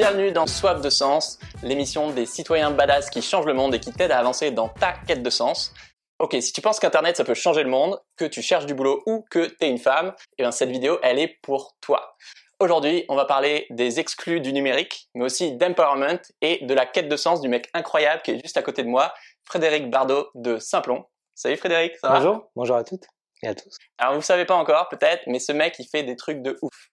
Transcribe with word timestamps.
Bienvenue 0.00 0.32
dans 0.32 0.46
Soif 0.46 0.80
de 0.80 0.88
Sens, 0.88 1.38
l'émission 1.62 2.10
des 2.10 2.24
citoyens 2.24 2.70
badass 2.70 3.10
qui 3.10 3.20
changent 3.20 3.44
le 3.44 3.52
monde 3.52 3.74
et 3.74 3.80
qui 3.80 3.92
t'aident 3.92 4.12
à 4.12 4.18
avancer 4.18 4.50
dans 4.50 4.70
ta 4.70 4.94
quête 4.94 5.22
de 5.22 5.28
sens. 5.28 5.74
Ok, 6.18 6.34
si 6.40 6.54
tu 6.54 6.62
penses 6.62 6.80
qu'Internet 6.80 7.18
ça 7.18 7.24
peut 7.24 7.34
changer 7.34 7.62
le 7.62 7.68
monde, 7.68 8.00
que 8.16 8.24
tu 8.24 8.40
cherches 8.40 8.64
du 8.64 8.72
boulot 8.72 9.02
ou 9.04 9.26
que 9.30 9.44
t'es 9.44 9.68
une 9.68 9.76
femme, 9.76 10.14
eh 10.38 10.42
bien 10.42 10.52
cette 10.52 10.70
vidéo 10.70 10.98
elle 11.02 11.18
est 11.18 11.38
pour 11.42 11.76
toi. 11.82 12.16
Aujourd'hui, 12.60 13.04
on 13.10 13.14
va 13.14 13.26
parler 13.26 13.66
des 13.68 14.00
exclus 14.00 14.40
du 14.40 14.54
numérique, 14.54 15.10
mais 15.14 15.26
aussi 15.26 15.54
d'empowerment 15.58 16.22
et 16.40 16.64
de 16.64 16.72
la 16.72 16.86
quête 16.86 17.10
de 17.10 17.16
sens 17.16 17.42
du 17.42 17.50
mec 17.50 17.68
incroyable 17.74 18.22
qui 18.22 18.30
est 18.30 18.40
juste 18.40 18.56
à 18.56 18.62
côté 18.62 18.82
de 18.82 18.88
moi, 18.88 19.12
Frédéric 19.44 19.90
Bardot 19.90 20.30
de 20.34 20.56
Simplon. 20.56 21.04
Salut 21.34 21.58
Frédéric, 21.58 21.92
ça 22.00 22.08
va 22.08 22.20
Bonjour, 22.20 22.50
bonjour 22.56 22.76
à 22.76 22.84
toutes 22.84 23.04
et 23.42 23.48
à 23.48 23.54
tous. 23.54 23.76
Alors 23.98 24.14
vous 24.14 24.22
savez 24.22 24.46
pas 24.46 24.56
encore 24.56 24.88
peut-être, 24.88 25.24
mais 25.26 25.40
ce 25.40 25.52
mec 25.52 25.74
il 25.78 25.84
fait 25.84 26.04
des 26.04 26.16
trucs 26.16 26.40
de 26.40 26.56
ouf. 26.62 26.88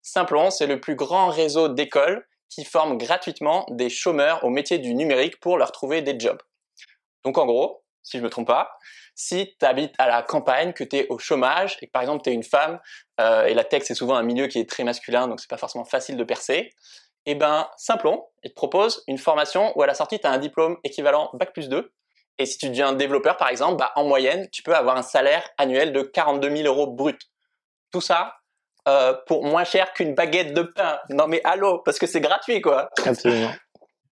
Simplon, 0.00 0.50
c'est 0.50 0.66
le 0.66 0.80
plus 0.80 0.94
grand 0.94 1.28
réseau 1.28 1.68
d'écoles 1.68 2.26
qui 2.50 2.64
forment 2.64 2.98
gratuitement 2.98 3.64
des 3.70 3.88
chômeurs 3.88 4.44
au 4.44 4.50
métier 4.50 4.78
du 4.78 4.92
numérique 4.94 5.40
pour 5.40 5.56
leur 5.56 5.72
trouver 5.72 6.02
des 6.02 6.18
jobs. 6.18 6.42
Donc 7.24 7.38
en 7.38 7.46
gros, 7.46 7.84
si 8.02 8.18
je 8.18 8.22
me 8.22 8.28
trompe 8.28 8.48
pas, 8.48 8.76
si 9.14 9.54
tu 9.58 9.66
habites 9.66 9.94
à 9.98 10.08
la 10.08 10.22
campagne, 10.22 10.72
que 10.72 10.84
tu 10.84 10.96
es 10.96 11.06
au 11.08 11.18
chômage 11.18 11.76
et 11.80 11.86
que 11.86 11.92
par 11.92 12.02
exemple 12.02 12.22
tu 12.24 12.30
es 12.30 12.32
une 12.32 12.42
femme, 12.42 12.80
euh, 13.20 13.46
et 13.46 13.54
la 13.54 13.64
tech 13.64 13.82
c'est 13.84 13.94
souvent 13.94 14.16
un 14.16 14.22
milieu 14.22 14.46
qui 14.48 14.58
est 14.58 14.68
très 14.68 14.84
masculin, 14.84 15.28
donc 15.28 15.40
c'est 15.40 15.50
pas 15.50 15.58
forcément 15.58 15.84
facile 15.84 16.16
de 16.16 16.24
percer, 16.24 16.70
eh 17.26 17.34
ben 17.34 17.68
Simplon, 17.76 18.26
il 18.42 18.50
te 18.50 18.54
propose 18.54 19.04
une 19.06 19.18
formation 19.18 19.76
où 19.76 19.82
à 19.82 19.86
la 19.86 19.94
sortie 19.94 20.18
tu 20.18 20.26
as 20.26 20.30
un 20.30 20.38
diplôme 20.38 20.78
équivalent 20.84 21.30
Bac 21.34 21.52
plus 21.52 21.68
2, 21.68 21.92
et 22.38 22.46
si 22.46 22.56
tu 22.56 22.70
deviens 22.70 22.94
développeur 22.94 23.36
par 23.36 23.48
exemple, 23.48 23.76
bah, 23.76 23.92
en 23.94 24.04
moyenne 24.04 24.48
tu 24.50 24.62
peux 24.62 24.74
avoir 24.74 24.96
un 24.96 25.02
salaire 25.02 25.48
annuel 25.58 25.92
de 25.92 26.02
42 26.02 26.56
000 26.56 26.66
euros 26.66 26.86
brut. 26.86 27.20
Tout 27.92 28.00
ça 28.00 28.39
euh, 28.88 29.14
pour 29.26 29.44
moins 29.44 29.64
cher 29.64 29.92
qu'une 29.92 30.14
baguette 30.14 30.54
de 30.54 30.62
pain. 30.62 30.98
Non 31.10 31.26
mais 31.26 31.40
allô, 31.44 31.80
parce 31.84 31.98
que 31.98 32.06
c'est 32.06 32.20
gratuit 32.20 32.60
quoi. 32.60 32.88
Absolument. 33.04 33.52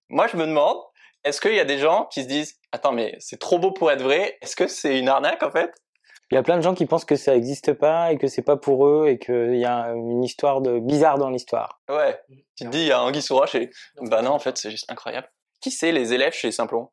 Moi 0.09 0.27
je 0.27 0.37
me 0.37 0.45
demande, 0.45 0.77
est-ce 1.23 1.41
qu'il 1.41 1.55
y 1.55 1.59
a 1.59 1.65
des 1.65 1.77
gens 1.77 2.05
qui 2.11 2.23
se 2.23 2.27
disent, 2.27 2.59
attends 2.71 2.91
mais 2.91 3.15
c'est 3.19 3.39
trop 3.39 3.59
beau 3.59 3.71
pour 3.71 3.91
être 3.91 4.01
vrai, 4.01 4.37
est-ce 4.41 4.55
que 4.55 4.67
c'est 4.67 4.97
une 4.99 5.09
arnaque 5.09 5.43
en 5.43 5.51
fait? 5.51 5.71
Il 6.31 6.35
y 6.35 6.37
a 6.37 6.43
plein 6.43 6.57
de 6.57 6.61
gens 6.61 6.75
qui 6.75 6.85
pensent 6.85 7.05
que 7.05 7.15
ça 7.15 7.33
n'existe 7.33 7.73
pas 7.73 8.11
et 8.11 8.17
que 8.19 8.27
c'est 8.27 8.43
pas 8.43 8.55
pour 8.55 8.85
eux 8.85 9.07
et 9.07 9.17
qu'il 9.17 9.55
y 9.55 9.65
a 9.65 9.87
une 9.95 10.23
histoire 10.23 10.61
de 10.61 10.77
bizarre 10.79 11.17
dans 11.17 11.31
l'histoire. 11.31 11.81
Ouais. 11.89 12.19
Tu 12.55 12.65
te 12.65 12.69
dis, 12.69 12.81
il 12.81 12.87
y 12.87 12.91
a 12.91 13.01
Anguille 13.01 13.23
sous 13.23 13.35
roche 13.35 13.55
et 13.55 13.71
bah 14.01 14.21
non, 14.21 14.31
en 14.31 14.39
fait, 14.39 14.55
c'est 14.57 14.69
juste 14.69 14.91
incroyable. 14.91 15.27
Qui 15.59 15.71
c'est 15.71 15.91
les 15.91 16.13
élèves 16.13 16.33
chez 16.33 16.51
Simplon 16.51 16.91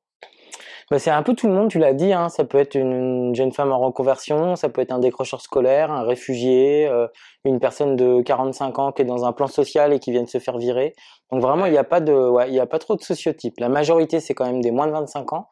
bah, 0.90 1.00
c'est 1.00 1.10
un 1.10 1.22
peu 1.22 1.34
tout 1.34 1.48
le 1.48 1.54
monde, 1.54 1.68
tu 1.68 1.78
l'as 1.78 1.94
dit. 1.94 2.12
Hein. 2.12 2.28
Ça 2.28 2.44
peut 2.44 2.58
être 2.58 2.76
une 2.76 3.34
jeune 3.34 3.52
femme 3.52 3.72
en 3.72 3.80
reconversion, 3.80 4.54
ça 4.54 4.68
peut 4.68 4.80
être 4.80 4.92
un 4.92 5.00
décrocheur 5.00 5.40
scolaire, 5.40 5.90
un 5.90 6.04
réfugié, 6.04 6.86
euh, 6.86 7.08
une 7.44 7.58
personne 7.58 7.96
de 7.96 8.22
45 8.22 8.78
ans 8.78 8.92
qui 8.92 9.02
est 9.02 9.06
dans 9.06 9.24
un 9.24 9.32
plan 9.32 9.48
social 9.48 9.92
et 9.92 9.98
qui 9.98 10.12
vient 10.12 10.22
de 10.22 10.28
se 10.28 10.38
faire 10.38 10.58
virer. 10.58 10.94
Donc 11.32 11.42
vraiment, 11.42 11.66
il 11.66 11.72
n'y 11.72 11.78
a 11.78 11.84
pas 11.84 12.00
de, 12.00 12.12
ouais, 12.12 12.48
il 12.48 12.54
y 12.54 12.60
a 12.60 12.66
pas 12.66 12.78
trop 12.78 12.94
de 12.94 13.02
sociotypes. 13.02 13.58
La 13.58 13.68
majorité, 13.68 14.20
c'est 14.20 14.34
quand 14.34 14.46
même 14.46 14.60
des 14.60 14.70
moins 14.70 14.86
de 14.86 14.92
25 14.92 15.32
ans. 15.32 15.48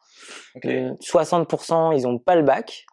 60%, 0.63 1.97
ils 1.97 2.07
ont 2.07 2.17
pas 2.17 2.35
le 2.35 2.43
bac. 2.43 2.85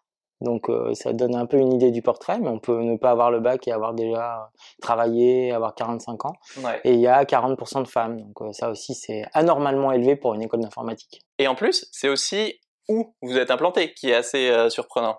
Donc 0.43 0.69
euh, 0.69 0.93
ça 0.93 1.13
donne 1.13 1.35
un 1.35 1.45
peu 1.45 1.57
une 1.57 1.73
idée 1.73 1.89
du 1.89 2.01
portrait, 2.01 2.37
mais 2.39 2.49
on 2.49 2.59
peut 2.59 2.81
ne 2.81 2.97
pas 2.97 3.11
avoir 3.11 3.31
le 3.31 3.39
bac 3.39 3.67
et 3.67 3.71
avoir 3.71 3.93
déjà 3.93 4.51
travaillé, 4.81 5.51
avoir 5.51 5.73
45 5.73 6.25
ans. 6.25 6.33
Et 6.83 6.93
il 6.93 6.99
y 6.99 7.07
a 7.07 7.23
40% 7.23 7.83
de 7.83 7.87
femmes. 7.87 8.21
Donc 8.21 8.41
euh, 8.41 8.51
ça 8.51 8.69
aussi, 8.69 8.93
c'est 8.93 9.23
anormalement 9.33 9.91
élevé 9.91 10.15
pour 10.15 10.33
une 10.33 10.41
école 10.41 10.59
d'informatique. 10.59 11.21
Et 11.39 11.47
en 11.47 11.55
plus, 11.55 11.87
c'est 11.91 12.09
aussi 12.09 12.59
où 12.89 13.15
vous 13.21 13.37
êtes 13.37 13.51
implanté 13.51 13.93
qui 13.93 14.09
est 14.09 14.15
assez 14.15 14.49
euh, 14.49 14.69
surprenant. 14.69 15.17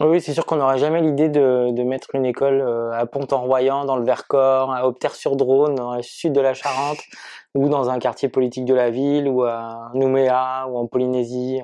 Oui, 0.00 0.20
c'est 0.20 0.34
sûr 0.34 0.44
qu'on 0.44 0.56
n'aurait 0.56 0.78
jamais 0.78 1.00
l'idée 1.00 1.28
de, 1.28 1.70
de, 1.70 1.82
mettre 1.84 2.16
une 2.16 2.26
école 2.26 2.60
euh, 2.60 2.90
à 2.90 3.06
Pont-en-Royan, 3.06 3.84
dans 3.84 3.96
le 3.96 4.04
Vercors, 4.04 4.72
à 4.72 4.88
Opter-sur-Drône, 4.88 5.76
dans 5.76 5.94
le 5.94 6.02
sud 6.02 6.32
de 6.32 6.40
la 6.40 6.52
Charente, 6.52 6.98
ou 7.54 7.68
dans 7.68 7.90
un 7.90 8.00
quartier 8.00 8.28
politique 8.28 8.64
de 8.64 8.74
la 8.74 8.90
ville, 8.90 9.28
ou 9.28 9.44
à 9.44 9.92
Nouméa, 9.94 10.66
ou 10.68 10.78
en 10.78 10.86
Polynésie. 10.88 11.60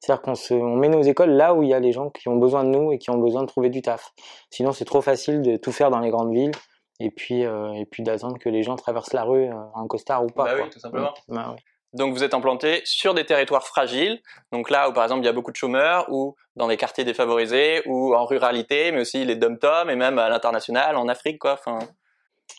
C'est-à-dire 0.00 0.22
qu'on 0.22 0.34
se, 0.34 0.54
on 0.54 0.76
met 0.76 0.88
nos 0.88 1.02
écoles 1.02 1.32
là 1.32 1.52
où 1.52 1.62
il 1.62 1.68
y 1.68 1.74
a 1.74 1.80
les 1.80 1.92
gens 1.92 2.08
qui 2.08 2.28
ont 2.28 2.36
besoin 2.36 2.64
de 2.64 2.70
nous 2.70 2.90
et 2.92 2.98
qui 2.98 3.10
ont 3.10 3.18
besoin 3.18 3.42
de 3.42 3.48
trouver 3.48 3.68
du 3.68 3.82
taf. 3.82 4.12
Sinon, 4.48 4.72
c'est 4.72 4.86
trop 4.86 5.02
facile 5.02 5.42
de 5.42 5.56
tout 5.56 5.72
faire 5.72 5.90
dans 5.90 6.00
les 6.00 6.10
grandes 6.10 6.32
villes 6.32 6.52
et 7.00 7.10
puis 7.10 7.44
euh, 7.44 7.72
et 7.72 7.84
puis 7.86 8.02
d'attendre 8.02 8.38
que 8.38 8.48
les 8.48 8.62
gens 8.62 8.76
traversent 8.76 9.12
la 9.12 9.24
rue 9.24 9.50
en 9.74 9.86
costard 9.88 10.24
ou 10.24 10.28
pas. 10.28 10.44
Bah 10.44 10.54
oui, 10.62 10.70
tout 10.70 10.78
simplement. 10.78 11.12
Bah, 11.28 11.50
oui. 11.52 11.62
Donc 11.94 12.12
vous 12.12 12.24
êtes 12.24 12.34
implanté 12.34 12.82
sur 12.84 13.14
des 13.14 13.24
territoires 13.24 13.66
fragiles, 13.66 14.20
donc 14.50 14.68
là 14.68 14.88
où 14.88 14.92
par 14.92 15.04
exemple 15.04 15.22
il 15.22 15.26
y 15.26 15.28
a 15.28 15.32
beaucoup 15.32 15.52
de 15.52 15.56
chômeurs, 15.56 16.06
ou 16.10 16.34
dans 16.56 16.66
des 16.66 16.76
quartiers 16.76 17.04
défavorisés, 17.04 17.82
ou 17.86 18.14
en 18.14 18.24
ruralité, 18.24 18.90
mais 18.90 19.00
aussi 19.00 19.24
les 19.24 19.36
dom-tom 19.36 19.88
et 19.88 19.94
même 19.94 20.18
à 20.18 20.28
l'international, 20.28 20.96
en 20.96 21.08
Afrique 21.08 21.38
quoi. 21.38 21.52
Enfin... 21.52 21.78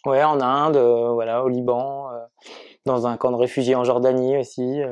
Ouais, 0.06 0.24
en 0.24 0.40
Inde, 0.40 0.78
euh, 0.78 1.12
voilà, 1.12 1.44
au 1.44 1.50
Liban, 1.50 2.12
euh, 2.12 2.18
dans 2.86 3.08
un 3.08 3.18
camp 3.18 3.32
de 3.32 3.36
réfugiés 3.36 3.76
en 3.76 3.84
Jordanie 3.84 4.38
aussi. 4.38 4.82
Euh. 4.82 4.92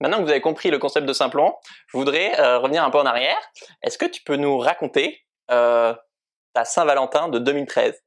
Maintenant 0.00 0.18
que 0.18 0.24
vous 0.24 0.30
avez 0.30 0.40
compris 0.40 0.70
le 0.70 0.78
concept 0.78 1.06
de 1.06 1.12
Simplon, 1.12 1.54
je 1.88 1.96
voudrais 1.96 2.30
revenir 2.58 2.84
un 2.84 2.90
peu 2.90 2.98
en 2.98 3.06
arrière. 3.06 3.38
Est-ce 3.82 3.98
que 3.98 4.06
tu 4.06 4.22
peux 4.22 4.36
nous 4.36 4.56
raconter 4.56 5.24
ta 5.48 6.64
Saint-Valentin 6.64 7.28
de 7.28 7.40
2013 7.40 8.00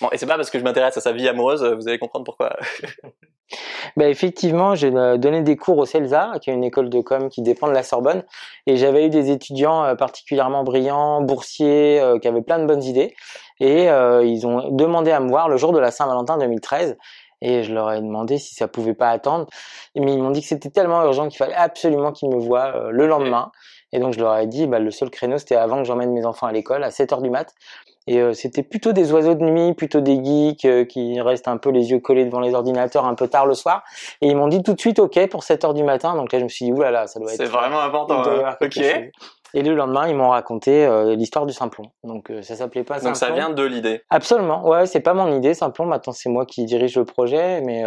Bon, 0.00 0.08
et 0.10 0.18
c'est 0.18 0.26
pas 0.26 0.36
parce 0.36 0.50
que 0.50 0.58
je 0.58 0.64
m'intéresse 0.64 0.96
à 0.96 1.00
sa 1.00 1.12
vie 1.12 1.28
amoureuse, 1.28 1.62
vous 1.62 1.88
allez 1.88 1.98
comprendre 1.98 2.24
pourquoi. 2.24 2.56
bah 3.96 4.08
effectivement, 4.08 4.74
j'ai 4.74 4.94
euh, 4.94 5.16
donné 5.16 5.42
des 5.42 5.56
cours 5.56 5.78
au 5.78 5.84
CELSA, 5.84 6.32
qui 6.40 6.50
est 6.50 6.54
une 6.54 6.64
école 6.64 6.88
de 6.88 7.00
com 7.00 7.28
qui 7.28 7.42
dépend 7.42 7.68
de 7.68 7.72
la 7.72 7.82
Sorbonne, 7.82 8.24
et 8.66 8.76
j'avais 8.76 9.06
eu 9.06 9.10
des 9.10 9.30
étudiants 9.30 9.84
euh, 9.84 9.94
particulièrement 9.94 10.64
brillants, 10.64 11.22
boursiers, 11.22 12.00
euh, 12.00 12.18
qui 12.18 12.28
avaient 12.28 12.42
plein 12.42 12.58
de 12.58 12.66
bonnes 12.66 12.82
idées, 12.82 13.14
et 13.60 13.84
ils 13.84 14.44
ont 14.44 14.70
demandé 14.70 15.12
à 15.12 15.20
me 15.20 15.28
voir 15.28 15.48
le 15.48 15.56
jour 15.56 15.72
de 15.72 15.78
la 15.78 15.92
Saint-Valentin 15.92 16.36
2013, 16.36 16.96
et 17.42 17.62
je 17.62 17.72
leur 17.72 17.92
ai 17.92 18.00
demandé 18.00 18.38
si 18.38 18.56
ça 18.56 18.66
pouvait 18.66 18.94
pas 18.94 19.10
attendre, 19.10 19.46
mais 19.94 20.12
ils 20.14 20.20
m'ont 20.20 20.32
dit 20.32 20.40
que 20.40 20.48
c'était 20.48 20.70
tellement 20.70 21.00
urgent 21.04 21.28
qu'il 21.28 21.38
fallait 21.38 21.54
absolument 21.54 22.10
qu'ils 22.10 22.28
me 22.28 22.40
voient 22.40 22.90
le 22.90 23.06
lendemain, 23.06 23.52
et 23.92 24.00
donc 24.00 24.14
je 24.14 24.18
leur 24.18 24.36
ai 24.36 24.48
dit, 24.48 24.66
bah, 24.66 24.80
le 24.80 24.90
seul 24.90 25.10
créneau 25.10 25.38
c'était 25.38 25.54
avant 25.54 25.78
que 25.78 25.84
j'emmène 25.84 26.12
mes 26.12 26.26
enfants 26.26 26.48
à 26.48 26.52
l'école, 26.52 26.82
à 26.82 26.90
7 26.90 27.12
heures 27.12 27.22
du 27.22 27.30
mat, 27.30 27.54
et 28.06 28.20
euh, 28.20 28.32
c'était 28.32 28.62
plutôt 28.62 28.92
des 28.92 29.12
oiseaux 29.12 29.34
de 29.34 29.44
nuit, 29.44 29.74
plutôt 29.74 30.00
des 30.00 30.22
geeks 30.22 30.64
euh, 30.64 30.84
qui 30.84 31.20
restent 31.20 31.48
un 31.48 31.56
peu 31.56 31.70
les 31.70 31.90
yeux 31.90 32.00
collés 32.00 32.24
devant 32.24 32.40
les 32.40 32.54
ordinateurs 32.54 33.04
un 33.06 33.14
peu 33.14 33.28
tard 33.28 33.46
le 33.46 33.54
soir. 33.54 33.82
Et 34.20 34.28
ils 34.28 34.36
m'ont 34.36 34.48
dit 34.48 34.62
tout 34.62 34.74
de 34.74 34.80
suite 34.80 34.98
OK 34.98 35.18
pour 35.28 35.44
7 35.44 35.64
heures 35.64 35.74
du 35.74 35.84
matin. 35.84 36.16
Donc 36.16 36.32
là, 36.32 36.38
je 36.38 36.44
me 36.44 36.48
suis 36.48 36.64
dit, 36.64 36.72
oulala, 36.72 37.06
ça 37.06 37.20
doit 37.20 37.32
être... 37.32 37.38
C'est 37.38 37.50
vraiment 37.50 37.80
important. 37.80 38.22
Hein. 38.22 38.56
Ok. 38.60 38.78
Et 39.54 39.60
le 39.60 39.74
lendemain, 39.74 40.08
ils 40.08 40.16
m'ont 40.16 40.30
raconté 40.30 40.86
euh, 40.86 41.14
l'histoire 41.14 41.44
du 41.44 41.52
Simplon. 41.52 41.84
Donc 42.04 42.32
ça 42.40 42.56
s'appelait 42.56 42.84
pas 42.84 42.94
Simplon. 42.94 43.10
Donc 43.10 43.16
ça 43.16 43.30
vient 43.30 43.50
de 43.50 43.62
l'idée. 43.62 44.00
Absolument. 44.08 44.66
Ouais, 44.66 44.86
c'est 44.86 45.00
pas 45.00 45.12
mon 45.12 45.30
idée 45.36 45.52
Simplon. 45.52 45.84
Maintenant, 45.84 46.14
c'est 46.14 46.30
moi 46.30 46.46
qui 46.46 46.64
dirige 46.64 46.96
le 46.96 47.04
projet, 47.04 47.60
mais 47.60 47.84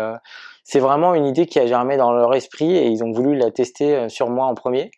c'est 0.67 0.79
vraiment 0.79 1.13
une 1.13 1.27
idée 1.27 1.45
qui 1.45 1.59
a 1.59 1.67
germé 1.67 1.95
dans 1.95 2.11
leur 2.11 2.33
esprit 2.33 2.75
et 2.75 2.87
ils 2.87 3.03
ont 3.03 3.11
voulu 3.11 3.37
la 3.37 3.51
tester 3.51 3.95
euh, 3.95 4.09
sur 4.09 4.31
moi 4.31 4.47
en 4.47 4.55
premier. 4.55 4.89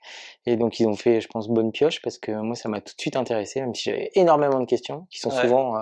Et 0.50 0.56
donc 0.56 0.80
ils 0.80 0.88
ont 0.88 0.96
fait, 0.96 1.20
je 1.20 1.28
pense, 1.28 1.50
bonne 1.50 1.74
pioche 1.74 2.02
parce 2.02 2.18
que 2.18 2.32
moi 2.32 2.56
ça 2.56 2.70
m'a 2.70 2.80
tout 2.80 2.96
de 2.96 3.02
suite 3.02 3.18
intéressé, 3.18 3.60
même 3.60 3.76
si 3.76 3.90
j'avais 3.90 4.12
énormément 4.16 4.62
de 4.62 4.66
questions 4.66 5.06
qui 5.12 5.20
sont 5.20 5.30
souvent 5.30 5.76
euh, 5.76 5.82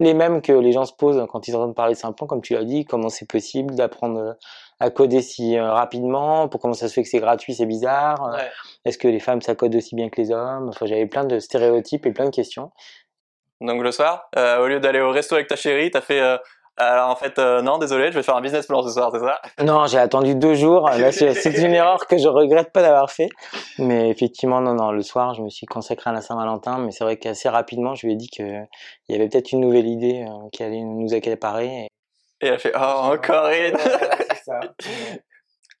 les 0.00 0.14
mêmes 0.14 0.40
que 0.40 0.52
les 0.52 0.72
gens 0.72 0.86
se 0.86 0.94
posent 0.94 1.22
quand 1.30 1.46
ils 1.48 1.54
entendent 1.54 1.74
parler 1.74 1.92
de 1.92 1.98
Simplon, 1.98 2.26
comme 2.26 2.40
tu 2.40 2.54
l'as 2.54 2.64
dit, 2.64 2.86
comment 2.86 3.10
c'est 3.10 3.28
possible 3.28 3.74
d'apprendre 3.74 4.18
euh, 4.18 4.32
à 4.80 4.88
coder 4.88 5.20
si 5.20 5.58
rapidement, 5.58 6.48
pour 6.48 6.62
comment 6.62 6.72
ça 6.72 6.88
se 6.88 6.94
fait 6.94 7.02
que 7.02 7.10
c'est 7.10 7.18
gratuit, 7.18 7.54
c'est 7.54 7.66
bizarre. 7.66 8.36
Est-ce 8.84 8.98
que 8.98 9.08
les 9.08 9.20
femmes 9.20 9.40
ça 9.40 9.54
code 9.54 9.74
aussi 9.74 9.94
bien 9.94 10.08
que 10.10 10.20
les 10.20 10.30
hommes? 10.30 10.68
Enfin, 10.68 10.84
j'avais 10.84 11.06
plein 11.06 11.24
de 11.24 11.38
stéréotypes 11.38 12.04
et 12.04 12.12
plein 12.12 12.26
de 12.26 12.30
questions. 12.30 12.70
Donc 13.62 13.82
le 13.82 13.90
soir, 13.90 14.28
au 14.36 14.66
lieu 14.66 14.78
d'aller 14.78 15.00
au 15.00 15.12
resto 15.12 15.34
avec 15.34 15.46
ta 15.46 15.56
chérie, 15.56 15.90
t'as 15.90 16.02
fait 16.02 16.20
alors 16.78 17.08
en 17.08 17.16
fait, 17.16 17.38
euh, 17.38 17.62
non, 17.62 17.78
désolé, 17.78 18.10
je 18.10 18.16
vais 18.16 18.22
faire 18.22 18.36
un 18.36 18.42
business 18.42 18.66
plan 18.66 18.82
ce 18.82 18.90
soir, 18.90 19.10
c'est 19.12 19.20
ça 19.20 19.40
Non, 19.64 19.86
j'ai 19.86 19.98
attendu 19.98 20.34
deux 20.34 20.54
jours. 20.54 20.90
c'est 21.12 21.58
une 21.58 21.72
erreur 21.72 22.06
que 22.06 22.18
je 22.18 22.28
regrette 22.28 22.70
pas 22.72 22.82
d'avoir 22.82 23.10
fait. 23.10 23.28
Mais 23.78 24.10
effectivement, 24.10 24.60
non, 24.60 24.74
non, 24.74 24.92
le 24.92 25.02
soir, 25.02 25.32
je 25.34 25.42
me 25.42 25.48
suis 25.48 25.66
consacré 25.66 26.10
à 26.10 26.12
la 26.12 26.20
Saint-Valentin. 26.20 26.78
Mais 26.78 26.90
c'est 26.90 27.04
vrai 27.04 27.16
qu'assez 27.16 27.48
rapidement, 27.48 27.94
je 27.94 28.06
lui 28.06 28.12
ai 28.12 28.16
dit 28.16 28.28
qu'il 28.28 28.66
y 29.08 29.14
avait 29.14 29.28
peut-être 29.28 29.52
une 29.52 29.60
nouvelle 29.60 29.86
idée 29.86 30.26
euh, 30.28 30.48
qui 30.52 30.62
allait 30.62 30.82
nous 30.82 31.14
accaparer. 31.14 31.66
Et, 31.66 31.88
et 32.42 32.48
elle 32.48 32.58
fait, 32.58 32.72
oh, 32.74 33.12
encore 33.12 33.48
une 33.48 33.76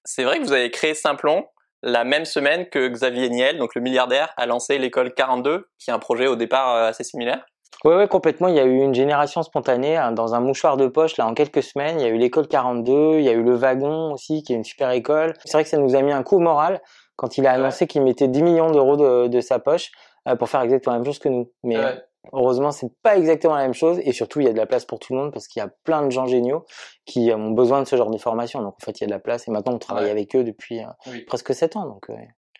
C'est 0.04 0.24
vrai 0.24 0.38
que 0.38 0.44
vous 0.44 0.52
avez 0.52 0.70
créé 0.70 0.94
Simplon 0.94 1.44
la 1.82 2.04
même 2.04 2.24
semaine 2.24 2.68
que 2.68 2.88
Xavier 2.88 3.28
Niel, 3.28 3.58
donc 3.58 3.74
le 3.74 3.80
milliardaire, 3.80 4.32
a 4.36 4.46
lancé 4.46 4.78
l'école 4.78 5.14
42, 5.14 5.68
qui 5.78 5.90
est 5.90 5.92
un 5.92 5.98
projet 5.98 6.26
au 6.26 6.36
départ 6.36 6.74
euh, 6.74 6.88
assez 6.88 7.04
similaire. 7.04 7.44
Oui, 7.84 7.94
ouais, 7.94 8.08
complètement. 8.08 8.48
Il 8.48 8.54
y 8.54 8.60
a 8.60 8.64
eu 8.64 8.78
une 8.78 8.94
génération 8.94 9.42
spontanée 9.42 9.96
hein, 9.96 10.12
dans 10.12 10.34
un 10.34 10.40
mouchoir 10.40 10.76
de 10.76 10.86
poche 10.86 11.16
là 11.16 11.26
en 11.26 11.34
quelques 11.34 11.62
semaines. 11.62 12.00
Il 12.00 12.02
y 12.02 12.06
a 12.06 12.08
eu 12.08 12.18
l'école 12.18 12.48
42, 12.48 13.18
il 13.18 13.24
y 13.24 13.28
a 13.28 13.32
eu 13.32 13.42
le 13.42 13.54
wagon 13.54 14.12
aussi 14.12 14.42
qui 14.42 14.52
est 14.52 14.56
une 14.56 14.64
super 14.64 14.90
école. 14.90 15.34
C'est 15.44 15.52
vrai 15.52 15.64
que 15.64 15.70
ça 15.70 15.78
nous 15.78 15.94
a 15.94 16.02
mis 16.02 16.12
un 16.12 16.22
coup 16.22 16.38
moral 16.38 16.80
quand 17.16 17.38
il 17.38 17.46
a 17.46 17.52
annoncé 17.52 17.86
qu'il 17.86 18.02
mettait 18.02 18.28
10 18.28 18.42
millions 18.42 18.70
d'euros 18.70 18.96
de, 18.96 19.28
de, 19.28 19.40
sa 19.40 19.58
poche 19.58 19.90
euh, 20.28 20.36
pour 20.36 20.48
faire 20.48 20.60
exactement 20.62 20.94
la 20.94 20.98
même 21.00 21.06
chose 21.06 21.18
que 21.18 21.28
nous. 21.28 21.50
Mais 21.62 21.78
ouais. 21.78 22.02
heureusement, 22.32 22.72
c'est 22.72 22.90
pas 23.02 23.16
exactement 23.16 23.54
la 23.54 23.62
même 23.62 23.74
chose 23.74 23.98
et 24.02 24.12
surtout 24.12 24.40
il 24.40 24.46
y 24.46 24.48
a 24.48 24.52
de 24.52 24.58
la 24.58 24.66
place 24.66 24.84
pour 24.84 24.98
tout 24.98 25.14
le 25.14 25.20
monde 25.20 25.32
parce 25.32 25.48
qu'il 25.48 25.60
y 25.60 25.62
a 25.62 25.70
plein 25.84 26.04
de 26.04 26.10
gens 26.10 26.26
géniaux 26.26 26.64
qui 27.04 27.30
ont 27.32 27.50
besoin 27.50 27.82
de 27.82 27.86
ce 27.86 27.96
genre 27.96 28.10
de 28.10 28.18
formation. 28.18 28.60
Donc 28.62 28.74
en 28.80 28.84
fait, 28.84 29.00
il 29.00 29.02
y 29.02 29.04
a 29.04 29.06
de 29.06 29.12
la 29.12 29.18
place 29.18 29.48
et 29.48 29.50
maintenant 29.50 29.74
on 29.74 29.78
travaille 29.78 30.10
avec 30.10 30.34
eux 30.36 30.44
depuis 30.44 30.80
euh, 30.80 31.18
presque 31.26 31.54
7 31.54 31.76
ans. 31.76 31.86
Donc 31.86 32.10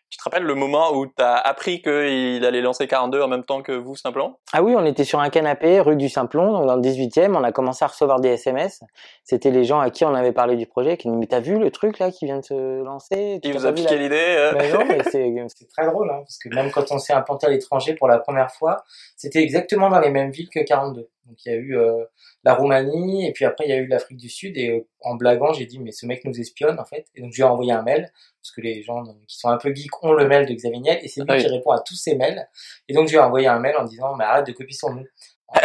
Tu 0.08 0.18
te 0.18 0.24
rappelles 0.24 0.44
le 0.44 0.54
moment 0.54 0.92
où 0.94 1.06
tu 1.06 1.22
as 1.22 1.34
appris 1.34 1.82
qu'il 1.82 2.44
allait 2.44 2.60
lancer 2.60 2.86
42 2.86 3.22
en 3.22 3.28
même 3.28 3.44
temps 3.44 3.62
que 3.62 3.72
vous, 3.72 3.96
Simplon? 3.96 4.36
Ah 4.52 4.62
oui, 4.62 4.74
on 4.76 4.84
était 4.84 5.02
sur 5.02 5.18
un 5.18 5.30
canapé 5.30 5.80
rue 5.80 5.96
du 5.96 6.08
Simplon, 6.08 6.52
donc 6.52 6.66
dans 6.66 6.76
le 6.76 6.82
18e. 6.82 7.34
On 7.34 7.42
a 7.42 7.50
commencé 7.50 7.84
à 7.84 7.88
recevoir 7.88 8.20
des 8.20 8.30
SMS. 8.30 8.82
C'était 9.24 9.50
les 9.50 9.64
gens 9.64 9.80
à 9.80 9.90
qui 9.90 10.04
on 10.04 10.14
avait 10.14 10.32
parlé 10.32 10.56
du 10.56 10.66
projet 10.66 10.96
qui 10.96 11.08
nous 11.08 11.18
Mais 11.18 11.26
t'as 11.26 11.40
vu 11.40 11.58
le 11.58 11.70
truc 11.70 11.98
là 11.98 12.12
qui 12.12 12.24
vient 12.24 12.38
de 12.38 12.44
se 12.44 12.82
lancer? 12.84 13.40
Il 13.42 13.52
vous 13.52 13.66
a 13.66 13.72
piqué 13.72 13.98
l'idée 13.98 14.52
Mais 14.54 14.72
non, 14.72 14.84
mais 14.86 15.02
c'est 15.10 15.68
très 15.76 15.86
drôle, 15.86 16.08
hein, 16.10 16.20
parce 16.20 16.38
que 16.38 16.54
même 16.54 16.70
quand 16.70 16.92
on 16.92 16.98
s'est 16.98 17.12
implanté 17.12 17.46
à 17.46 17.50
l'étranger 17.50 17.94
pour 17.94 18.06
la 18.06 18.18
première 18.18 18.52
fois, 18.52 18.84
c'était 19.16 19.42
exactement 19.42 19.88
dans 19.88 20.00
les 20.00 20.10
mêmes 20.10 20.30
villes 20.30 20.50
que 20.50 20.60
42. 20.60 21.08
Donc 21.26 21.44
il 21.44 21.52
y 21.52 21.54
a 21.54 21.58
eu 21.58 21.76
euh, 21.76 22.04
la 22.44 22.54
Roumanie 22.54 23.26
et 23.26 23.32
puis 23.32 23.44
après 23.44 23.64
il 23.66 23.70
y 23.70 23.72
a 23.72 23.76
eu 23.76 23.86
l'Afrique 23.86 24.16
du 24.18 24.28
Sud 24.28 24.56
et 24.56 24.70
euh, 24.70 24.86
en 25.00 25.16
blaguant 25.16 25.52
j'ai 25.52 25.66
dit 25.66 25.80
mais 25.80 25.90
ce 25.90 26.06
mec 26.06 26.24
nous 26.24 26.38
espionne 26.40 26.78
en 26.78 26.84
fait. 26.84 27.06
Et 27.14 27.20
donc 27.20 27.32
je 27.32 27.38
lui 27.38 27.42
ai 27.42 27.46
envoyé 27.50 27.72
un 27.72 27.82
mail 27.82 28.12
parce 28.40 28.52
que 28.54 28.60
les 28.60 28.82
gens 28.82 29.02
qui 29.26 29.36
sont 29.36 29.48
un 29.48 29.56
peu 29.56 29.74
geeks 29.74 30.04
ont 30.04 30.12
le 30.12 30.28
mail 30.28 30.46
de 30.46 30.54
Xavier 30.54 30.78
Niel 30.78 30.98
et 31.02 31.08
c'est 31.08 31.20
lui 31.20 31.26
ah 31.28 31.38
qui 31.38 31.48
répond 31.48 31.70
à 31.70 31.80
tous 31.80 31.96
ces 31.96 32.14
mails. 32.14 32.48
Et 32.88 32.94
donc 32.94 33.08
je 33.08 33.12
lui 33.12 33.18
ai 33.18 33.22
envoyé 33.22 33.48
un 33.48 33.58
mail 33.58 33.76
en 33.76 33.84
disant 33.84 34.14
mais 34.14 34.24
arrête 34.24 34.46
de 34.46 34.52
copier 34.52 34.76
son 34.76 34.94
nom. 34.94 35.04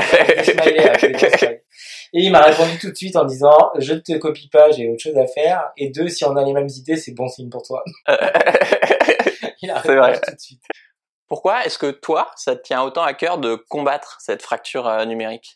Et 2.13 2.19
il 2.19 2.31
m'a 2.31 2.41
répondu 2.41 2.77
tout 2.77 2.91
de 2.91 2.95
suite 2.95 3.15
en 3.15 3.25
disant 3.25 3.71
je 3.79 3.93
ne 3.93 3.99
te 3.99 4.17
copie 4.17 4.49
pas 4.49 4.71
j'ai 4.71 4.89
autre 4.89 5.01
chose 5.01 5.17
à 5.17 5.27
faire. 5.27 5.71
Et 5.77 5.89
deux 5.89 6.07
si 6.07 6.23
on 6.25 6.35
a 6.35 6.43
les 6.43 6.53
mêmes 6.53 6.69
idées 6.69 6.97
c'est 6.97 7.13
bon 7.13 7.27
signe 7.27 7.49
pour 7.49 7.63
toi. 7.63 7.83
Il 9.63 9.69
a 9.69 9.77
répondu 9.79 10.19
tout 10.25 10.35
de 10.35 10.39
suite 10.39 10.61
pourquoi 11.31 11.63
est-ce 11.63 11.77
que 11.77 11.91
toi, 11.91 12.29
ça 12.35 12.57
te 12.57 12.61
tient 12.61 12.83
autant 12.83 13.03
à 13.03 13.13
cœur 13.13 13.37
de 13.37 13.55
combattre 13.55 14.17
cette 14.19 14.41
fracture 14.41 14.85
euh, 14.85 15.05
numérique? 15.05 15.55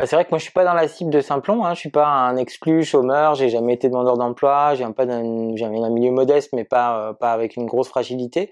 Bah, 0.00 0.06
c'est 0.06 0.16
vrai 0.16 0.24
que 0.24 0.30
moi 0.30 0.38
je 0.38 0.42
suis 0.42 0.52
pas 0.52 0.64
dans 0.64 0.74
la 0.74 0.88
cible 0.88 1.10
de 1.10 1.20
Simplon, 1.20 1.64
hein. 1.64 1.74
je 1.74 1.78
suis 1.78 1.92
pas 1.92 2.08
un 2.08 2.36
exclu, 2.36 2.82
chômeur, 2.82 3.36
j'ai 3.36 3.48
jamais 3.48 3.74
été 3.74 3.88
demandeur 3.88 4.16
d'emploi, 4.18 4.74
j'ai 4.74 4.84
pas 4.94 5.06
d'un, 5.06 5.20
un 5.20 5.90
milieu 5.90 6.10
modeste 6.10 6.50
mais 6.54 6.64
pas 6.64 6.98
euh, 6.98 7.12
pas 7.12 7.30
avec 7.30 7.54
une 7.54 7.66
grosse 7.66 7.88
fragilité. 7.88 8.50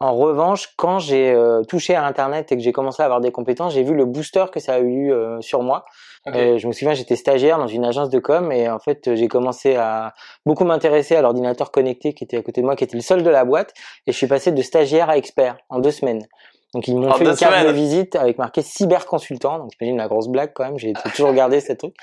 En 0.00 0.16
revanche, 0.16 0.74
quand 0.76 0.98
j'ai 0.98 1.30
euh, 1.30 1.62
touché 1.62 1.94
à 1.94 2.04
internet 2.04 2.50
et 2.50 2.56
que 2.56 2.62
j'ai 2.64 2.72
commencé 2.72 3.00
à 3.00 3.04
avoir 3.04 3.20
des 3.20 3.30
compétences, 3.30 3.72
j'ai 3.72 3.84
vu 3.84 3.94
le 3.94 4.04
booster 4.04 4.46
que 4.52 4.58
ça 4.58 4.74
a 4.74 4.80
eu 4.80 5.14
sur 5.38 5.62
moi. 5.62 5.84
Je 6.26 6.66
me 6.66 6.72
souviens, 6.72 6.94
j'étais 6.94 7.16
stagiaire 7.16 7.58
dans 7.58 7.66
une 7.66 7.84
agence 7.84 8.10
de 8.10 8.18
com 8.18 8.52
et 8.52 8.68
en 8.68 8.78
fait 8.78 9.14
j'ai 9.14 9.28
commencé 9.28 9.76
à 9.76 10.14
beaucoup 10.46 10.64
m'intéresser 10.64 11.16
à 11.16 11.22
l'ordinateur 11.22 11.70
connecté 11.70 12.14
qui 12.14 12.24
était 12.24 12.36
à 12.36 12.42
côté 12.42 12.60
de 12.60 12.66
moi, 12.66 12.76
qui 12.76 12.84
était 12.84 12.96
le 12.96 13.02
seul 13.02 13.22
de 13.22 13.30
la 13.30 13.44
boîte 13.44 13.74
et 14.06 14.12
je 14.12 14.16
suis 14.16 14.28
passé 14.28 14.52
de 14.52 14.62
stagiaire 14.62 15.10
à 15.10 15.16
expert 15.16 15.56
en 15.68 15.80
deux 15.80 15.90
semaines. 15.90 16.26
Donc 16.74 16.88
ils 16.88 16.96
m'ont 16.96 17.12
fait 17.12 17.24
une 17.24 17.36
carte 17.36 17.66
de 17.66 17.72
visite 17.72 18.16
avec 18.16 18.38
marqué 18.38 18.62
cyberconsultant. 18.62 19.58
Donc 19.58 19.72
j'imagine 19.78 19.98
la 19.98 20.08
grosse 20.08 20.28
blague 20.28 20.52
quand 20.54 20.64
même. 20.64 20.78
J'ai 20.78 20.94
toujours 21.14 21.28
regardé 21.28 21.60
ce 21.60 21.72
truc. 21.74 21.94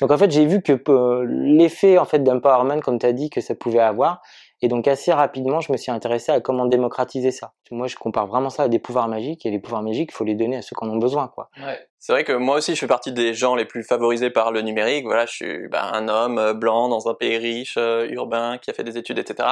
Donc 0.00 0.10
en 0.10 0.16
fait 0.16 0.30
j'ai 0.30 0.46
vu 0.46 0.62
que 0.62 0.80
euh, 0.88 1.26
l'effet 1.28 1.98
en 1.98 2.06
fait 2.06 2.20
d'empowerment 2.20 2.80
comme 2.80 2.98
tu 2.98 3.06
as 3.06 3.12
dit 3.12 3.28
que 3.28 3.40
ça 3.40 3.54
pouvait 3.54 3.80
avoir. 3.80 4.22
Et 4.64 4.68
donc 4.68 4.88
assez 4.88 5.12
rapidement 5.12 5.60
je 5.60 5.70
me 5.70 5.76
suis 5.76 5.92
intéressé 5.92 6.32
à 6.32 6.40
comment 6.40 6.64
démocratiser 6.64 7.32
ça. 7.32 7.52
Moi 7.70 7.86
je 7.86 7.96
compare 7.96 8.26
vraiment 8.26 8.48
ça 8.48 8.62
à 8.62 8.68
des 8.68 8.78
pouvoirs 8.78 9.08
magiques 9.08 9.44
et 9.44 9.50
les 9.50 9.58
pouvoirs 9.58 9.82
magiques 9.82 10.08
il 10.10 10.14
faut 10.14 10.24
les 10.24 10.34
donner 10.34 10.56
à 10.56 10.62
ceux 10.62 10.74
qui 10.74 10.82
en 10.82 10.88
ont 10.88 10.96
besoin 10.96 11.28
quoi. 11.28 11.50
C'est 11.98 12.12
vrai 12.12 12.24
que 12.24 12.32
moi 12.32 12.56
aussi 12.56 12.74
je 12.74 12.80
fais 12.80 12.86
partie 12.86 13.12
des 13.12 13.34
gens 13.34 13.56
les 13.56 13.66
plus 13.66 13.82
favorisés 13.82 14.30
par 14.30 14.52
le 14.52 14.62
numérique. 14.62 15.04
Voilà 15.04 15.26
je 15.26 15.32
suis 15.32 15.68
bah, 15.68 15.90
un 15.92 16.08
homme 16.08 16.38
euh, 16.38 16.54
blanc 16.54 16.88
dans 16.88 17.10
un 17.10 17.14
pays 17.14 17.36
riche, 17.36 17.74
euh, 17.76 18.08
urbain, 18.08 18.56
qui 18.56 18.70
a 18.70 18.72
fait 18.72 18.84
des 18.84 18.96
études 18.96 19.18
etc. 19.18 19.46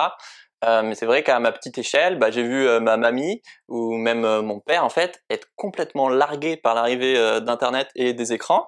Euh, 0.65 0.81
mais 0.83 0.95
c'est 0.95 1.05
vrai 1.05 1.23
qu'à 1.23 1.39
ma 1.41 1.53
petite 1.53 1.77
échelle, 1.77 2.19
bah, 2.19 2.31
j'ai 2.31 2.43
vu 2.43 2.67
ma 2.81 2.97
mamie 2.97 3.43
ou 3.69 3.93
même 3.93 4.41
mon 4.41 4.61
père 4.61 4.83
en 4.83 4.89
fait 4.89 5.23
être 5.29 5.49
complètement 5.57 6.09
largué 6.09 6.57
par 6.57 6.75
l'arrivée 6.75 7.17
d'internet 7.43 7.91
et 7.97 8.15
des 8.15 8.33
écrans. 8.33 8.67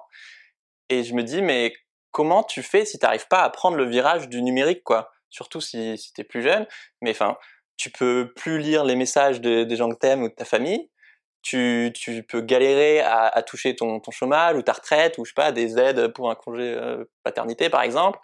Et 0.89 1.01
je 1.01 1.15
me 1.15 1.23
dis 1.23 1.41
mais 1.41 1.73
comment 2.11 2.43
tu 2.43 2.61
fais 2.61 2.85
si 2.85 2.99
tu 2.99 3.05
n'arrives 3.07 3.27
pas 3.27 3.41
à 3.41 3.49
prendre 3.49 3.77
le 3.77 3.85
virage 3.85 4.29
du 4.29 4.43
numérique 4.43 4.83
quoi? 4.83 5.09
Surtout 5.29 5.61
si, 5.61 5.97
si 5.97 6.13
tu 6.13 6.21
es 6.21 6.23
plus 6.23 6.41
jeune. 6.41 6.65
Mais 7.01 7.11
enfin, 7.11 7.37
tu 7.77 7.89
peux 7.89 8.31
plus 8.35 8.59
lire 8.59 8.83
les 8.83 8.95
messages 8.95 9.41
des 9.41 9.75
gens 9.75 9.89
que 9.89 9.97
t'aimes 9.97 10.23
ou 10.23 10.29
de 10.29 10.33
ta 10.33 10.45
famille. 10.45 10.89
Tu, 11.41 11.91
tu 11.93 12.23
peux 12.23 12.41
galérer 12.41 13.01
à, 13.01 13.27
à 13.27 13.43
toucher 13.43 13.75
ton, 13.75 13.99
ton, 13.99 14.09
chômage 14.09 14.55
ou 14.55 14.63
ta 14.63 14.73
retraite 14.73 15.19
ou 15.19 15.25
je 15.25 15.29
sais 15.29 15.35
pas 15.35 15.51
des 15.51 15.77
aides 15.77 16.07
pour 16.07 16.31
un 16.31 16.35
congé 16.35 16.75
paternité 17.23 17.69
par 17.69 17.83
exemple 17.83 18.17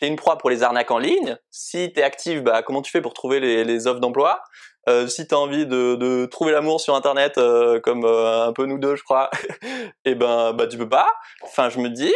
t'es 0.00 0.08
une 0.08 0.16
proie 0.16 0.38
pour 0.38 0.50
les 0.50 0.62
arnaques 0.62 0.90
en 0.90 0.98
ligne. 0.98 1.36
Si 1.50 1.92
t'es 1.92 2.02
active, 2.02 2.42
bah, 2.42 2.62
comment 2.62 2.82
tu 2.82 2.90
fais 2.90 3.00
pour 3.00 3.14
trouver 3.14 3.40
les, 3.40 3.64
les 3.64 3.86
offres 3.86 4.00
d'emploi? 4.00 4.42
Euh, 4.88 5.06
Si 5.06 5.26
t'as 5.26 5.36
envie 5.36 5.66
de, 5.66 5.94
de 5.96 6.26
trouver 6.26 6.52
l'amour 6.52 6.80
sur 6.80 6.94
Internet, 6.94 7.38
euh, 7.38 7.80
comme 7.80 8.04
euh, 8.04 8.46
un 8.46 8.52
peu 8.52 8.66
nous 8.66 8.78
deux, 8.78 8.96
je 8.96 9.02
crois, 9.02 9.30
et 9.62 9.66
eh 10.04 10.14
ben, 10.14 10.52
bah, 10.52 10.66
tu 10.66 10.76
peux 10.76 10.88
pas. 10.88 11.12
Enfin, 11.42 11.70
je 11.70 11.78
me 11.78 11.88
dis, 11.88 12.14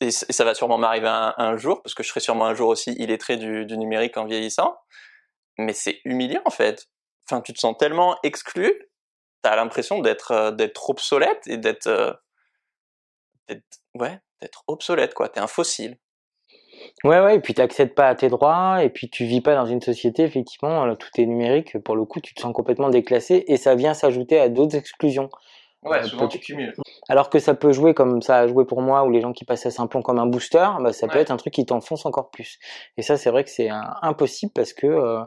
et, 0.00 0.10
ça 0.10 0.44
va 0.44 0.54
sûrement 0.54 0.78
m'arriver 0.78 1.08
un, 1.08 1.56
jour, 1.56 1.82
parce 1.82 1.94
que 1.94 2.02
je 2.02 2.08
serai 2.08 2.20
sûrement 2.20 2.46
un 2.46 2.54
jour 2.54 2.68
aussi 2.68 2.92
illettré 2.92 3.36
du, 3.36 3.66
numérique 3.76 4.16
en 4.16 4.24
vieillissant. 4.24 4.76
Mais 5.58 5.72
c'est 5.72 6.00
humiliant 6.04 6.42
en 6.44 6.50
fait. 6.50 6.88
Enfin, 7.28 7.40
tu 7.40 7.52
te 7.52 7.58
sens 7.58 7.76
tellement 7.78 8.18
exclu, 8.22 8.72
t'as 9.42 9.56
l'impression 9.56 10.00
d'être 10.00 10.32
euh, 10.32 10.50
d'être 10.50 10.90
obsolète 10.90 11.46
et 11.46 11.56
d'être 11.56 12.20
ouais 13.94 14.20
d'être 14.40 14.64
obsolète 14.66 15.14
quoi. 15.14 15.28
T'es 15.28 15.40
un 15.40 15.46
fossile. 15.46 15.98
Ouais, 17.04 17.20
ouais, 17.20 17.36
et 17.36 17.40
puis 17.40 17.54
tu 17.54 17.60
n'accèdes 17.60 17.94
pas 17.94 18.08
à 18.08 18.14
tes 18.14 18.28
droits, 18.28 18.82
et 18.82 18.90
puis 18.90 19.08
tu 19.10 19.24
vis 19.24 19.40
pas 19.40 19.54
dans 19.54 19.66
une 19.66 19.80
société, 19.80 20.22
effectivement, 20.22 20.94
tout 20.96 21.08
est 21.18 21.26
numérique, 21.26 21.78
pour 21.78 21.96
le 21.96 22.04
coup, 22.04 22.20
tu 22.20 22.34
te 22.34 22.40
sens 22.40 22.52
complètement 22.52 22.90
déclassé, 22.90 23.44
et 23.46 23.56
ça 23.56 23.74
vient 23.74 23.94
s'ajouter 23.94 24.38
à 24.40 24.48
d'autres 24.48 24.76
exclusions. 24.76 25.30
Ouais, 25.84 25.98
euh, 25.98 26.02
souvent 26.04 26.28
tu 26.28 26.38
cumules. 26.38 26.74
Alors 27.08 27.30
que 27.30 27.38
ça 27.38 27.54
peut 27.54 27.72
jouer 27.72 27.94
comme 27.94 28.22
ça 28.22 28.38
a 28.38 28.46
joué 28.46 28.64
pour 28.64 28.80
moi, 28.80 29.04
ou 29.04 29.10
les 29.10 29.20
gens 29.20 29.32
qui 29.32 29.44
passaient 29.44 29.68
à 29.68 29.72
Simplon 29.72 30.02
comme 30.02 30.18
un 30.18 30.26
booster, 30.26 30.66
bah, 30.80 30.92
ça 30.92 31.08
peut 31.08 31.18
être 31.18 31.30
un 31.30 31.36
truc 31.36 31.52
qui 31.52 31.66
t'enfonce 31.66 32.06
encore 32.06 32.30
plus. 32.30 32.58
Et 32.96 33.02
ça, 33.02 33.16
c'est 33.16 33.30
vrai 33.30 33.44
que 33.44 33.50
c'est 33.50 33.68
impossible 34.02 34.52
parce 34.54 34.72
que, 34.72 34.86
euh, 34.86 35.20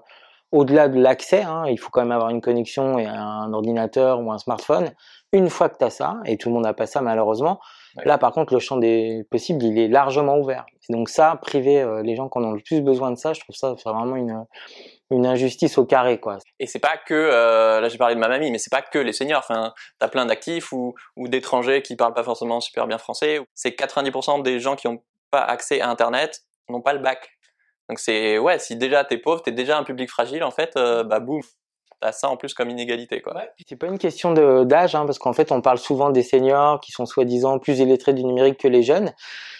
au-delà 0.51 0.87
de 0.87 0.99
l'accès, 0.99 1.43
hein, 1.43 1.65
il 1.67 1.77
faut 1.77 1.89
quand 1.91 2.01
même 2.01 2.11
avoir 2.11 2.29
une 2.29 2.41
connexion 2.41 2.97
et 2.97 3.05
un 3.05 3.53
ordinateur 3.53 4.19
ou 4.21 4.31
un 4.31 4.37
smartphone. 4.37 4.91
Une 5.33 5.49
fois 5.49 5.69
que 5.69 5.77
tu 5.77 5.83
as 5.83 5.89
ça, 5.89 6.17
et 6.25 6.37
tout 6.37 6.49
le 6.49 6.55
monde 6.55 6.63
n'a 6.63 6.73
pas 6.73 6.87
ça 6.87 7.01
malheureusement, 7.01 7.59
Là, 8.05 8.17
par 8.17 8.31
contre, 8.31 8.53
le 8.53 8.59
champ 8.59 8.77
des 8.77 9.25
possibles, 9.31 9.63
il 9.63 9.77
est 9.79 9.87
largement 9.87 10.37
ouvert. 10.37 10.65
Et 10.89 10.93
donc 10.93 11.09
ça, 11.09 11.37
priver 11.41 11.81
euh, 11.81 12.03
les 12.03 12.15
gens 12.15 12.29
qui 12.29 12.37
en 12.37 12.43
ont 12.43 12.51
le 12.51 12.61
plus 12.61 12.81
besoin 12.81 13.11
de 13.11 13.17
ça, 13.17 13.33
je 13.33 13.39
trouve 13.39 13.55
ça 13.55 13.75
c'est 13.77 13.89
vraiment 13.89 14.15
une, 14.15 14.45
une 15.09 15.25
injustice 15.25 15.77
au 15.77 15.85
carré, 15.85 16.19
quoi. 16.19 16.37
Et 16.59 16.67
c'est 16.67 16.79
pas 16.79 16.97
que, 16.97 17.13
euh, 17.13 17.81
là 17.81 17.89
j'ai 17.89 17.97
parlé 17.97 18.15
de 18.15 18.19
ma 18.19 18.27
mamie, 18.27 18.51
mais 18.51 18.57
c'est 18.57 18.71
pas 18.71 18.81
que 18.81 18.99
les 18.99 19.13
seniors. 19.13 19.39
Enfin, 19.39 19.73
t'as 19.99 20.07
plein 20.07 20.25
d'actifs 20.25 20.71
ou, 20.71 20.93
ou 21.15 21.27
d'étrangers 21.27 21.81
qui 21.81 21.95
parlent 21.95 22.13
pas 22.13 22.23
forcément 22.23 22.59
super 22.59 22.87
bien 22.87 22.97
français. 22.97 23.39
C'est 23.55 23.71
90% 23.77 24.43
des 24.43 24.59
gens 24.59 24.75
qui 24.75 24.87
ont 24.87 25.01
pas 25.31 25.41
accès 25.41 25.81
à 25.81 25.89
Internet 25.89 26.41
n'ont 26.69 26.81
pas 26.81 26.93
le 26.93 26.99
bac. 26.99 27.29
Donc 27.89 27.99
c'est 27.99 28.37
ouais, 28.37 28.59
si 28.59 28.75
déjà 28.75 29.05
t'es 29.05 29.17
pauvre, 29.17 29.41
t'es 29.41 29.51
déjà 29.51 29.77
un 29.77 29.83
public 29.83 30.09
fragile, 30.09 30.43
en 30.43 30.51
fait, 30.51 30.75
euh, 30.75 31.03
bah 31.03 31.19
boum, 31.19 31.41
t'as 31.99 32.11
ça 32.11 32.29
en 32.29 32.37
plus 32.37 32.53
comme 32.53 32.69
inégalité 32.69 33.21
quoi. 33.21 33.35
Ouais, 33.35 33.49
c'est 33.67 33.75
pas 33.75 33.87
une 33.87 33.97
question 33.97 34.33
d'âge 34.33 34.95
hein, 34.95 35.05
parce 35.05 35.19
qu'en 35.19 35.33
fait 35.33 35.51
on 35.51 35.61
parle 35.61 35.77
souvent 35.77 36.09
des 36.09 36.23
seniors 36.23 36.79
qui 36.79 36.91
sont 36.91 37.05
soi-disant 37.05 37.59
plus 37.59 37.79
illettrés 37.79 38.13
du 38.13 38.23
numérique 38.23 38.59
que 38.59 38.67
les 38.67 38.83
jeunes. 38.83 39.13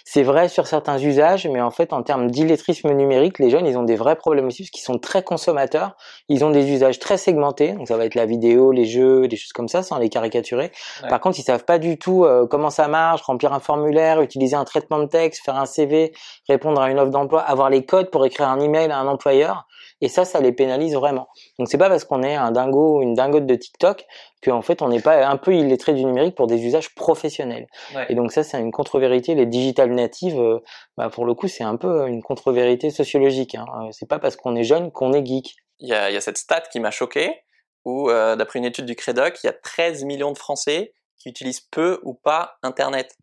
C'est 0.09 0.23
vrai 0.23 0.47
sur 0.47 0.67
certains 0.67 0.97
usages, 0.99 1.47
mais 1.47 1.59
en 1.59 1.69
fait 1.69 1.91
en 1.91 2.01
termes 2.01 2.31
d'illettrisme 2.31 2.93
numérique, 2.93 3.39
les 3.39 3.49
jeunes 3.49 3.65
ils 3.65 3.77
ont 3.77 3.83
des 3.83 3.97
vrais 3.97 4.15
problèmes 4.15 4.47
aussi 4.47 4.63
parce 4.63 4.69
qu'ils 4.69 4.83
sont 4.83 4.99
très 4.99 5.21
consommateurs. 5.21 5.97
Ils 6.29 6.45
ont 6.45 6.49
des 6.49 6.71
usages 6.71 6.99
très 6.99 7.17
segmentés, 7.17 7.73
donc 7.73 7.89
ça 7.89 7.97
va 7.97 8.05
être 8.05 8.15
la 8.15 8.25
vidéo, 8.25 8.71
les 8.71 8.85
jeux, 8.85 9.27
des 9.27 9.35
choses 9.35 9.51
comme 9.51 9.67
ça, 9.67 9.83
sans 9.83 9.97
les 9.97 10.07
caricaturer. 10.07 10.71
Par 11.09 11.19
contre 11.19 11.39
ils 11.39 11.43
savent 11.43 11.65
pas 11.65 11.77
du 11.77 11.97
tout 11.97 12.23
euh, 12.23 12.47
comment 12.47 12.69
ça 12.69 12.87
marche, 12.87 13.21
remplir 13.23 13.51
un 13.51 13.59
formulaire, 13.59 14.21
utiliser 14.21 14.55
un 14.55 14.63
traitement 14.63 14.99
de 14.99 15.07
texte, 15.07 15.43
faire 15.43 15.57
un 15.57 15.65
CV, 15.65 16.13
répondre 16.47 16.79
à 16.79 16.89
une 16.89 16.99
offre 16.99 17.11
d'emploi, 17.11 17.41
avoir 17.41 17.69
les 17.69 17.83
codes 17.83 18.09
pour 18.09 18.25
écrire 18.25 18.47
un 18.47 18.61
email 18.61 18.89
à 18.91 18.99
un 18.99 19.07
employeur. 19.07 19.66
Et 20.01 20.09
ça, 20.09 20.25
ça 20.25 20.39
les 20.39 20.51
pénalise 20.51 20.93
vraiment. 20.93 21.27
Donc 21.57 21.67
c'est 21.69 21.77
pas 21.77 21.89
parce 21.89 22.05
qu'on 22.05 22.21
est 22.21 22.35
un 22.35 22.51
dingo 22.51 22.97
ou 22.97 23.01
une 23.01 23.15
dingote 23.15 23.45
de 23.45 23.55
TikTok 23.55 24.05
qu'en 24.43 24.61
fait 24.61 24.81
on 24.81 24.89
n'est 24.89 25.01
pas 25.01 25.25
un 25.25 25.37
peu 25.37 25.55
illettré 25.55 25.93
du 25.93 26.05
numérique 26.05 26.35
pour 26.35 26.47
des 26.47 26.63
usages 26.63 26.93
professionnels. 26.93 27.67
Et 28.09 28.15
donc 28.15 28.31
ça, 28.31 28.43
c'est 28.43 28.59
une 28.59 28.71
contre-vérité. 28.71 29.33
Les 29.33 29.45
digital 29.45 29.91
natives, 29.91 30.39
euh, 30.39 30.59
bah, 30.97 31.09
pour 31.09 31.25
le 31.25 31.33
coup, 31.33 31.47
c'est 31.47 31.63
un 31.63 31.77
peu 31.77 32.07
une 32.07 32.21
contre-vérité 32.21 32.91
sociologique. 32.91 33.55
Hein. 33.55 33.65
Euh, 33.81 33.89
c'est 33.91 34.07
pas 34.07 34.19
parce 34.19 34.35
qu'on 34.35 34.55
est 34.55 34.63
jeune 34.63 34.91
qu'on 34.91 35.13
est 35.13 35.25
geek. 35.25 35.55
Il 35.79 35.89
y 35.89 35.93
a, 35.93 36.11
y 36.11 36.17
a, 36.17 36.21
cette 36.21 36.37
stat 36.37 36.61
qui 36.71 36.79
m'a 36.79 36.91
choqué, 36.91 37.43
où 37.85 38.09
euh, 38.09 38.35
d'après 38.35 38.59
une 38.59 38.65
étude 38.65 38.85
du 38.85 38.95
Crédoc, 38.95 39.39
il 39.43 39.47
y 39.47 39.49
a 39.49 39.53
13 39.53 40.03
millions 40.05 40.31
de 40.31 40.37
Français 40.37 40.93
qui 41.17 41.29
utilisent 41.29 41.61
peu 41.61 41.99
ou 42.03 42.13
pas 42.13 42.57
Internet. 42.63 43.15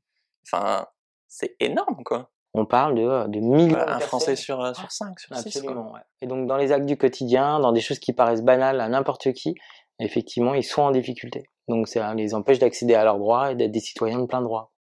Enfin, 0.47 0.87
c'est 1.29 1.57
énorme, 1.61 2.03
quoi 2.05 2.31
on 2.55 2.67
parle 2.67 2.95
de, 2.95 3.29
de 3.29 3.41
millions 3.41 3.79
Un 3.79 3.99
Français 3.99 4.37
sur, 4.37 4.61
euh, 4.61 4.73
sur 4.75 4.91
5, 4.91 5.19
sur 5.19 5.37
Absolument, 5.37 5.93
Ouais. 5.93 6.01
Et 6.23 6.27
donc 6.27 6.47
dans 6.47 6.57
les 6.57 6.73
actes 6.73 6.87
du 6.87 6.97
quotidien, 6.97 7.59
dans 7.59 7.73
des 7.73 7.81
choses 7.81 7.99
qui 7.99 8.13
paraissent 8.13 8.45
banales 8.45 8.81
à 8.81 8.89
n'importe 8.89 9.33
qui, 9.33 9.55
effectivement, 9.99 10.55
ils 10.55 10.63
sont 10.63 10.83
en 10.83 10.91
difficulté. 10.93 11.45
Donc 11.69 11.89
ça 11.89 12.15
les 12.15 12.35
empêche 12.35 12.61
d'accéder 12.61 12.95
à 12.95 13.05
leurs 13.05 13.19
droits 13.19 13.51
et 13.51 13.55
d'être 13.57 13.73
des 13.73 13.81
citoyens 13.81 14.21
de 14.21 14.27
plein 14.27 14.41
droit. 14.41 14.73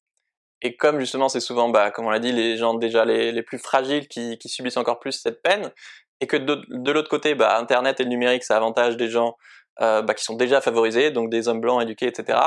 Et 0.61 0.77
comme 0.77 1.01
justement 1.01 1.29
c'est 1.29 1.41
souvent, 1.41 1.71
bah, 1.71 1.91
comme 1.91 2.07
on 2.07 2.11
l'a 2.11 2.21
dit, 2.21 2.31
les 2.31 2.57
gens 2.57 2.75
déjà 2.75 3.05
les, 3.05 3.33
les 3.33 3.43
plus 3.43 3.59
fragiles 3.59 4.07
qui, 4.07 4.39
qui, 4.39 4.49
subissent 4.49 4.77
encore 4.77 5.01
plus 5.01 5.13
cette 5.13 5.43
peine, 5.43 5.73
et 6.21 6.27
que 6.27 6.37
de, 6.37 6.63
de 6.69 6.93
l'autre 6.93 7.09
côté, 7.09 7.35
bah, 7.35 7.59
Internet 7.59 7.99
et 7.99 8.05
le 8.05 8.11
numérique, 8.11 8.45
ça 8.45 8.57
avantage 8.57 8.97
des 8.97 9.09
gens 9.09 9.37
euh, 9.81 10.03
bah, 10.03 10.15
qui 10.15 10.23
sont 10.23 10.37
déjà 10.37 10.61
favorisés, 10.61 11.11
donc 11.11 11.31
des 11.31 11.49
hommes 11.49 11.61
blancs 11.61 11.83
éduqués, 11.83 12.07
etc. 12.07 12.39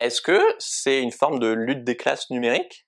Est-ce 0.00 0.22
que 0.22 0.40
c'est 0.58 1.02
une 1.02 1.12
forme 1.12 1.38
de 1.38 1.48
lutte 1.48 1.84
des 1.84 1.96
classes 1.96 2.30
numériques? 2.30 2.83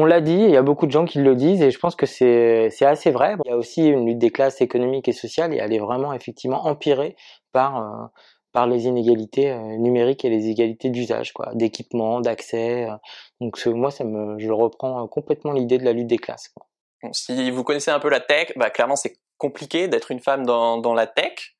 On 0.00 0.04
l'a 0.04 0.20
dit, 0.20 0.30
il 0.30 0.50
y 0.50 0.56
a 0.56 0.62
beaucoup 0.62 0.86
de 0.86 0.92
gens 0.92 1.04
qui 1.06 1.18
le 1.18 1.34
disent 1.34 1.60
et 1.60 1.72
je 1.72 1.78
pense 1.80 1.96
que 1.96 2.06
c'est 2.06 2.70
assez 2.82 3.10
vrai. 3.10 3.34
Il 3.44 3.48
y 3.48 3.52
a 3.52 3.56
aussi 3.56 3.84
une 3.84 4.06
lutte 4.06 4.18
des 4.18 4.30
classes 4.30 4.60
économiques 4.60 5.08
et 5.08 5.12
sociales 5.12 5.52
et 5.52 5.56
elle 5.56 5.72
est 5.72 5.80
vraiment 5.80 6.12
effectivement 6.12 6.66
empirée 6.66 7.16
par 7.50 8.10
euh, 8.54 8.66
les 8.66 8.84
inégalités 8.84 9.50
euh, 9.50 9.76
numériques 9.76 10.24
et 10.24 10.30
les 10.30 10.44
inégalités 10.44 10.90
d'usage, 10.90 11.34
d'équipement, 11.54 12.20
d'accès. 12.20 12.88
Euh. 12.88 12.94
donc 13.40 13.60
moi, 13.66 13.90
je 13.90 14.52
reprends 14.52 15.08
complètement 15.08 15.50
l'idée 15.50 15.78
de 15.78 15.84
la 15.84 15.92
lutte 15.92 16.06
des 16.06 16.18
classes. 16.18 16.54
Si 17.10 17.50
vous 17.50 17.64
connaissez 17.64 17.90
un 17.90 17.98
peu 17.98 18.08
la 18.08 18.20
tech, 18.20 18.52
bah 18.54 18.70
clairement 18.70 18.94
c'est 18.94 19.16
compliqué 19.36 19.88
d'être 19.88 20.12
une 20.12 20.20
femme 20.20 20.46
dans 20.46 20.94
la 20.94 21.08
tech. 21.08 21.56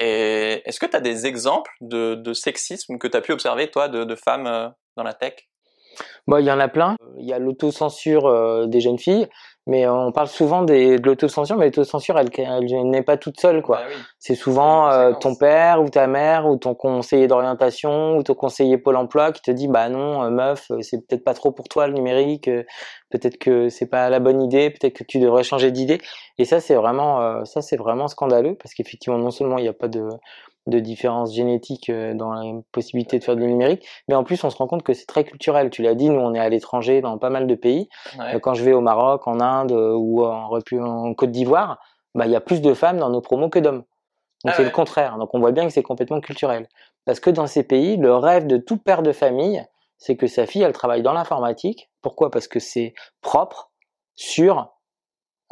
Est-ce 0.00 0.80
que 0.80 0.86
tu 0.86 0.96
as 0.96 1.00
des 1.00 1.26
exemples 1.26 1.72
de, 1.82 2.14
de 2.14 2.32
sexisme 2.32 2.96
que 2.96 3.06
tu 3.06 3.18
as 3.18 3.20
pu 3.20 3.32
observer 3.32 3.70
toi 3.70 3.88
de, 3.88 4.04
de 4.04 4.14
femmes 4.14 4.72
dans 4.96 5.02
la 5.02 5.12
tech? 5.12 5.51
Bon, 6.26 6.38
il 6.38 6.44
y 6.44 6.52
en 6.52 6.60
a 6.60 6.68
plein. 6.68 6.96
Il 7.18 7.26
y 7.26 7.32
a 7.32 7.38
l'autocensure 7.38 8.26
euh, 8.26 8.66
des 8.66 8.80
jeunes 8.80 8.98
filles, 8.98 9.26
mais 9.66 9.88
on 9.88 10.12
parle 10.12 10.28
souvent 10.28 10.62
des, 10.62 10.98
de 10.98 11.06
l'autocensure, 11.06 11.56
mais 11.56 11.66
l'autocensure, 11.66 12.18
elle, 12.18 12.30
elle, 12.36 12.90
n'est 12.90 13.02
pas 13.02 13.16
toute 13.16 13.40
seule, 13.40 13.62
quoi. 13.62 13.78
Bah 13.78 13.94
c'est 14.18 14.34
souvent 14.36 14.88
euh, 14.90 15.12
ton 15.12 15.34
père 15.34 15.82
ou 15.82 15.88
ta 15.88 16.06
mère 16.06 16.46
ou 16.46 16.56
ton 16.56 16.74
conseiller 16.74 17.26
d'orientation 17.26 18.16
ou 18.16 18.22
ton 18.22 18.34
conseiller 18.34 18.78
Pôle 18.78 18.96
Emploi 18.96 19.32
qui 19.32 19.42
te 19.42 19.50
dit, 19.50 19.66
bah 19.66 19.88
non, 19.88 20.22
euh, 20.22 20.30
meuf, 20.30 20.70
c'est 20.80 21.06
peut-être 21.06 21.24
pas 21.24 21.34
trop 21.34 21.50
pour 21.50 21.68
toi 21.68 21.88
le 21.88 21.94
numérique, 21.94 22.48
peut-être 23.10 23.38
que 23.38 23.68
c'est 23.68 23.86
pas 23.86 24.08
la 24.10 24.20
bonne 24.20 24.42
idée, 24.42 24.70
peut-être 24.70 24.94
que 24.94 25.04
tu 25.04 25.18
devrais 25.18 25.44
changer 25.44 25.72
d'idée. 25.72 26.00
Et 26.38 26.44
ça, 26.44 26.60
c'est 26.60 26.74
vraiment, 26.74 27.44
ça, 27.44 27.62
c'est 27.62 27.76
vraiment 27.76 28.06
scandaleux 28.08 28.54
parce 28.54 28.74
qu'effectivement, 28.74 29.18
non 29.18 29.30
seulement 29.30 29.58
il 29.58 29.62
n'y 29.62 29.68
a 29.68 29.72
pas 29.72 29.88
de 29.88 30.08
de 30.66 30.78
différences 30.78 31.34
génétiques 31.34 31.90
euh, 31.90 32.14
dans 32.14 32.32
la 32.32 32.60
possibilité 32.70 33.18
de 33.18 33.24
faire 33.24 33.36
du 33.36 33.44
numérique, 33.44 33.86
mais 34.08 34.14
en 34.14 34.24
plus 34.24 34.42
on 34.44 34.50
se 34.50 34.56
rend 34.56 34.66
compte 34.66 34.82
que 34.82 34.92
c'est 34.92 35.06
très 35.06 35.24
culturel. 35.24 35.70
Tu 35.70 35.82
l'as 35.82 35.94
dit, 35.94 36.08
nous 36.08 36.20
on 36.20 36.34
est 36.34 36.38
à 36.38 36.48
l'étranger 36.48 37.00
dans 37.00 37.18
pas 37.18 37.30
mal 37.30 37.46
de 37.46 37.54
pays. 37.54 37.88
Quand 38.42 38.54
je 38.54 38.62
vais 38.62 38.72
au 38.72 38.80
Maroc, 38.80 39.26
en 39.26 39.40
Inde 39.40 39.72
euh, 39.72 39.94
ou 39.94 40.24
en, 40.24 40.50
en 40.50 41.14
Côte 41.14 41.30
d'Ivoire, 41.30 41.78
bah 42.14 42.26
il 42.26 42.32
y 42.32 42.36
a 42.36 42.40
plus 42.40 42.60
de 42.60 42.74
femmes 42.74 42.98
dans 42.98 43.10
nos 43.10 43.20
promos 43.20 43.48
que 43.48 43.58
d'hommes. 43.58 43.84
Donc 44.44 44.52
ah 44.52 44.52
c'est 44.56 44.64
le 44.64 44.70
contraire. 44.70 45.18
Donc 45.18 45.34
on 45.34 45.40
voit 45.40 45.52
bien 45.52 45.66
que 45.66 45.72
c'est 45.72 45.82
complètement 45.82 46.20
culturel. 46.20 46.68
Parce 47.04 47.20
que 47.20 47.30
dans 47.30 47.46
ces 47.46 47.64
pays, 47.64 47.96
le 47.96 48.14
rêve 48.14 48.46
de 48.46 48.56
tout 48.56 48.76
père 48.76 49.02
de 49.02 49.12
famille, 49.12 49.64
c'est 49.98 50.16
que 50.16 50.26
sa 50.26 50.46
fille 50.46 50.62
elle 50.62 50.72
travaille 50.72 51.02
dans 51.02 51.12
l'informatique. 51.12 51.90
Pourquoi? 52.02 52.30
Parce 52.30 52.48
que 52.48 52.60
c'est 52.60 52.94
propre, 53.20 53.72
sûr 54.14 54.72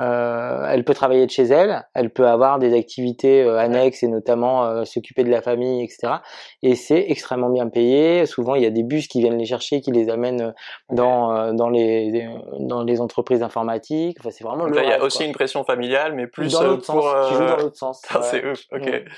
euh, 0.01 0.67
elle 0.69 0.85
peut 0.85 0.95
travailler 0.95 1.27
de 1.27 1.31
chez 1.31 1.43
elle, 1.43 1.87
elle 1.95 2.11
peut 2.11 2.27
avoir 2.27 2.59
des 2.59 2.75
activités 2.75 3.43
euh, 3.43 3.59
annexes 3.59 4.03
et 4.03 4.09
notamment 4.09 4.65
euh, 4.65 4.85
s'occuper 4.85 5.25
de 5.25 5.31
la 5.31 5.43
famille, 5.43 5.85
etc. 5.85 6.15
Et 6.63 6.75
c'est 6.75 7.05
extrêmement 7.09 7.51
bien 7.51 7.69
payé. 7.69 8.25
Souvent, 8.25 8.55
il 8.55 8.63
y 8.63 8.67
a 8.67 8.71
des 8.71 8.83
bus 8.83 9.09
qui 9.09 9.21
viennent 9.21 9.37
les 9.37 9.45
chercher, 9.45 9.83
qui 9.83 9.91
les 9.91 10.09
amènent 10.09 10.55
dans 10.91 11.53
dans 11.53 11.69
les 11.69 12.29
dans 12.61 12.83
les 12.83 13.01
entreprises 13.01 13.43
informatiques. 13.43 14.17
Enfin, 14.21 14.31
c'est 14.31 14.45
vraiment. 14.45 14.65
Donc 14.65 14.75
là, 14.75 14.85
il 14.85 14.89
y 14.89 14.93
a 14.93 15.03
aussi 15.03 15.25
une 15.25 15.33
pression 15.33 15.65
familiale, 15.65 16.15
mais 16.15 16.27
plus 16.27 16.53
dans 16.53 16.63
l'autre 16.63 16.93
pour. 16.93 17.03
Sens, 17.03 17.29
qui 17.29 17.35
joue 17.35 17.47
dans 17.47 17.57
l'autre 17.57 17.77
sens. 17.77 18.03
c'est 18.23 18.47
ouf. 18.47 18.61
Ok. 18.73 18.87
Mm. 18.87 19.09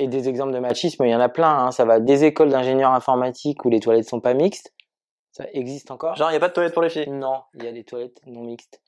Et 0.00 0.08
des 0.08 0.28
exemples 0.28 0.52
de 0.52 0.58
machisme, 0.58 1.04
il 1.04 1.10
y 1.10 1.14
en 1.14 1.20
a 1.20 1.28
plein. 1.28 1.66
Hein. 1.66 1.70
Ça 1.70 1.84
va 1.84 2.00
des 2.00 2.24
écoles 2.24 2.50
d'ingénieurs 2.50 2.92
informatiques 2.92 3.64
où 3.64 3.70
les 3.70 3.80
toilettes 3.80 4.08
sont 4.08 4.20
pas 4.20 4.34
mixtes. 4.34 4.72
Ça 5.30 5.44
existe 5.52 5.90
encore? 5.90 6.14
Genre, 6.14 6.30
il 6.30 6.32
n'y 6.32 6.36
a 6.36 6.40
pas 6.40 6.48
de 6.48 6.52
toilettes 6.52 6.74
pour 6.74 6.82
les 6.82 6.90
filles? 6.90 7.08
Non, 7.10 7.42
il 7.54 7.64
y 7.64 7.68
a 7.68 7.72
des 7.72 7.84
toilettes 7.84 8.20
non 8.26 8.42
mixtes 8.42 8.83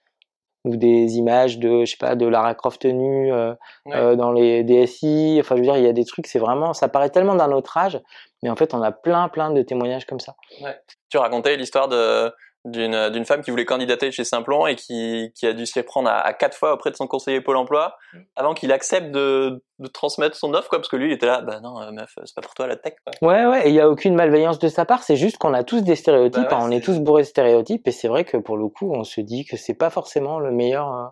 ou 0.67 0.77
des 0.77 1.17
images 1.17 1.59
de 1.59 1.85
je 1.85 1.93
sais 1.93 1.97
pas 1.97 2.17
de 2.17 2.27
Lara 2.27 2.55
Croft 2.55 2.85
nue 2.85 3.33
euh, 3.33 3.55
euh, 3.89 4.17
dans 4.17 4.33
les 4.33 4.65
DSI 4.65 5.39
enfin 5.41 5.55
je 5.55 5.61
veux 5.61 5.67
dire 5.67 5.77
il 5.77 5.85
y 5.85 5.89
a 5.89 5.93
des 5.93 6.05
trucs 6.05 6.27
c'est 6.27 6.41
vraiment 6.41 6.75
ça 6.75 6.89
paraît 6.89 7.11
tellement 7.11 7.37
d'un 7.37 7.53
autre 7.53 7.77
âge 7.79 8.01
mais 8.43 8.51
en 8.51 8.57
fait 8.57 8.75
on 8.75 8.83
a 8.83 8.91
plein 8.91 9.29
plein 9.29 9.51
de 9.53 9.63
témoignages 9.63 10.07
comme 10.07 10.21
ça. 10.21 10.35
Ouais. 10.61 10.77
tu 11.09 11.19
racontais 11.19 11.57
l'histoire 11.57 11.89
de 11.89 12.33
d'une 12.67 13.11
d'une 13.11 13.25
femme 13.25 13.43
qui 13.43 13.51
voulait 13.51 13.65
candidater 13.65 14.11
chez 14.11 14.25
Simplon 14.25 14.67
et 14.67 14.75
qui, 14.75 15.33
qui 15.35 15.47
a 15.47 15.53
dû 15.53 15.67
se 15.67 15.79
les 15.79 15.83
prendre 15.83 16.11
à, 16.11 16.33
quatre 16.33 16.57
fois 16.57 16.73
auprès 16.73 16.91
de 16.91 16.97
son 16.97 17.07
conseiller 17.07 17.41
Pôle 17.41 17.57
Emploi 17.57 17.97
mm. 18.13 18.19
avant 18.35 18.55
qu'il 18.55 18.73
accepte 18.73 19.13
de, 19.13 19.63
de 19.79 19.87
transmettre 19.87 20.37
son 20.37 20.53
offre 20.53 20.69
quoi 20.69 20.79
parce 20.79 20.89
que 20.89 20.97
lui 20.97 21.11
il 21.11 21.13
était 21.13 21.27
là 21.27 21.41
bah 21.41 21.61
non 21.61 21.81
euh, 21.81 21.93
meuf 21.93 22.19
c'est 22.25 22.35
pas 22.35 22.43
pour 22.43 22.55
toi 22.55 22.67
la 22.67 22.77
tech 22.77 22.95
quoi. 23.05 23.29
ouais 23.29 23.47
ouais 23.47 23.67
et 23.67 23.69
il 23.69 23.75
y 23.75 23.81
a 23.81 23.89
aucune 23.89 24.15
malveillance 24.15 24.59
de 24.59 24.69
sa 24.69 24.85
part 24.85 25.03
c'est 25.05 25.17
juste 25.17 25.39
qu'on 25.39 25.55
a 25.55 25.63
tous 25.63 25.83
des 25.83 25.97
stéréotypes 25.97 26.49
bah 26.51 26.59
on 26.61 26.71
est... 26.71 26.85
tous 26.85 26.99
bourrés 26.99 27.23
de 27.23 27.29
stéréotypes 27.29 27.87
et 27.87 27.93
c'est 27.93 28.09
vrai 28.09 28.25
que 28.25 28.37
pour 28.37 28.57
le 28.57 28.69
coup 28.69 28.93
on 28.93 29.05
se 29.05 29.21
dit 29.21 29.45
que 29.45 29.57
c'est 29.57 29.75
pas 29.75 29.91
forcément 29.91 30.41
le 30.41 30.51
meilleur 30.51 30.93
euh, 30.93 31.07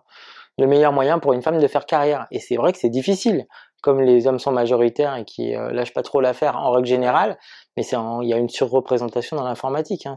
le 0.57 0.67
meilleur 0.67 0.93
moyen 0.93 1.19
pour 1.19 1.33
une 1.33 1.41
femme 1.41 1.59
de 1.59 1.67
faire 1.67 1.85
carrière 1.85 2.27
et 2.31 2.39
c'est 2.39 2.55
vrai 2.55 2.71
que 2.71 2.77
c'est 2.79 2.89
difficile 2.89 3.45
comme 3.85 4.01
les 4.01 4.25
hommes 4.25 4.39
sont 4.39 4.51
majoritaires 4.51 5.15
et 5.15 5.25
qui 5.25 5.55
euh, 5.55 5.71
lâchent 5.71 5.93
pas 5.93 6.01
trop 6.01 6.19
l'affaire 6.19 6.57
en 6.57 6.71
règle 6.71 6.87
générale, 6.87 7.37
mais 7.77 7.83
c'est 7.83 7.95
il 7.95 8.27
y 8.27 8.33
a 8.33 8.37
une 8.37 8.49
surreprésentation 8.49 9.37
dans 9.37 9.43
l'informatique. 9.43 10.07
Hein, 10.07 10.15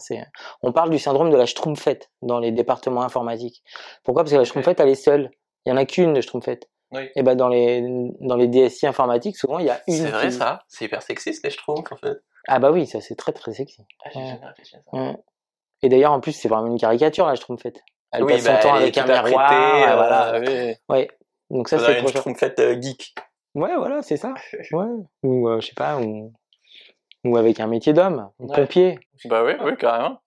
on 0.62 0.72
parle 0.72 0.88
du 0.88 0.98
syndrome 0.98 1.28
de 1.28 1.36
la 1.36 1.44
schtroumpfette 1.44 2.10
dans 2.22 2.38
les 2.38 2.50
départements 2.50 3.02
informatiques. 3.02 3.62
Pourquoi? 4.04 4.24
Parce 4.24 4.32
que 4.32 4.38
la 4.38 4.46
schtroumpfette 4.46 4.80
elle 4.80 4.88
est 4.88 4.94
seule. 4.94 5.30
Il 5.66 5.68
y 5.68 5.72
en 5.72 5.76
a 5.76 5.84
qu'une 5.84 6.14
de 6.14 6.22
schtroumpfette. 6.22 6.70
Oui. 6.92 7.10
Et 7.14 7.22
ben 7.22 7.34
dans 7.34 7.48
les 7.48 7.84
dans 8.20 8.36
les 8.36 8.48
DSI 8.48 8.86
informatiques, 8.86 9.36
souvent 9.36 9.58
il 9.58 9.66
y 9.66 9.70
a 9.70 9.82
une. 9.86 9.96
C'est 9.96 10.10
vrai 10.10 10.30
ça? 10.30 10.62
C'est 10.66 10.86
hyper 10.86 11.02
sexiste 11.02 11.44
les 11.44 11.50
schtroumpfs 11.50 11.92
en 11.92 11.96
fait. 11.96 12.16
Ah 12.48 12.60
bah 12.60 12.70
oui, 12.70 12.86
ça 12.86 13.02
c'est 13.02 13.16
très 13.16 13.32
très 13.32 13.52
sexy. 13.52 13.82
Ah, 14.94 15.12
Et 15.82 15.90
d'ailleurs 15.90 16.12
en 16.12 16.20
plus 16.20 16.32
c'est 16.32 16.48
vraiment 16.48 16.68
une 16.68 16.78
caricature 16.78 17.26
la 17.26 17.36
schtroumpfette. 17.36 17.82
Elle 18.12 18.24
passe 18.24 18.40
son 18.40 18.50
bah, 18.50 18.58
temps 18.60 18.74
avec 18.76 18.96
un 18.96 19.04
miroir. 19.04 19.52
Euh, 19.52 19.94
voilà. 19.94 20.40
Oui. 20.40 20.74
Ouais. 20.88 21.08
Donc 21.50 21.68
ça, 21.68 21.78
c'est 21.78 22.00
une 22.00 22.08
schtroumpfette 22.08 22.58
euh, 22.60 22.80
geek. 22.80 23.14
Ouais, 23.58 23.76
voilà, 23.76 24.02
c'est 24.02 24.16
ça. 24.16 24.34
Ouais. 24.72 24.86
Ou 25.24 25.48
euh, 25.48 25.60
je 25.60 25.66
sais 25.66 25.74
pas, 25.74 25.98
ou, 25.98 26.32
ou 27.24 27.36
avec 27.36 27.58
un 27.58 27.66
métier 27.66 27.92
d'homme, 27.92 28.30
un 28.40 28.54
pompier. 28.54 29.00
Bah 29.24 29.42
oui, 29.44 29.52
oui, 29.64 29.76
carrément. 29.76 30.20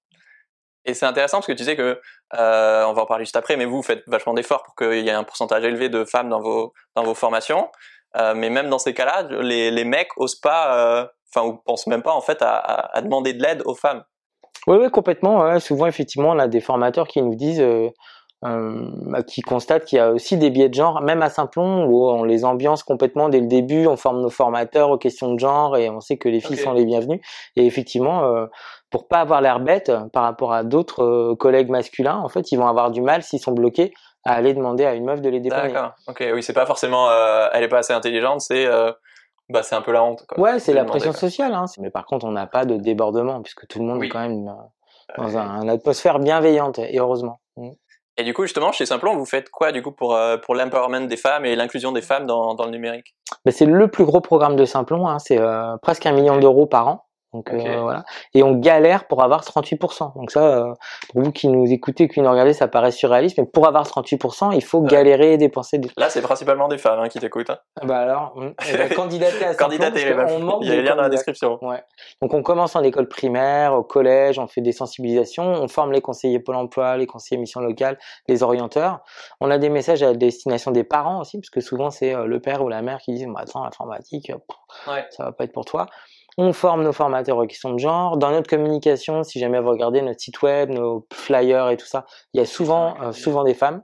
Et 0.83 0.93
c'est 0.93 1.05
intéressant 1.05 1.37
parce 1.37 1.47
que 1.47 1.53
tu 1.53 1.63
sais 1.63 1.77
que, 1.77 2.01
euh, 2.33 2.83
on 2.85 2.93
va 2.93 3.03
en 3.03 3.05
parler 3.05 3.23
juste 3.23 3.35
après, 3.37 3.55
mais 3.55 3.65
vous, 3.65 3.81
faites 3.83 4.03
vachement 4.07 4.33
d'efforts 4.33 4.63
pour 4.63 4.75
qu'il 4.75 5.05
y 5.05 5.07
ait 5.07 5.11
un 5.11 5.23
pourcentage 5.23 5.63
élevé 5.63 5.87
de 5.89 6.03
femmes 6.03 6.29
dans 6.29 6.41
vos, 6.41 6.73
dans 6.95 7.03
vos 7.03 7.13
formations. 7.13 7.69
Euh, 8.17 8.33
mais 8.35 8.49
même 8.49 8.69
dans 8.69 8.79
ces 8.79 8.93
cas-là, 8.93 9.27
les, 9.41 9.71
les 9.71 9.85
mecs 9.85 10.09
osent 10.17 10.39
pas, 10.39 11.09
enfin, 11.33 11.47
ou 11.47 11.57
pensent 11.63 11.87
même 11.87 12.01
pas 12.01 12.11
en 12.11 12.21
fait 12.21 12.41
à, 12.41 12.57
à, 12.57 13.01
demander 13.01 13.33
de 13.33 13.41
l'aide 13.41 13.61
aux 13.65 13.75
femmes. 13.75 14.03
Oui, 14.67 14.77
oui, 14.77 14.91
complètement. 14.91 15.59
Souvent, 15.59 15.85
effectivement, 15.85 16.31
on 16.31 16.39
a 16.39 16.47
des 16.47 16.59
formateurs 16.59 17.07
qui 17.07 17.21
nous 17.21 17.35
disent, 17.35 17.63
qui 19.27 19.41
constate 19.41 19.85
qu'il 19.85 19.97
y 19.97 19.99
a 19.99 20.11
aussi 20.11 20.35
des 20.35 20.49
biais 20.49 20.69
de 20.69 20.73
genre, 20.73 21.01
même 21.01 21.21
à 21.21 21.29
Simplon, 21.29 21.85
où 21.85 22.09
on 22.09 22.23
les 22.23 22.43
ambiance 22.43 22.81
complètement 22.81 23.29
dès 23.29 23.39
le 23.39 23.45
début, 23.45 23.85
on 23.85 23.97
forme 23.97 24.21
nos 24.21 24.31
formateurs 24.31 24.89
aux 24.89 24.97
questions 24.97 25.33
de 25.33 25.39
genre 25.39 25.77
et 25.77 25.89
on 25.89 25.99
sait 25.99 26.17
que 26.17 26.27
les 26.27 26.39
filles 26.39 26.57
sont 26.57 26.73
les 26.73 26.85
bienvenues. 26.85 27.21
Et 27.55 27.65
effectivement, 27.65 28.23
euh, 28.23 28.47
pour 28.89 29.07
pas 29.07 29.19
avoir 29.19 29.41
l'air 29.41 29.59
bête 29.59 29.91
par 30.11 30.23
rapport 30.23 30.53
à 30.53 30.63
d'autres 30.63 31.03
euh, 31.03 31.35
collègues 31.35 31.69
masculins, 31.69 32.17
en 32.17 32.29
fait, 32.29 32.51
ils 32.51 32.57
vont 32.57 32.67
avoir 32.67 32.89
du 32.89 33.01
mal 33.01 33.21
s'ils 33.21 33.39
sont 33.39 33.51
bloqués 33.51 33.93
à 34.25 34.33
aller 34.33 34.53
demander 34.53 34.85
à 34.85 34.95
une 34.95 35.05
meuf 35.05 35.21
de 35.21 35.29
les 35.29 35.39
dépanner. 35.39 35.73
D'accord. 35.73 35.91
Ok. 36.07 36.23
Oui, 36.33 36.41
c'est 36.41 36.53
pas 36.53 36.65
forcément, 36.65 37.09
euh, 37.09 37.47
elle 37.53 37.63
est 37.63 37.69
pas 37.69 37.79
assez 37.79 37.93
intelligente, 37.93 38.41
c'est 38.41 38.67
bah 39.49 39.63
c'est 39.63 39.75
un 39.75 39.81
peu 39.81 39.91
la 39.91 40.01
honte. 40.03 40.25
Quoi. 40.27 40.39
Ouais, 40.39 40.59
c'est 40.59 40.73
la 40.73 40.85
pression 40.85 41.11
sociale. 41.11 41.53
Hein. 41.53 41.65
Mais 41.79 41.89
par 41.89 42.05
contre, 42.05 42.25
on 42.25 42.31
n'a 42.31 42.47
pas 42.47 42.63
de 42.65 42.77
débordement 42.77 43.41
puisque 43.41 43.67
tout 43.67 43.79
le 43.79 43.85
monde 43.85 44.01
est 44.01 44.07
quand 44.07 44.21
même 44.21 44.49
dans 45.17 45.37
un, 45.37 45.61
une 45.61 45.69
atmosphère 45.69 46.19
bienveillante 46.19 46.79
et 46.79 46.97
heureusement. 46.97 47.41
Et 48.17 48.23
du 48.23 48.33
coup, 48.33 48.43
justement, 48.43 48.71
chez 48.71 48.85
Simplon, 48.85 49.15
vous 49.15 49.25
faites 49.25 49.49
quoi 49.49 49.71
du 49.71 49.81
coup 49.81 49.91
pour, 49.91 50.15
euh, 50.15 50.37
pour 50.37 50.55
l'empowerment 50.55 51.07
des 51.07 51.17
femmes 51.17 51.45
et 51.45 51.55
l'inclusion 51.55 51.91
des 51.91 52.01
femmes 52.01 52.25
dans, 52.25 52.55
dans 52.55 52.65
le 52.65 52.71
numérique? 52.71 53.15
Ben, 53.45 53.51
C'est 53.51 53.65
le 53.65 53.87
plus 53.87 54.05
gros 54.05 54.21
programme 54.21 54.55
de 54.55 54.65
Simplon, 54.65 55.07
hein, 55.07 55.19
c'est 55.19 55.39
euh, 55.39 55.77
presque 55.81 56.05
un 56.05 56.11
million 56.11 56.37
d'euros 56.37 56.65
par 56.65 56.87
an. 56.87 57.05
Donc 57.33 57.49
euh, 57.51 57.79
voilà. 57.81 58.03
Et 58.33 58.43
on 58.43 58.55
galère 58.55 59.07
pour 59.07 59.23
avoir 59.23 59.43
38%. 59.43 60.17
Donc 60.17 60.31
ça, 60.31 60.43
euh, 60.43 60.73
pour 61.11 61.23
vous 61.23 61.31
qui 61.31 61.47
nous 61.47 61.71
écoutez, 61.71 62.09
qui 62.09 62.19
nous 62.19 62.29
regardez, 62.29 62.53
ça 62.53 62.67
paraît 62.67 62.91
surréaliste, 62.91 63.37
mais 63.37 63.45
pour 63.45 63.67
avoir 63.67 63.85
38%, 63.85 64.53
il 64.53 64.63
faut 64.63 64.81
galérer 64.81 65.33
et 65.33 65.37
dépenser. 65.37 65.77
Des... 65.77 65.89
Là, 65.97 66.09
c'est 66.09 66.21
principalement 66.21 66.67
des 66.67 66.77
femmes 66.77 66.99
hein, 66.99 67.07
qui 67.07 67.19
t'écoutent. 67.19 67.49
Hein. 67.49 67.59
Ah 67.79 67.85
bah 67.85 67.99
alors, 67.99 68.33
on, 68.35 68.53
eh 68.69 68.77
ben, 68.77 68.89
candidater 68.95 69.45
à 69.45 69.55
candidater, 69.55 70.01
il 70.01 70.07
y 70.07 70.71
a 70.71 70.75
les 70.75 70.81
liens 70.81 70.95
dans 70.95 71.03
la 71.03 71.09
description. 71.09 71.57
Ouais. 71.61 71.81
Donc 72.21 72.33
on 72.33 72.43
commence 72.43 72.75
en 72.75 72.83
école 72.83 73.07
primaire, 73.07 73.73
au 73.73 73.83
collège, 73.83 74.37
on 74.37 74.47
fait 74.47 74.61
des 74.61 74.73
sensibilisations, 74.73 75.43
on 75.43 75.67
forme 75.69 75.93
les 75.93 76.01
conseillers 76.01 76.39
Pôle 76.39 76.55
Emploi, 76.55 76.97
les 76.97 77.07
conseillers 77.07 77.39
mission 77.39 77.61
locale, 77.61 77.97
les 78.27 78.43
orienteurs. 78.43 78.99
On 79.39 79.49
a 79.49 79.57
des 79.57 79.69
messages 79.69 80.03
à 80.03 80.13
destination 80.13 80.71
des 80.71 80.83
parents 80.83 81.21
aussi, 81.21 81.37
parce 81.39 81.49
que 81.49 81.61
souvent 81.61 81.91
c'est 81.91 82.13
euh, 82.13 82.25
le 82.25 82.39
père 82.41 82.61
ou 82.63 82.69
la 82.69 82.81
mère 82.81 82.97
qui 82.99 83.13
disent, 83.13 83.27
bah, 83.27 83.41
attends, 83.43 83.63
l'informatique, 83.63 84.31
ouais. 84.87 85.05
ça 85.11 85.25
va 85.25 85.31
pas 85.31 85.45
être 85.45 85.53
pour 85.53 85.65
toi. 85.65 85.87
On 86.37 86.53
forme 86.53 86.83
nos 86.83 86.93
formateurs 86.93 87.37
aux 87.37 87.45
questions 87.45 87.73
de 87.73 87.79
genre. 87.79 88.17
Dans 88.17 88.31
notre 88.31 88.49
communication, 88.49 89.23
si 89.23 89.39
jamais 89.39 89.59
vous 89.59 89.69
regardez 89.69 90.01
notre 90.01 90.21
site 90.21 90.41
web, 90.41 90.69
nos 90.69 91.05
flyers 91.11 91.69
et 91.69 91.77
tout 91.77 91.85
ça, 91.85 92.05
il 92.33 92.39
y 92.39 92.41
a 92.41 92.45
souvent, 92.45 92.95
euh, 93.01 93.11
souvent 93.11 93.43
des 93.43 93.53
femmes, 93.53 93.83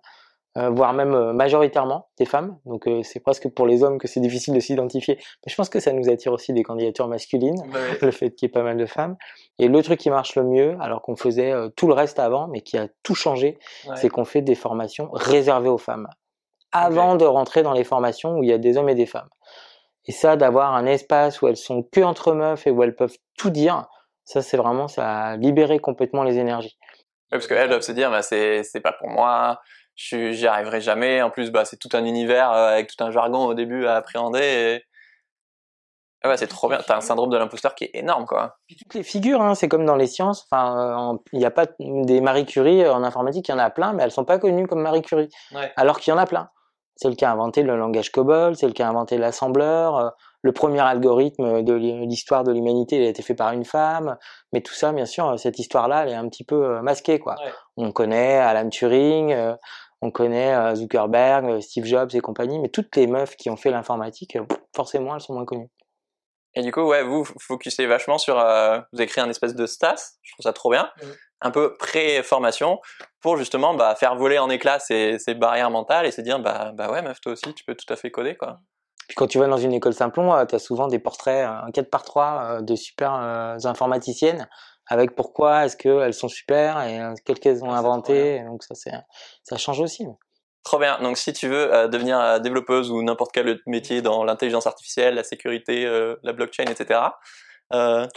euh, 0.58 0.70
voire 0.70 0.94
même 0.94 1.14
euh, 1.14 1.34
majoritairement 1.34 2.08
des 2.18 2.26
femmes. 2.26 2.58
Donc 2.66 2.90
c'est 3.04 3.20
presque 3.20 3.50
pour 3.50 3.68
les 3.68 3.84
hommes 3.84 3.98
que 3.98 4.08
c'est 4.08 4.22
difficile 4.22 4.54
de 4.54 4.62
s'identifier. 4.62 5.16
Mais 5.18 5.52
je 5.52 5.56
pense 5.56 5.68
que 5.68 5.82
ça 5.82 5.92
nous 5.92 6.10
attire 6.10 6.32
aussi 6.32 6.54
des 6.54 6.64
candidatures 6.64 7.10
masculines, 7.10 7.62
le 8.02 8.12
fait 8.12 8.32
qu'il 8.32 8.48
y 8.48 8.50
ait 8.50 8.52
pas 8.52 8.64
mal 8.64 8.78
de 8.78 8.86
femmes. 8.86 9.18
Et 9.60 9.68
le 9.68 9.84
truc 9.84 10.00
qui 10.00 10.10
marche 10.10 10.36
le 10.36 10.44
mieux, 10.44 10.78
alors 10.80 11.02
qu'on 11.02 11.18
faisait 11.18 11.54
tout 11.76 11.88
le 11.88 11.94
reste 11.94 12.18
avant, 12.18 12.48
mais 12.48 12.62
qui 12.62 12.78
a 12.78 12.88
tout 13.04 13.16
changé, 13.16 13.60
c'est 13.96 14.10
qu'on 14.10 14.26
fait 14.26 14.42
des 14.42 14.56
formations 14.56 15.10
réservées 15.12 15.70
aux 15.70 15.78
femmes. 15.78 16.08
Avant 16.72 17.16
de 17.16 17.26
rentrer 17.26 17.62
dans 17.62 17.74
les 17.74 17.84
formations 17.84 18.38
où 18.38 18.44
il 18.44 18.50
y 18.50 18.54
a 18.54 18.58
des 18.58 18.78
hommes 18.78 18.90
et 18.90 18.96
des 18.96 19.06
femmes. 19.06 19.30
Et 20.08 20.12
ça, 20.12 20.38
d'avoir 20.38 20.74
un 20.74 20.86
espace 20.86 21.42
où 21.42 21.48
elles 21.48 21.58
sont 21.58 21.84
que 21.84 22.02
entre 22.02 22.34
meufs 22.34 22.66
et 22.66 22.72
où 22.72 22.82
elles 22.84 22.96
peuvent 22.96 23.18
tout 23.38 23.50
dire, 23.50 23.88
ça 24.24 24.42
c'est 24.42 24.58
vraiment, 24.58 24.88
ça 24.88 25.10
a 25.10 25.38
libéré 25.38 25.80
complètement 25.80 26.24
les 26.24 26.38
énergies. 26.38 26.78
parce 27.30 27.48
qu'elles 27.48 27.70
doivent 27.70 27.82
se 27.82 27.92
dire, 27.92 28.10
bah, 28.10 28.22
c'est, 28.22 28.64
c'est 28.64 28.82
pas 28.82 28.94
pour 28.94 29.10
moi, 29.10 29.60
j'y 29.96 30.48
arriverai 30.48 30.82
jamais. 30.82 31.22
En 31.22 31.30
plus, 31.30 31.52
bah, 31.52 31.66
c'est 31.66 31.78
tout 31.78 31.90
un 31.94 32.06
univers 32.06 32.52
euh, 32.52 32.70
avec 32.70 32.88
tout 32.88 33.04
un 33.04 33.12
jargon 33.12 33.46
au 33.46 33.54
début 33.54 33.86
à 33.86 33.96
appréhender. 33.96 34.42
Et... 34.42 34.84
Ah 36.24 36.30
ouais, 36.30 36.38
c'est 36.38 36.48
trop 36.48 36.70
bien. 36.70 36.80
T'as 36.86 36.98
un 36.98 37.02
syndrome 37.02 37.30
de 37.30 37.38
l'imposteur 37.38 37.76
qui 37.76 37.86
est 37.86 37.92
énorme, 37.94 38.26
quoi. 38.26 38.58
toutes 38.78 38.94
les 38.96 39.04
figures, 39.04 39.42
hein, 39.42 39.56
c'est 39.56 39.68
comme 39.68 39.86
dans 39.86 39.96
les 39.96 40.08
sciences. 40.08 40.48
Enfin, 40.50 41.14
euh, 41.14 41.18
il 41.32 41.40
n'y 41.40 41.46
a 41.46 41.52
pas 41.52 41.66
des 41.80 42.22
Marie 42.22 42.46
Curie 42.46 42.84
euh, 42.84 42.94
en 42.94 43.04
informatique, 43.04 43.48
il 43.50 43.52
y 43.52 43.54
en 43.54 43.60
a 43.60 43.70
plein, 43.70 43.94
mais 43.94 44.04
elles 44.04 44.12
sont 44.12 44.26
pas 44.26 44.40
connues 44.40 44.68
comme 44.68 44.82
Marie 44.82 45.02
Curie. 45.02 45.30
Alors 45.76 46.00
qu'il 46.00 46.12
y 46.12 46.16
en 46.16 46.20
a 46.20 46.26
plein. 46.26 46.50
C'est 46.98 47.08
le 47.08 47.16
qui 47.16 47.26
a 47.26 47.32
inventé 47.32 47.64
le 47.64 47.78
langage 47.78 48.12
COBOL, 48.12 48.56
c'est 48.56 48.68
le 48.68 48.74
qui 48.74 48.82
a 48.82 48.90
inventé 48.90 49.18
l'assembleur. 49.18 50.14
le 50.42 50.52
premier 50.52 50.82
algorithme 50.82 51.64
de 51.64 51.74
l'histoire 51.74 52.44
de 52.44 52.52
l'humanité, 52.52 52.98
il 52.98 53.04
a 53.04 53.10
été 53.10 53.22
fait 53.22 53.36
par 53.36 53.52
une 53.52 53.66
femme. 53.66 54.18
Mais 54.54 54.62
tout 54.62 54.74
ça, 54.74 54.92
bien 54.92 55.06
sûr, 55.06 55.38
cette 55.40 55.60
histoire-là, 55.60 56.04
elle 56.04 56.10
est 56.10 56.16
un 56.16 56.28
petit 56.28 56.44
peu 56.44 56.82
masquée, 56.82 57.20
quoi. 57.20 57.36
On 57.78 57.92
connaît 57.92 58.38
Alan 58.38 58.70
Turing, 58.70 59.36
on 60.02 60.12
connaît 60.12 60.54
euh, 60.54 60.76
Zuckerberg, 60.76 61.46
euh, 61.50 61.62
Steve 61.62 61.86
Jobs 61.86 62.10
et 62.14 62.20
compagnie, 62.20 62.60
mais 62.60 62.70
toutes 62.70 62.96
les 62.96 63.08
meufs 63.08 63.36
qui 63.36 63.50
ont 63.50 63.58
fait 63.58 63.72
l'informatique, 63.72 64.36
euh, 64.36 64.46
forcément, 64.76 65.16
elles 65.16 65.22
sont 65.22 65.34
moins 65.34 65.46
connues. 65.46 65.70
Et 66.54 66.62
du 66.62 66.72
coup, 66.72 66.82
ouais, 66.82 67.04
vous 67.04 67.24
focussez 67.40 67.86
vachement 67.86 68.18
sur, 68.18 68.36
vous 68.36 68.42
avez 69.00 69.06
créé 69.06 69.24
un 69.24 69.30
espèce 69.30 69.54
de 69.54 69.66
STAS, 69.68 70.18
je 70.24 70.34
trouve 70.34 70.44
ça 70.44 70.54
trop 70.54 70.72
bien, 70.72 70.90
un 71.42 71.52
peu 71.52 71.76
pré-formation 71.78 72.80
pour 73.22 73.38
justement 73.38 73.74
bah, 73.74 73.96
faire 73.96 74.16
voler 74.16 74.40
en 74.40 74.50
éclats 74.50 74.80
ces, 74.80 75.20
ces, 75.20 75.34
barrières 75.34 75.72
mentales 75.72 76.06
et 76.06 76.12
se 76.12 76.22
dire 76.22 76.40
bah, 76.40 76.72
bah 76.74 76.92
ouais, 76.92 77.02
meuf, 77.02 77.22
toi 77.22 77.34
aussi, 77.34 77.54
tu 77.54 77.64
peux 77.64 77.76
tout 77.76 77.92
à 77.92 77.96
fait 77.96 78.12
coder, 78.12 78.36
quoi. 78.36 78.60
Puis 79.08 79.16
quand 79.16 79.28
tu 79.28 79.40
vas 79.40 79.48
dans 79.48 79.58
une 79.58 79.74
école 79.74 79.94
Simplon, 79.94 80.46
tu 80.46 80.56
as 80.56 80.60
souvent 80.60 80.88
des 80.88 81.00
portraits, 81.00 81.48
un 81.48 81.72
4 81.72 81.90
par 81.90 82.04
3 82.04 82.62
de 82.62 82.76
super 82.76 83.14
informaticiennes 83.14 84.50
avec 84.90 85.16
pourquoi 85.16 85.66
est-ce 85.66 85.78
qu'elles 85.78 86.14
sont 86.14 86.30
super 86.30 86.82
et 86.82 87.02
euh, 87.02 87.14
qu'est-ce 87.26 87.40
qu'elles 87.40 87.64
ont 87.64 87.72
inventé. 87.72 88.42
Donc 88.44 88.64
ça, 88.64 89.58
change 89.58 89.80
aussi. 89.80 90.06
Trop 90.64 90.80
bien. 90.80 91.00
Donc 91.02 91.18
si 91.18 91.34
tu 91.34 91.48
veux 91.48 91.74
euh, 91.74 91.88
devenir 91.88 92.20
euh, 92.20 92.40
développeuse 92.40 92.92
ou 92.92 93.02
n'importe 93.02 93.32
quel 93.34 93.60
métier 93.66 94.02
dans 94.02 94.24
l'intelligence 94.24 94.68
artificielle, 94.68 95.16
la 95.16 95.24
sécurité, 95.24 95.86
la 96.24 96.34
blockchain, 96.34 96.66
etc. 96.66 97.02
Euh, 97.74 98.08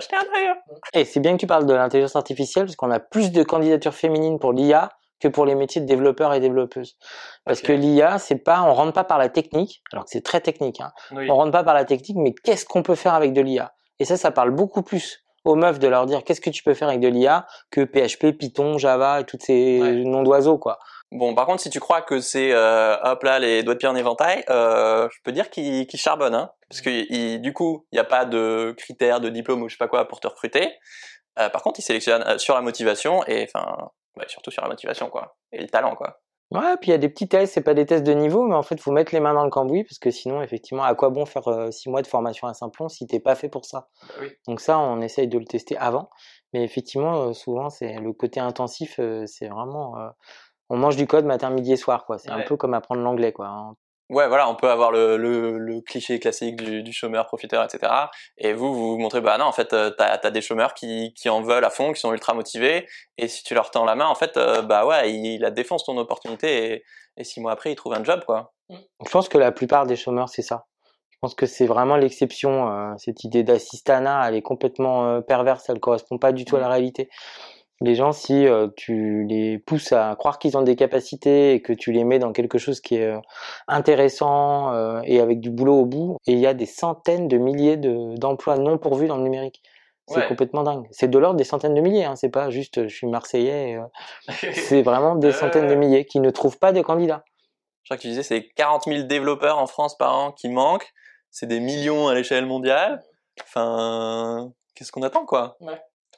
jeter 0.00 0.16
un 0.16 0.20
œil. 0.20 0.54
Et 0.94 1.04
c'est 1.04 1.20
bien 1.20 1.32
que 1.32 1.38
tu 1.38 1.46
parles 1.46 1.66
de 1.66 1.74
l'intelligence 1.74 2.16
artificielle 2.16 2.66
parce 2.66 2.76
qu'on 2.76 2.90
a 2.90 3.00
plus 3.00 3.32
de 3.32 3.42
candidatures 3.42 3.94
féminines 3.94 4.38
pour 4.38 4.52
l'IA 4.52 4.90
que 5.20 5.28
pour 5.28 5.46
les 5.46 5.54
métiers 5.54 5.80
de 5.80 5.86
développeurs 5.86 6.34
et 6.34 6.40
développeuses. 6.40 6.96
Parce 7.44 7.60
que 7.60 7.72
l'IA, 7.72 8.18
c'est 8.18 8.38
pas, 8.38 8.62
on 8.62 8.74
rentre 8.74 8.92
pas 8.92 9.04
par 9.04 9.18
la 9.18 9.28
technique, 9.28 9.82
alors 9.92 10.04
que 10.04 10.10
c'est 10.10 10.24
très 10.24 10.40
technique. 10.40 10.80
Hein. 10.80 10.92
On 11.12 11.36
rentre 11.36 11.52
pas 11.52 11.62
par 11.62 11.74
la 11.74 11.84
technique, 11.84 12.16
mais 12.16 12.34
qu'est-ce 12.34 12.64
qu'on 12.64 12.82
peut 12.82 12.96
faire 12.96 13.14
avec 13.14 13.32
de 13.32 13.40
l'IA 13.40 13.72
Et 14.00 14.04
ça, 14.04 14.16
ça 14.16 14.32
parle 14.32 14.50
beaucoup 14.50 14.82
plus 14.82 15.22
aux 15.44 15.54
meufs 15.54 15.78
de 15.78 15.88
leur 15.88 16.06
dire 16.06 16.24
qu'est-ce 16.24 16.40
que 16.40 16.50
tu 16.50 16.62
peux 16.62 16.74
faire 16.74 16.88
avec 16.88 17.00
de 17.00 17.08
l'IA 17.08 17.46
que 17.70 17.84
PHP, 17.84 18.36
Python, 18.36 18.78
Java 18.78 19.20
et 19.20 19.24
tous 19.24 19.38
ces 19.40 20.02
noms 20.04 20.22
d'oiseaux 20.22 20.58
quoi. 20.58 20.78
Bon, 21.12 21.34
par 21.34 21.44
contre, 21.44 21.60
si 21.60 21.68
tu 21.68 21.78
crois 21.78 22.00
que 22.00 22.20
c'est 22.20 22.52
euh, 22.52 22.96
hop 23.02 23.22
là 23.22 23.38
les 23.38 23.62
doigts 23.62 23.74
de 23.74 23.78
pied 23.78 23.88
en 23.88 23.94
éventail, 23.94 24.44
euh, 24.48 25.06
je 25.12 25.18
peux 25.22 25.32
dire 25.32 25.50
qu'ils 25.50 25.86
qu 25.86 25.98
charbonnent, 25.98 26.34
hein, 26.34 26.50
parce 26.70 26.80
que 26.80 27.36
du 27.36 27.52
coup, 27.52 27.86
il 27.92 27.96
n'y 27.96 28.00
a 28.00 28.04
pas 28.04 28.24
de 28.24 28.74
critères 28.78 29.20
de 29.20 29.28
diplôme 29.28 29.62
ou 29.62 29.68
je 29.68 29.74
sais 29.74 29.78
pas 29.78 29.88
quoi 29.88 30.08
pour 30.08 30.20
te 30.20 30.26
recruter. 30.26 30.72
Euh, 31.38 31.50
par 31.50 31.62
contre, 31.62 31.80
ils 31.80 31.82
sélectionnent 31.82 32.24
euh, 32.26 32.38
sur 32.38 32.54
la 32.54 32.62
motivation 32.62 33.26
et 33.26 33.44
enfin, 33.44 33.90
ouais, 34.16 34.24
surtout 34.28 34.50
sur 34.50 34.62
la 34.62 34.70
motivation 34.70 35.10
quoi, 35.10 35.36
et 35.52 35.60
le 35.60 35.68
talent 35.68 35.94
quoi. 35.96 36.18
Ouais, 36.50 36.76
puis 36.80 36.88
il 36.88 36.92
y 36.92 36.94
a 36.94 36.98
des 36.98 37.10
petits 37.10 37.28
tests, 37.28 37.52
c'est 37.52 37.62
pas 37.62 37.74
des 37.74 37.84
tests 37.84 38.04
de 38.04 38.12
niveau, 38.14 38.44
mais 38.44 38.54
en 38.54 38.62
fait, 38.62 38.80
faut 38.80 38.92
mettre 38.92 39.12
les 39.12 39.20
mains 39.20 39.34
dans 39.34 39.44
le 39.44 39.50
cambouis 39.50 39.84
parce 39.84 39.98
que 39.98 40.10
sinon, 40.10 40.40
effectivement, 40.40 40.82
à 40.82 40.94
quoi 40.94 41.10
bon 41.10 41.26
faire 41.26 41.68
six 41.70 41.90
mois 41.90 42.02
de 42.02 42.06
formation 42.06 42.46
à 42.46 42.54
Simplon 42.54 42.88
si 42.88 43.06
t'es 43.06 43.20
pas 43.20 43.34
fait 43.34 43.48
pour 43.48 43.64
ça? 43.64 43.88
Bah 44.02 44.24
Donc 44.46 44.60
ça, 44.60 44.78
on 44.78 45.00
essaye 45.00 45.28
de 45.28 45.38
le 45.38 45.46
tester 45.46 45.78
avant, 45.78 46.10
mais 46.52 46.62
effectivement, 46.62 47.32
souvent, 47.32 47.70
c'est 47.70 47.94
le 47.94 48.12
côté 48.12 48.38
intensif, 48.38 49.00
c'est 49.24 49.48
vraiment, 49.48 49.94
on 50.72 50.78
mange 50.78 50.96
du 50.96 51.06
code 51.06 51.26
matin, 51.26 51.50
midi 51.50 51.74
et 51.74 51.76
soir, 51.76 52.06
quoi. 52.06 52.16
C'est 52.16 52.30
un 52.30 52.40
peu 52.40 52.56
comme 52.56 52.72
apprendre 52.72 53.02
l'anglais, 53.02 53.30
quoi. 53.30 53.46
Hein 53.46 53.76
ouais, 54.08 54.26
voilà, 54.26 54.48
on 54.48 54.54
peut 54.54 54.70
avoir 54.70 54.90
le, 54.90 55.18
le, 55.18 55.58
le 55.58 55.82
cliché 55.82 56.18
classique 56.18 56.56
du, 56.56 56.82
du, 56.82 56.92
chômeur 56.94 57.26
profiteur, 57.26 57.62
etc. 57.62 57.92
Et 58.38 58.54
vous, 58.54 58.72
vous 58.72 58.98
montrez, 58.98 59.20
bah 59.20 59.36
non, 59.36 59.44
en 59.44 59.52
fait, 59.52 59.74
euh, 59.74 59.90
t'as 59.90 60.18
as 60.22 60.30
des 60.30 60.40
chômeurs 60.40 60.72
qui, 60.72 61.12
qui 61.12 61.28
en 61.28 61.42
veulent 61.42 61.66
à 61.66 61.68
fond, 61.68 61.92
qui 61.92 62.00
sont 62.00 62.10
ultra 62.14 62.32
motivés, 62.32 62.88
et 63.18 63.28
si 63.28 63.44
tu 63.44 63.52
leur 63.52 63.70
tends 63.70 63.84
la 63.84 63.94
main, 63.94 64.06
en 64.06 64.14
fait, 64.14 64.38
euh, 64.38 64.62
bah 64.62 64.86
ouais, 64.86 65.12
il, 65.12 65.40
la 65.42 65.50
défonce 65.50 65.84
ton 65.84 65.98
opportunité, 65.98 66.72
et, 66.72 66.84
et 67.18 67.24
six 67.24 67.42
mois 67.42 67.52
après, 67.52 67.72
ils 67.72 67.76
trouvent 67.76 67.92
un 67.92 68.02
job, 68.02 68.24
quoi. 68.24 68.54
Je 68.70 69.10
pense 69.10 69.28
que 69.28 69.36
la 69.36 69.52
plupart 69.52 69.84
des 69.84 69.96
chômeurs, 69.96 70.30
c'est 70.30 70.40
ça. 70.40 70.64
Je 71.10 71.18
pense 71.20 71.34
que 71.34 71.44
c'est 71.44 71.66
vraiment 71.66 71.96
l'exception. 71.96 72.72
Euh, 72.72 72.94
cette 72.96 73.24
idée 73.24 73.42
d'assistanat, 73.42 74.26
elle 74.26 74.36
est 74.36 74.42
complètement 74.42 75.20
perverse, 75.20 75.68
elle 75.68 75.80
correspond 75.80 76.16
pas 76.16 76.32
du 76.32 76.46
tout 76.46 76.56
à 76.56 76.60
la 76.60 76.68
réalité 76.68 77.10
les 77.82 77.94
gens, 77.94 78.12
si 78.12 78.46
euh, 78.46 78.68
tu 78.76 79.24
les 79.28 79.58
pousses 79.58 79.92
à 79.92 80.14
croire 80.18 80.38
qu'ils 80.38 80.56
ont 80.56 80.62
des 80.62 80.76
capacités 80.76 81.54
et 81.54 81.62
que 81.62 81.72
tu 81.72 81.92
les 81.92 82.04
mets 82.04 82.18
dans 82.18 82.32
quelque 82.32 82.58
chose 82.58 82.80
qui 82.80 82.96
est 82.96 83.06
euh, 83.06 83.20
intéressant 83.68 84.72
euh, 84.72 85.00
et 85.04 85.20
avec 85.20 85.40
du 85.40 85.50
boulot 85.50 85.80
au 85.80 85.86
bout, 85.86 86.16
et 86.26 86.32
il 86.32 86.38
y 86.38 86.46
a 86.46 86.54
des 86.54 86.66
centaines 86.66 87.28
de 87.28 87.38
milliers 87.38 87.76
d'emplois 87.76 88.56
non 88.56 88.78
pourvus 88.78 89.06
dans 89.06 89.16
le 89.16 89.22
numérique. 89.22 89.62
C'est 90.08 90.26
complètement 90.26 90.62
dingue. 90.62 90.86
C'est 90.90 91.08
de 91.08 91.18
l'ordre 91.18 91.38
des 91.38 91.44
centaines 91.44 91.74
de 91.74 91.80
milliers, 91.80 92.04
hein. 92.04 92.16
c'est 92.16 92.28
pas 92.28 92.50
juste 92.50 92.86
je 92.86 92.94
suis 92.94 93.06
marseillais. 93.06 93.78
c'est 94.52 94.82
vraiment 94.82 95.14
des 95.14 95.32
centaines 95.32 95.68
de 95.68 95.74
milliers 95.74 96.04
qui 96.04 96.20
ne 96.20 96.28
trouvent 96.28 96.58
pas 96.58 96.72
de 96.72 96.82
candidats. 96.82 97.24
Je 97.82 97.88
crois 97.88 97.96
que 97.96 98.02
tu 98.02 98.08
disais 98.08 98.22
c'est 98.22 98.48
40 98.56 98.84
000 98.84 99.02
développeurs 99.04 99.58
en 99.58 99.66
France 99.66 99.96
par 99.96 100.14
an 100.14 100.32
qui 100.32 100.48
manquent. 100.48 100.92
C'est 101.30 101.46
des 101.46 101.60
millions 101.60 102.08
à 102.08 102.14
l'échelle 102.14 102.44
mondiale. 102.44 103.02
Enfin, 103.42 104.52
qu'est-ce 104.74 104.92
qu'on 104.92 105.02
attend 105.02 105.24
quoi? 105.24 105.56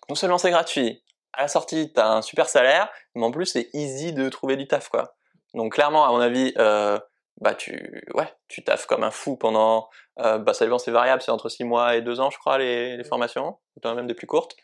Non 0.08 0.14
seulement 0.16 0.38
c'est 0.38 0.50
gratuit, 0.50 1.04
à 1.36 1.42
la 1.42 1.48
sortie, 1.48 1.92
t'as 1.92 2.08
un 2.08 2.22
super 2.22 2.48
salaire, 2.48 2.88
mais 3.14 3.24
en 3.24 3.30
plus, 3.30 3.46
c'est 3.46 3.68
easy 3.72 4.12
de 4.12 4.28
trouver 4.28 4.56
du 4.56 4.66
taf, 4.66 4.88
quoi. 4.88 5.14
Donc 5.54 5.74
clairement, 5.74 6.04
à 6.04 6.10
mon 6.10 6.20
avis, 6.20 6.52
euh, 6.58 6.98
bah 7.40 7.54
tu, 7.54 8.02
ouais, 8.14 8.32
tu 8.48 8.62
taffes 8.64 8.86
comme 8.86 9.04
un 9.04 9.10
fou 9.10 9.36
pendant, 9.36 9.88
euh, 10.20 10.38
bah 10.38 10.54
ça 10.54 10.64
dépend, 10.64 10.78
c'est 10.78 10.90
variable, 10.90 11.22
c'est 11.22 11.30
entre 11.30 11.48
6 11.48 11.64
mois 11.64 11.96
et 11.96 12.02
2 12.02 12.20
ans, 12.20 12.30
je 12.30 12.38
crois, 12.38 12.58
les, 12.58 13.02
formations, 13.04 13.58
même 13.84 14.06
des 14.06 14.14
plus 14.14 14.26
courtes. 14.26 14.56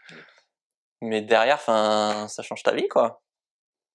Mais 1.00 1.22
derrière, 1.22 1.56
enfin, 1.56 2.26
ça 2.28 2.42
change 2.42 2.62
ta 2.62 2.72
vie, 2.72 2.88
quoi. 2.88 3.22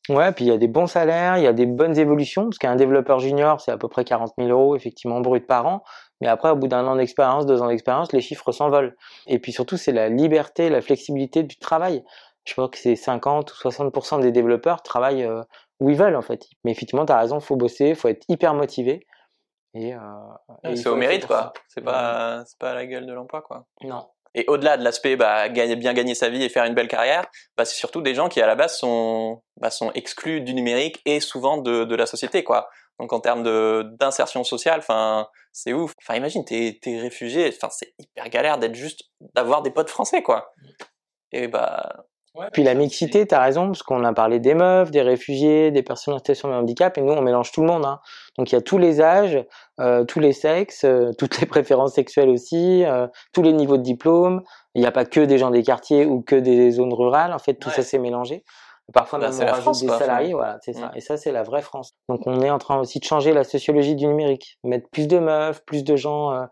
Ouais, 0.08 0.32
puis 0.34 0.46
il 0.46 0.50
y 0.50 0.52
a 0.52 0.58
des 0.58 0.68
bons 0.68 0.86
salaires, 0.86 1.38
il 1.38 1.44
y 1.44 1.48
a 1.48 1.54
des 1.54 1.66
bonnes 1.66 1.98
évolutions, 1.98 2.44
parce 2.44 2.60
qu'un 2.60 2.76
développeur 2.76 3.20
junior, 3.20 3.60
c'est 3.60 3.72
à 3.72 3.78
peu 3.78 3.88
près 3.88 4.06
40 4.06 4.34
000 4.38 4.50
euros, 4.50 4.76
effectivement, 4.76 5.20
brut 5.20 5.48
par 5.48 5.66
an. 5.66 5.84
Mais 6.22 6.28
après, 6.28 6.52
au 6.52 6.56
bout 6.56 6.68
d'un 6.68 6.86
an 6.86 6.96
d'expérience, 6.96 7.46
deux 7.46 7.62
ans 7.62 7.68
d'expérience, 7.68 8.14
les 8.14 8.22
chiffres 8.22 8.52
s'envolent. 8.52 8.96
Et 9.28 9.40
puis 9.40 9.52
surtout, 9.52 9.78
c'est 9.78 9.92
la 9.92 10.10
liberté, 10.10 10.70
la 10.70 10.82
flexibilité 10.82 11.44
du 11.44 11.58
travail 11.58 12.04
je 12.46 12.54
crois 12.54 12.70
que 12.70 12.78
c'est 12.78 12.96
50 12.96 13.52
ou 13.52 13.70
60% 13.70 14.22
des 14.22 14.32
développeurs 14.32 14.84
travaillent 14.84 15.24
euh, 15.24 15.42
où 15.80 15.90
ils 15.90 15.98
veulent 15.98 16.16
en 16.16 16.22
fait. 16.22 16.48
Mais 16.64 16.72
effectivement, 16.72 17.06
tu 17.06 17.12
as 17.12 17.20
raison, 17.20 17.40
faut 17.40 17.56
bosser, 17.56 17.96
faut 17.96 18.08
être 18.08 18.24
hyper 18.30 18.54
motivé. 18.54 19.06
Et, 19.74 19.94
euh, 19.94 20.76
c'est 20.76 20.88
au 20.88 20.96
mérite 20.96 21.28
quoi. 21.28 21.52
C'est 21.68 21.82
pas, 21.82 22.44
c'est 22.46 22.58
pas 22.58 22.74
la 22.74 22.86
gueule 22.86 23.06
de 23.06 23.14
l'emploi 23.14 23.42
quoi. 23.42 23.66
Non. 23.82 24.08
Et 24.36 24.46
au-delà 24.48 24.78
de 24.78 24.84
l'aspect 24.84 25.16
bah, 25.16 25.50
gagner, 25.50 25.76
bien 25.76 25.94
gagner 25.94 26.14
sa 26.14 26.30
vie 26.30 26.44
et 26.44 26.50
faire 26.50 26.66
une 26.66 26.76
belle 26.76 26.90
carrière, 26.90 27.26
bah, 27.58 27.64
c'est 27.66 27.76
surtout 27.76 28.02
des 28.02 28.14
gens 28.14 28.28
qui 28.28 28.42
à 28.42 28.48
la 28.48 28.56
base 28.56 28.78
sont, 28.78 29.42
bah, 29.60 29.70
sont 29.70 29.92
exclus 29.94 30.42
du 30.42 30.54
numérique 30.54 31.02
et 31.06 31.22
souvent 31.22 31.58
de, 31.58 31.86
de 31.86 31.96
la 31.96 32.06
société 32.06 32.44
quoi. 32.44 32.70
Donc 33.00 33.12
en 33.12 33.20
termes 33.20 33.44
d'insertion 33.98 34.44
sociale, 34.44 34.80
enfin 34.80 35.28
c'est 35.52 35.74
ouf. 35.74 35.94
Enfin 36.02 36.16
imagine 36.16 36.46
t'es 36.46 36.80
es 36.86 37.00
réfugié, 37.00 37.50
enfin 37.54 37.70
c'est 37.70 37.94
hyper 38.00 38.30
galère 38.30 38.58
d'être 38.58 38.76
juste 38.76 39.04
d'avoir 39.34 39.62
des 39.62 39.72
potes 39.72 39.90
français 39.90 40.22
quoi. 40.22 40.54
Et 41.32 41.48
bah 41.48 42.06
puis 42.52 42.64
la 42.64 42.74
mixité, 42.74 43.26
tu 43.26 43.36
as 43.36 43.42
raison, 43.42 43.68
parce 43.68 43.84
qu'on 43.84 44.04
a 44.04 44.14
parlé 44.14 44.40
des 44.40 44.54
meufs, 44.54 44.92
des 44.92 45.02
réfugiés, 45.02 45.72
des 45.72 45.84
personnes 45.84 46.14
en 46.14 46.18
situation 46.18 46.50
de 46.50 46.54
handicap, 46.54 46.98
et 46.98 47.02
nous, 47.02 47.14
on 47.14 47.22
mélange 47.22 47.52
tout 47.52 47.62
le 47.62 47.68
monde. 47.68 47.86
Hein. 47.86 48.00
Donc 48.38 48.52
il 48.52 48.56
y 48.56 48.58
a 48.58 48.62
tous 48.62 48.78
les 48.78 49.02
âges, 49.02 49.44
euh, 49.80 50.04
tous 50.04 50.20
les 50.20 50.34
sexes, 50.34 50.84
euh, 50.84 51.12
toutes 51.18 51.40
les 51.40 51.48
préférences 51.48 51.94
sexuelles 51.94 52.30
aussi, 52.30 52.84
euh, 52.86 53.08
tous 53.34 53.42
les 53.42 53.54
niveaux 53.54 53.78
de 53.78 53.84
diplôme. 53.84 54.42
Il 54.74 54.82
n'y 54.82 54.88
a 54.88 54.92
pas 54.92 55.06
que 55.06 55.22
des 55.22 55.38
gens 55.38 55.52
des 55.52 55.64
quartiers 55.64 56.06
ou 56.06 56.22
que 56.22 56.36
des 56.36 56.72
zones 56.72 56.94
rurales. 56.94 57.34
En 57.34 57.40
fait, 57.40 57.56
tout 57.56 57.70
ça 57.70 57.82
s'est 57.82 58.00
mélangé. 58.00 58.44
Parfois, 58.94 59.18
bah, 59.18 59.32
même 59.32 59.50
on 59.50 59.52
rajoute 59.52 59.82
des 59.82 59.88
salariés, 59.88 60.34
voilà, 60.34 60.58
c'est 60.62 60.74
ça. 60.74 60.88
Mm. 60.88 60.92
Et 60.96 61.02
ça, 61.02 61.18
c'est 61.18 61.32
la 61.32 61.42
vraie 61.42 61.64
France. 61.64 61.94
Donc, 62.08 62.22
on 62.28 62.42
est 62.42 62.52
en 62.52 62.60
train 62.60 62.78
aussi 62.78 63.00
de 63.00 63.06
changer 63.06 63.34
la 63.34 63.44
sociologie 63.44 63.96
du 63.96 64.06
numérique. 64.06 64.60
Mettre 64.64 64.90
plus 64.92 65.08
de 65.08 65.18
meufs, 65.18 65.64
plus 65.66 65.84
de 65.84 65.96
gens 65.96 66.48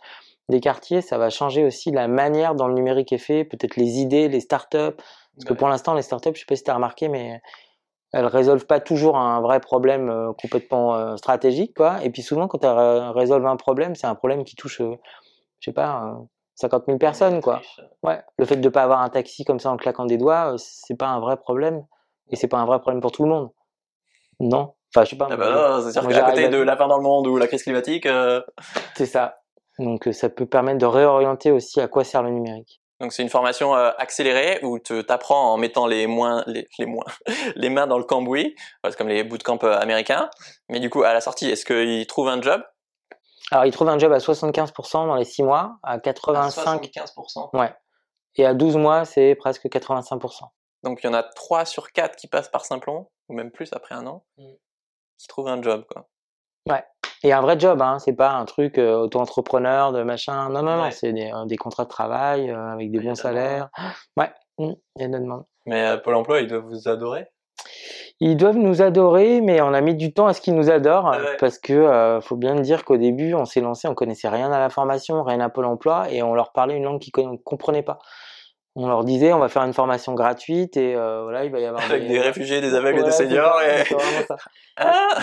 des 0.49 0.59
quartiers, 0.59 1.01
ça 1.01 1.17
va 1.17 1.29
changer 1.29 1.63
aussi 1.63 1.91
la 1.91 2.07
manière 2.07 2.55
dont 2.55 2.67
le 2.67 2.73
numérique 2.73 3.13
est 3.13 3.17
fait, 3.17 3.45
peut-être 3.45 3.75
les 3.77 3.99
idées, 3.99 4.27
les 4.27 4.39
startups, 4.39 4.97
parce 5.35 5.45
que 5.45 5.53
pour 5.53 5.67
l'instant, 5.67 5.93
les 5.93 6.01
startups, 6.01 6.31
je 6.33 6.39
sais 6.41 6.45
pas 6.45 6.55
si 6.55 6.63
tu 6.63 6.71
as 6.71 6.75
remarqué, 6.75 7.07
mais 7.07 7.41
elles 8.13 8.27
résolvent 8.27 8.67
pas 8.67 8.79
toujours 8.79 9.17
un 9.17 9.41
vrai 9.41 9.59
problème 9.59 10.09
euh, 10.09 10.31
complètement 10.39 10.95
euh, 10.95 11.17
stratégique, 11.17 11.75
quoi. 11.75 12.03
Et 12.03 12.11
puis 12.11 12.21
souvent, 12.21 12.47
quand 12.47 12.63
elles 12.63 13.09
résolvent 13.09 13.47
un 13.47 13.55
problème, 13.55 13.95
c'est 13.95 14.07
un 14.07 14.15
problème 14.15 14.43
qui 14.43 14.55
touche, 14.55 14.81
euh, 14.81 14.95
je 15.59 15.71
sais 15.71 15.73
pas, 15.73 16.15
50 16.55 16.83
000 16.85 16.99
personnes, 16.99 17.41
quoi. 17.41 17.61
Ouais. 18.03 18.21
Le 18.37 18.45
fait 18.45 18.57
de 18.57 18.69
pas 18.69 18.83
avoir 18.83 19.01
un 19.01 19.09
taxi 19.09 19.43
comme 19.43 19.59
ça 19.59 19.71
en 19.71 19.77
claquant 19.77 20.05
des 20.05 20.17
doigts, 20.17 20.53
c'est 20.57 20.95
pas 20.95 21.07
un 21.07 21.19
vrai 21.19 21.37
problème. 21.37 21.83
Et 22.29 22.35
c'est 22.35 22.47
pas 22.47 22.59
un 22.59 22.65
vrai 22.65 22.79
problème 22.79 23.01
pour 23.01 23.11
tout 23.11 23.23
le 23.23 23.29
monde. 23.29 23.49
Non. 24.39 24.73
Enfin, 24.95 25.05
je 25.05 25.09
sais 25.09 25.17
pas. 25.17 25.27
Ah 25.31 25.35
bah 25.35 25.81
c'est-à-dire 25.81 26.07
qu'à 26.07 26.29
côté 26.29 26.49
de 26.49 26.57
la 26.57 26.77
fin 26.77 26.87
dans 26.87 26.97
le 26.97 27.03
monde 27.03 27.25
ou 27.27 27.37
la 27.37 27.47
crise 27.47 27.63
climatique. 27.63 28.07
C'est 28.95 29.07
ça. 29.07 29.39
Donc, 29.79 30.07
ça 30.11 30.29
peut 30.29 30.45
permettre 30.45 30.77
de 30.77 30.85
réorienter 30.85 31.49
aussi 31.49 31.81
à 31.81 31.87
quoi 31.87 32.03
sert 32.03 32.21
le 32.21 32.29
numérique. 32.29 32.82
Donc 32.99 33.11
c'est 33.11 33.23
une 33.23 33.29
formation 33.29 33.75
euh, 33.75 33.91
accélérée 33.97 34.59
où 34.63 34.79
tu 34.79 35.03
t'apprends 35.03 35.53
en 35.53 35.57
mettant 35.57 35.87
les 35.87 36.07
moins 36.07 36.43
les, 36.47 36.67
les 36.79 36.85
moins 36.85 37.05
les 37.55 37.69
mains 37.69 37.87
dans 37.87 37.97
le 37.97 38.03
cambouis, 38.03 38.55
c'est 38.85 38.95
comme 38.95 39.09
les 39.09 39.23
bootcamps 39.23 39.59
euh, 39.63 39.77
américains. 39.77 40.29
Mais 40.69 40.79
du 40.79 40.89
coup 40.89 41.03
à 41.03 41.13
la 41.13 41.21
sortie, 41.21 41.49
est-ce 41.49 41.65
qu'ils 41.65 42.07
trouvent 42.07 42.29
un 42.29 42.41
job? 42.41 42.61
Alors 43.51 43.65
ils 43.65 43.71
trouvent 43.71 43.89
un 43.89 43.99
job 43.99 44.11
à 44.13 44.19
75% 44.19 45.07
dans 45.07 45.15
les 45.15 45.25
6 45.25 45.43
mois, 45.43 45.77
à 45.83 45.99
85 45.99 46.85
75%. 46.85 47.49
ouais. 47.57 47.73
Et 48.35 48.45
à 48.45 48.53
12 48.53 48.77
mois, 48.77 49.05
c'est 49.05 49.35
presque 49.35 49.65
85%. 49.65 50.45
Donc 50.83 50.99
il 51.03 51.07
y 51.07 51.09
en 51.09 51.13
a 51.13 51.23
3 51.23 51.65
sur 51.65 51.91
4 51.91 52.15
qui 52.15 52.27
passent 52.27 52.49
par 52.49 52.65
Simplon 52.65 53.09
ou 53.29 53.33
même 53.35 53.51
plus 53.51 53.71
après 53.73 53.95
un 53.95 54.07
an 54.07 54.23
Mm. 54.37 54.53
qui 55.17 55.27
trouvent 55.27 55.47
un 55.47 55.61
job 55.61 55.85
quoi. 55.91 56.07
Et 57.25 57.31
un 57.31 57.39
vrai 57.39 57.57
job, 57.57 57.81
hein, 57.81 57.99
c'est 57.99 58.13
pas 58.17 58.31
un 58.31 58.43
truc 58.43 58.77
euh, 58.77 58.95
auto-entrepreneur 58.97 59.93
de 59.93 60.03
machin. 60.03 60.49
Non, 60.49 60.61
non, 60.61 60.75
non, 60.75 60.83
Ouais. 60.83 60.91
c'est 60.91 61.13
des, 61.13 61.31
des 61.45 61.55
contrats 61.55 61.85
de 61.85 61.89
travail 61.89 62.51
euh, 62.51 62.73
avec 62.73 62.91
des 62.91 62.97
Ouais, 62.99 63.03
il 63.05 63.07
bons 63.07 63.15
salaires. 63.15 63.69
Ouais, 64.17 64.29
mm, 64.57 64.71
il 64.97 65.01
y 65.01 65.05
a 65.05 65.07
de 65.07 65.13
la 65.13 65.19
demande. 65.19 65.45
Mais 65.65 65.87
euh, 65.87 65.97
Pôle 65.97 66.15
emploi, 66.15 66.41
ils 66.41 66.47
doivent 66.47 66.65
vous 66.65 66.89
adorer? 66.89 67.27
Ils 68.19 68.35
doivent 68.35 68.57
nous 68.57 68.81
adorer, 68.81 69.39
mais 69.39 69.61
on 69.61 69.73
a 69.73 69.79
mis 69.79 69.95
du 69.95 70.13
temps 70.13 70.27
à 70.27 70.33
ce 70.33 70.41
qu'ils 70.41 70.55
nous 70.55 70.69
adorent, 70.69 71.13
Ah 71.13 71.17
ouais. 71.17 71.37
parce 71.39 71.59
que 71.59 72.19
faut 72.21 72.35
bien 72.35 72.55
dire 72.55 72.83
qu'au 72.83 72.97
début, 72.97 73.33
on 73.33 73.45
s'est 73.45 73.61
lancé, 73.61 73.87
on 73.87 73.95
connaissait 73.95 74.27
rien 74.29 74.51
à 74.51 74.59
la 74.59 74.69
formation, 74.69 75.23
rien 75.23 75.39
à 75.39 75.49
Pôle 75.49 75.65
Emploi, 75.65 76.09
et 76.11 76.21
on 76.23 76.33
leur 76.33 76.51
parlait 76.51 76.75
une 76.75 76.83
langue 76.83 76.99
qu'ils 76.99 77.29
ne 77.29 77.37
comprenaient 77.37 77.83
pas. 77.83 77.99
On 78.75 78.87
leur 78.87 79.03
disait, 79.03 79.33
on 79.33 79.39
va 79.39 79.49
faire 79.49 79.63
une 79.63 79.73
formation 79.73 80.13
gratuite, 80.13 80.77
et 80.77 80.95
euh, 80.95 81.21
voilà, 81.23 81.45
il 81.45 81.51
va 81.51 81.59
y 81.59 81.65
avoir 81.65 81.83
Avec 81.91 82.07
des 82.07 82.19
réfugiés, 82.19 82.59
des 82.59 82.73
aveugles 82.73 82.99
et 82.99 83.03
des 83.03 83.11
seniors. 83.11 83.61
Et... 83.61 83.83
Ah 84.77 85.19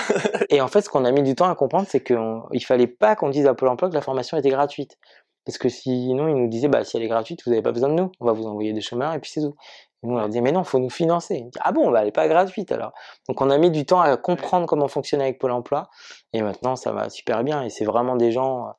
Et 0.48 0.60
en 0.60 0.68
fait, 0.68 0.82
ce 0.82 0.88
qu'on 0.88 1.04
a 1.04 1.10
mis 1.10 1.24
du 1.24 1.34
temps 1.34 1.50
à 1.50 1.56
comprendre, 1.56 1.86
c'est 1.88 2.04
qu'il 2.04 2.64
fallait 2.64 2.86
pas 2.86 3.16
qu'on 3.16 3.30
dise 3.30 3.46
à 3.46 3.54
Pôle 3.54 3.68
emploi 3.68 3.88
que 3.88 3.94
la 3.94 4.00
formation 4.00 4.36
était 4.36 4.50
gratuite. 4.50 4.96
Parce 5.44 5.58
que 5.58 5.68
sinon, 5.68 6.28
ils 6.28 6.36
nous 6.36 6.48
disaient, 6.48 6.68
bah, 6.68 6.84
si 6.84 6.96
elle 6.96 7.02
est 7.02 7.08
gratuite, 7.08 7.40
vous 7.44 7.50
n'avez 7.50 7.62
pas 7.62 7.72
besoin 7.72 7.88
de 7.88 7.94
nous. 7.94 8.12
On 8.20 8.26
va 8.26 8.32
vous 8.32 8.46
envoyer 8.46 8.72
des 8.72 8.80
chômeurs 8.80 9.12
et 9.14 9.18
puis 9.18 9.30
c'est 9.32 9.40
tout. 9.40 9.56
Et 10.02 10.06
nous, 10.06 10.14
on 10.14 10.18
leur 10.18 10.28
disait, 10.28 10.40
mais 10.40 10.52
non, 10.52 10.64
faut 10.64 10.78
nous 10.78 10.90
financer. 10.90 11.34
Disaient, 11.34 11.50
ah 11.60 11.72
bon, 11.72 11.90
bah, 11.90 12.00
elle 12.00 12.06
n'est 12.06 12.12
pas 12.12 12.26
gratuite 12.28 12.72
alors. 12.72 12.92
Donc, 13.28 13.40
on 13.40 13.50
a 13.50 13.58
mis 13.58 13.70
du 13.70 13.84
temps 13.84 14.00
à 14.00 14.16
comprendre 14.16 14.66
comment 14.66 14.88
fonctionner 14.88 15.24
avec 15.24 15.38
Pôle 15.38 15.52
emploi. 15.52 15.88
Et 16.32 16.42
maintenant, 16.42 16.76
ça 16.76 16.92
va 16.92 17.10
super 17.10 17.42
bien. 17.44 17.62
Et 17.62 17.70
c'est 17.70 17.84
vraiment 17.84 18.16
des 18.16 18.30
gens. 18.32 18.68
euh, 18.68 18.70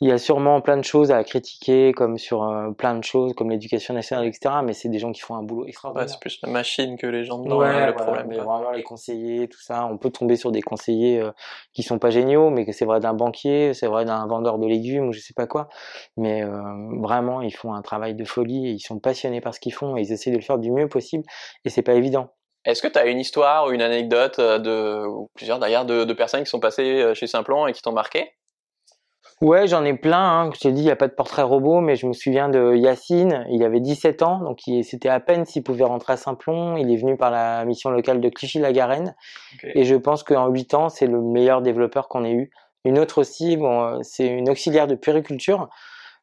Il 0.00 0.08
y 0.08 0.12
a 0.12 0.18
sûrement 0.18 0.60
plein 0.60 0.76
de 0.76 0.82
choses 0.84 1.10
à 1.12 1.22
critiquer, 1.24 1.92
comme 1.92 2.18
sur 2.18 2.42
euh, 2.44 2.70
plein 2.72 2.94
de 2.96 3.04
choses, 3.04 3.34
comme 3.34 3.50
l'éducation 3.50 3.94
nationale, 3.94 4.26
etc. 4.26 4.56
Mais 4.64 4.72
c'est 4.72 4.88
des 4.88 4.98
gens 4.98 5.12
qui 5.12 5.20
font 5.20 5.36
un 5.36 5.42
boulot 5.42 5.62
Ouais, 5.64 5.68
extraordinaire. 5.68 6.08
c'est 6.08 6.20
plus 6.20 6.38
la 6.42 6.50
machine 6.50 6.96
que 6.96 7.06
les 7.06 7.24
gens 7.24 7.38
dedans, 7.38 7.58
Ouais, 7.58 7.66
hein, 7.66 7.86
le 7.86 7.92
voilà, 7.92 7.92
problème. 8.22 8.26
quoi. 8.34 8.44
vraiment 8.56 8.70
les 8.72 8.82
conseillers, 8.82 9.48
tout 9.48 9.60
ça, 9.60 9.86
on 9.90 9.98
peut 9.98 10.10
tomber 10.10 10.36
sur 10.36 10.50
des 10.52 10.62
conseillers 10.62 11.20
euh, 11.20 11.30
qui 11.72 11.82
sont 11.82 11.98
pas 11.98 12.10
géniaux, 12.10 12.50
mais 12.50 12.64
que 12.64 12.72
c'est 12.72 12.84
vrai 12.86 12.98
d'un 13.00 13.14
banquier, 13.14 13.74
c'est 13.74 13.86
vrai 13.86 14.04
d'un 14.04 14.26
vendeur 14.26 14.58
de 14.58 14.66
légumes 14.66 15.08
ou 15.08 15.12
je 15.12 15.20
sais 15.20 15.34
pas 15.34 15.46
quoi. 15.46 15.68
Mais 16.16 16.42
euh, 16.42 16.60
vraiment, 17.02 17.40
ils 17.42 17.54
font 17.54 17.74
un 17.74 17.82
travail 17.82 18.14
de 18.14 18.24
folie 18.24 18.68
et 18.68 18.70
ils 18.70 18.80
sont 18.80 18.98
passionnés 18.98 19.40
par 19.40 19.54
ce 19.54 19.60
qu'ils 19.60 19.74
font 19.74 19.96
et 19.96 20.00
ils 20.00 20.12
essaient 20.12 20.30
de 20.30 20.36
le 20.36 20.42
faire 20.42 20.55
du 20.58 20.70
mieux 20.72 20.88
possible 20.88 21.24
et 21.64 21.70
c'est 21.70 21.82
pas 21.82 21.94
évident. 21.94 22.30
Est-ce 22.64 22.82
que 22.82 22.88
tu 22.88 22.98
as 22.98 23.06
une 23.06 23.20
histoire 23.20 23.66
ou 23.66 23.70
une 23.70 23.82
anecdote 23.82 24.38
euh, 24.40 24.58
de, 24.58 25.06
ou 25.06 25.30
plusieurs 25.34 25.58
d'ailleurs, 25.58 25.84
de, 25.84 26.04
de 26.04 26.12
personnes 26.12 26.42
qui 26.42 26.50
sont 26.50 26.60
passées 26.60 27.00
euh, 27.00 27.14
chez 27.14 27.28
Simplon 27.28 27.66
et 27.68 27.72
qui 27.72 27.80
t'ont 27.80 27.92
marqué? 27.92 28.32
Ouais, 29.42 29.66
j'en 29.68 29.84
ai 29.84 29.92
plein. 29.92 30.18
Hein. 30.18 30.50
Je 30.54 30.60
t'ai 30.60 30.72
dit, 30.72 30.80
il 30.80 30.84
n'y 30.84 30.90
a 30.90 30.96
pas 30.96 31.08
de 31.08 31.12
portrait 31.12 31.42
robot, 31.42 31.80
mais 31.80 31.94
je 31.94 32.06
me 32.06 32.14
souviens 32.14 32.48
de 32.48 32.74
Yacine. 32.74 33.46
Il 33.50 33.62
avait 33.62 33.80
17 33.80 34.22
ans, 34.22 34.38
donc 34.38 34.60
c'était 34.82 35.10
à 35.10 35.20
peine 35.20 35.44
s'il 35.44 35.62
pouvait 35.62 35.84
rentrer 35.84 36.14
à 36.14 36.16
Saint-Plon. 36.16 36.76
Il 36.76 36.90
est 36.90 36.96
venu 36.96 37.16
par 37.18 37.30
la 37.30 37.64
mission 37.66 37.90
locale 37.90 38.20
de 38.20 38.28
Clichy-la-Garenne. 38.30 39.14
Et 39.74 39.84
je 39.84 39.94
pense 39.94 40.22
qu'en 40.22 40.48
8 40.48 40.74
ans, 40.74 40.88
c'est 40.88 41.06
le 41.06 41.20
meilleur 41.20 41.60
développeur 41.60 42.08
qu'on 42.08 42.24
ait 42.24 42.32
eu. 42.32 42.50
Une 42.84 42.98
autre 42.98 43.18
aussi, 43.18 43.56
bon, 43.56 43.82
euh, 43.82 43.98
c'est 44.02 44.26
une 44.26 44.48
auxiliaire 44.48 44.86
de 44.86 44.94
puériculture. 44.94 45.68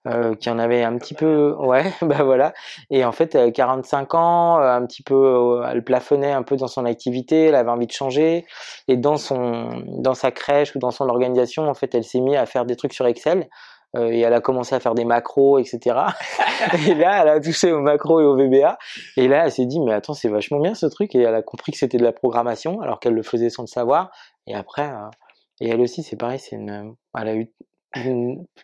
Euh, 0.05 0.35
qui 0.35 0.49
en 0.49 0.59
avait 0.59 0.83
un 0.83 0.97
petit 0.97 1.13
peu, 1.13 1.53
ouais, 1.57 1.85
bah 2.01 2.23
voilà. 2.23 2.53
Et 2.89 3.05
en 3.05 3.13
fait, 3.13 3.35
elle 3.35 3.47
a 3.47 3.51
45 3.51 4.13
ans, 4.15 4.59
euh, 4.59 4.75
un 4.75 4.85
petit 4.85 5.01
peu, 5.01 5.15
euh, 5.15 5.65
elle 5.71 5.81
plafonnait 5.81 6.33
un 6.33 6.43
peu 6.43 6.57
dans 6.57 6.67
son 6.67 6.83
activité, 6.83 7.45
elle 7.45 7.55
avait 7.55 7.69
envie 7.69 7.87
de 7.87 7.93
changer. 7.93 8.45
Et 8.89 8.97
dans 8.97 9.15
son, 9.15 9.81
dans 9.87 10.13
sa 10.13 10.31
crèche 10.31 10.75
ou 10.75 10.79
dans 10.79 10.91
son 10.91 11.07
organisation, 11.07 11.69
en 11.69 11.73
fait, 11.73 11.95
elle 11.95 12.03
s'est 12.03 12.19
mise 12.19 12.35
à 12.35 12.45
faire 12.45 12.65
des 12.65 12.75
trucs 12.75 12.93
sur 12.93 13.07
Excel. 13.07 13.47
euh, 13.95 14.09
et 14.11 14.19
elle 14.21 14.33
a 14.33 14.41
commencé 14.41 14.75
à 14.75 14.79
faire 14.81 14.95
des 14.95 15.05
macros, 15.05 15.59
etc. 15.59 15.79
et 16.87 16.95
là, 16.95 17.21
elle 17.21 17.29
a 17.29 17.39
touché 17.39 17.71
aux 17.71 17.81
macros 17.81 18.19
et 18.21 18.25
au 18.25 18.35
VBA. 18.35 18.77
Et 19.17 19.27
là, 19.29 19.45
elle 19.45 19.51
s'est 19.51 19.65
dit, 19.65 19.79
mais 19.79 19.93
attends, 19.93 20.13
c'est 20.13 20.29
vachement 20.29 20.59
bien 20.59 20.73
ce 20.73 20.87
truc. 20.87 21.15
Et 21.15 21.21
elle 21.21 21.35
a 21.35 21.43
compris 21.43 21.71
que 21.71 21.77
c'était 21.77 21.97
de 21.97 22.03
la 22.03 22.11
programmation, 22.11 22.81
alors 22.81 22.99
qu'elle 22.99 23.13
le 23.13 23.23
faisait 23.23 23.49
sans 23.49 23.63
le 23.63 23.67
savoir. 23.67 24.11
Et 24.47 24.55
après, 24.55 24.89
euh, 24.89 25.09
et 25.61 25.69
elle 25.69 25.81
aussi, 25.81 26.03
c'est 26.03 26.17
pareil, 26.17 26.39
c'est 26.39 26.55
une, 26.55 26.95
elle 27.17 27.27
a 27.27 27.35
eu 27.35 27.49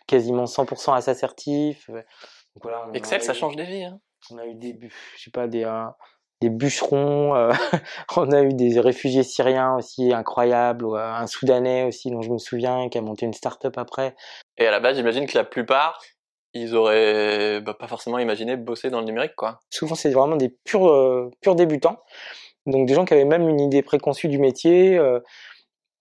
quasiment 0.06 0.44
100% 0.44 0.92
à 0.92 0.96
assertif. 0.96 1.88
Donc 1.88 2.62
voilà, 2.62 2.86
on 2.88 2.92
Excel, 2.92 3.22
ça 3.22 3.34
change 3.34 3.56
des 3.56 3.64
vies. 3.64 3.84
Hein. 3.84 4.00
on 4.30 4.38
a 4.38 4.46
eu 4.46 4.54
des, 4.54 4.78
je 5.16 5.22
sais 5.22 5.30
pas, 5.30 5.46
des, 5.46 5.64
euh, 5.64 5.84
des 6.40 6.50
bûcherons, 6.50 7.34
euh, 7.34 7.52
on 8.16 8.30
a 8.32 8.42
eu 8.42 8.54
des 8.54 8.80
réfugiés 8.80 9.22
syriens 9.22 9.76
aussi 9.76 10.12
incroyables, 10.12 10.84
ou, 10.84 10.96
euh, 10.96 11.12
un 11.12 11.26
Soudanais 11.26 11.84
aussi 11.84 12.10
dont 12.10 12.22
je 12.22 12.30
me 12.30 12.38
souviens 12.38 12.88
qui 12.88 12.98
a 12.98 13.02
monté 13.02 13.26
une 13.26 13.34
start-up 13.34 13.76
après. 13.76 14.14
Et 14.56 14.66
à 14.66 14.70
la 14.70 14.80
base, 14.80 14.96
j'imagine 14.96 15.26
que 15.26 15.36
la 15.36 15.44
plupart, 15.44 16.00
ils 16.54 16.74
auraient 16.74 17.60
bah, 17.60 17.74
pas 17.74 17.86
forcément 17.86 18.18
imaginé 18.18 18.56
bosser 18.56 18.90
dans 18.90 19.00
le 19.00 19.06
numérique, 19.06 19.36
quoi. 19.36 19.60
Souvent, 19.70 19.94
c'est 19.94 20.10
vraiment 20.10 20.36
des 20.36 20.48
purs, 20.48 20.88
euh, 20.88 21.30
purs 21.40 21.54
débutants, 21.54 22.00
donc 22.66 22.88
des 22.88 22.94
gens 22.94 23.04
qui 23.04 23.14
avaient 23.14 23.24
même 23.24 23.48
une 23.48 23.60
idée 23.60 23.82
préconçue 23.82 24.28
du 24.28 24.38
métier. 24.38 24.96
euh. 24.96 25.20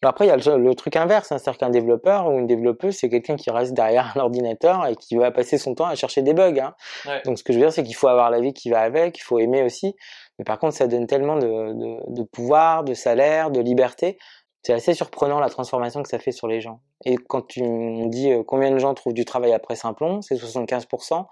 Après, 0.01 0.25
il 0.25 0.27
y 0.29 0.31
a 0.31 0.37
le, 0.37 0.57
le 0.63 0.75
truc 0.75 0.95
inverse, 0.95 1.31
hein, 1.31 1.37
c'est-à-dire 1.37 1.57
qu'un 1.59 1.69
développeur 1.69 2.27
ou 2.27 2.39
une 2.39 2.47
développeuse, 2.47 2.95
c'est 2.95 3.09
quelqu'un 3.09 3.35
qui 3.35 3.51
reste 3.51 3.73
derrière 3.73 4.13
un 4.15 4.19
ordinateur 4.21 4.85
et 4.87 4.95
qui 4.95 5.15
va 5.17 5.31
passer 5.31 5.57
son 5.57 5.75
temps 5.75 5.85
à 5.87 5.95
chercher 5.95 6.21
des 6.21 6.33
bugs. 6.33 6.57
hein. 6.59 6.73
Ouais. 7.05 7.21
Donc 7.25 7.37
ce 7.37 7.43
que 7.43 7.51
je 7.51 7.57
veux 7.59 7.65
dire, 7.65 7.73
c'est 7.73 7.83
qu'il 7.83 7.95
faut 7.95 8.07
avoir 8.07 8.29
la 8.29 8.39
vie 8.39 8.53
qui 8.53 8.69
va 8.69 8.79
avec, 8.81 9.17
il 9.17 9.21
faut 9.21 9.39
aimer 9.39 9.61
aussi. 9.63 9.95
Mais 10.37 10.45
par 10.45 10.57
contre, 10.57 10.73
ça 10.75 10.87
donne 10.87 11.05
tellement 11.05 11.35
de, 11.35 11.73
de, 11.73 12.13
de 12.13 12.23
pouvoir, 12.23 12.83
de 12.85 12.93
salaire, 12.93 13.51
de 13.51 13.59
liberté. 13.59 14.17
C'est 14.63 14.73
assez 14.73 14.93
surprenant 14.93 15.39
la 15.39 15.49
transformation 15.49 16.01
que 16.03 16.09
ça 16.09 16.19
fait 16.19 16.31
sur 16.31 16.47
les 16.47 16.61
gens. 16.61 16.81
Et 17.05 17.15
quand 17.17 17.41
tu 17.47 17.63
me 17.63 18.07
dis 18.09 18.31
euh, 18.31 18.43
combien 18.45 18.71
de 18.71 18.77
gens 18.77 18.93
trouvent 18.93 19.13
du 19.13 19.25
travail 19.25 19.53
après 19.53 19.75
Simplon, 19.75 20.21
c'est 20.21 20.35
75%, 20.35 21.25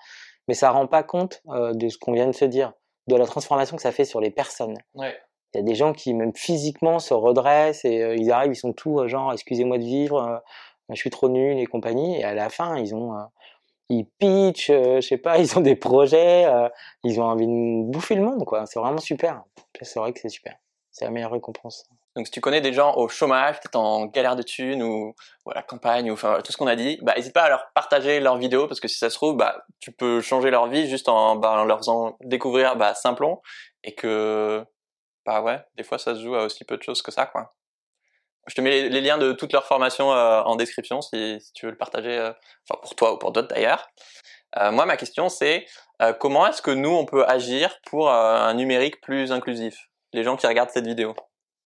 mais 0.47 0.53
ça 0.53 0.71
rend 0.71 0.87
pas 0.87 1.03
compte 1.03 1.41
euh, 1.49 1.73
de 1.73 1.87
ce 1.89 1.97
qu'on 1.97 2.13
vient 2.13 2.27
de 2.27 2.31
se 2.33 2.45
dire, 2.45 2.73
de 3.07 3.15
la 3.15 3.25
transformation 3.25 3.75
que 3.75 3.81
ça 3.81 3.91
fait 3.91 4.05
sur 4.05 4.19
les 4.21 4.31
personnes. 4.31 4.77
Ouais. 4.93 5.15
Il 5.53 5.57
y 5.57 5.59
a 5.61 5.63
des 5.63 5.75
gens 5.75 5.93
qui, 5.93 6.13
même 6.13 6.33
physiquement, 6.35 6.99
se 6.99 7.13
redressent 7.13 7.85
et 7.85 8.01
euh, 8.01 8.15
ils 8.15 8.31
arrivent, 8.31 8.51
ils 8.51 8.55
sont 8.55 8.73
tout 8.73 8.99
euh, 8.99 9.07
genre, 9.07 9.31
excusez-moi 9.31 9.77
de 9.77 9.83
vivre, 9.83 10.21
euh, 10.21 10.37
je 10.89 10.95
suis 10.95 11.09
trop 11.09 11.29
nul 11.29 11.57
et 11.57 11.65
compagnie. 11.65 12.19
Et 12.19 12.23
à 12.23 12.33
la 12.33 12.49
fin, 12.49 12.77
ils 12.77 12.93
ont, 12.93 13.13
euh, 13.13 13.23
ils 13.89 14.05
pitchent, 14.19 14.69
euh, 14.71 15.01
je 15.01 15.07
sais 15.07 15.17
pas, 15.17 15.37
ils 15.39 15.57
ont 15.57 15.61
des 15.61 15.75
projets, 15.75 16.45
ils 17.03 17.19
ont 17.19 17.25
envie 17.25 17.47
de 17.47 17.91
bouffer 17.91 18.15
le 18.15 18.23
monde, 18.23 18.45
quoi. 18.45 18.65
C'est 18.65 18.79
vraiment 18.79 18.99
super. 18.99 19.43
C'est 19.81 19.99
vrai 19.99 20.13
que 20.13 20.19
c'est 20.19 20.29
super. 20.29 20.55
C'est 20.91 21.05
la 21.05 21.11
meilleure 21.11 21.31
récompense. 21.31 21.85
Donc 22.17 22.25
si 22.25 22.31
tu 22.31 22.41
connais 22.41 22.61
des 22.61 22.73
gens 22.73 22.95
au 22.95 23.07
chômage, 23.07 23.59
peut-être 23.59 23.75
en 23.75 24.07
galère 24.07 24.35
de 24.35 24.41
thunes 24.41 24.81
ou, 24.81 25.13
ou 25.45 25.51
à 25.51 25.53
la 25.53 25.61
campagne 25.61 26.09
ou 26.09 26.15
enfin 26.15 26.39
tout 26.43 26.51
ce 26.51 26.57
qu'on 26.57 26.65
a 26.65 26.75
dit, 26.75 26.97
bah 27.03 27.13
n'hésite 27.15 27.31
pas 27.31 27.43
à 27.43 27.49
leur 27.49 27.67
partager 27.75 28.19
leurs 28.19 28.37
vidéos 28.37 28.65
parce 28.65 28.79
que 28.79 28.87
si 28.87 28.97
ça 28.97 29.11
se 29.11 29.15
trouve, 29.15 29.37
bah 29.37 29.63
tu 29.79 29.91
peux 29.91 30.19
changer 30.19 30.49
leur 30.49 30.65
vie 30.65 30.89
juste 30.89 31.09
en, 31.09 31.35
bah, 31.35 31.51
en 31.51 31.65
leur 31.65 31.77
faisant 31.77 32.17
découvrir 32.21 32.75
bah, 32.75 32.95
Simplon 32.95 33.39
et 33.83 33.93
que 33.93 34.65
bah 35.27 35.41
ouais, 35.41 35.59
des 35.75 35.83
fois 35.83 35.99
ça 35.99 36.15
se 36.15 36.21
joue 36.21 36.35
à 36.35 36.45
aussi 36.45 36.63
peu 36.63 36.77
de 36.77 36.81
choses 36.83 37.01
que 37.01 37.11
ça 37.11 37.25
quoi. 37.25 37.53
Je 38.47 38.55
te 38.55 38.61
mets 38.61 38.87
les, 38.87 39.01
liens 39.01 39.17
de 39.17 39.33
toutes 39.33 39.51
leurs 39.51 39.65
formations 39.65 40.13
euh, 40.13 40.41
en 40.41 40.55
description 40.55 41.01
si, 41.01 41.37
tu 41.53 41.65
veux 41.65 41.71
le 41.73 41.77
partager, 41.77 42.17
euh, 42.17 42.31
pour 42.81 42.95
toi 42.95 43.13
ou 43.13 43.17
pour 43.17 43.33
d'autres 43.33 43.49
d'ailleurs. 43.49 43.91
Euh, 44.57 44.71
moi 44.71 44.85
ma 44.85 44.95
question 44.95 45.27
c'est 45.27 45.65
comment 46.19 46.47
est-ce 46.47 46.61
que 46.61 46.71
nous 46.71 46.91
on 46.91 47.05
peut 47.05 47.25
agir 47.27 47.77
pour 47.87 48.09
un 48.09 48.53
numérique 48.53 49.01
plus 49.01 49.33
inclusif? 49.33 49.89
Les 50.13 50.23
gens 50.23 50.37
qui 50.37 50.47
regardent 50.47 50.69
cette 50.69 50.87
vidéo. 50.87 51.13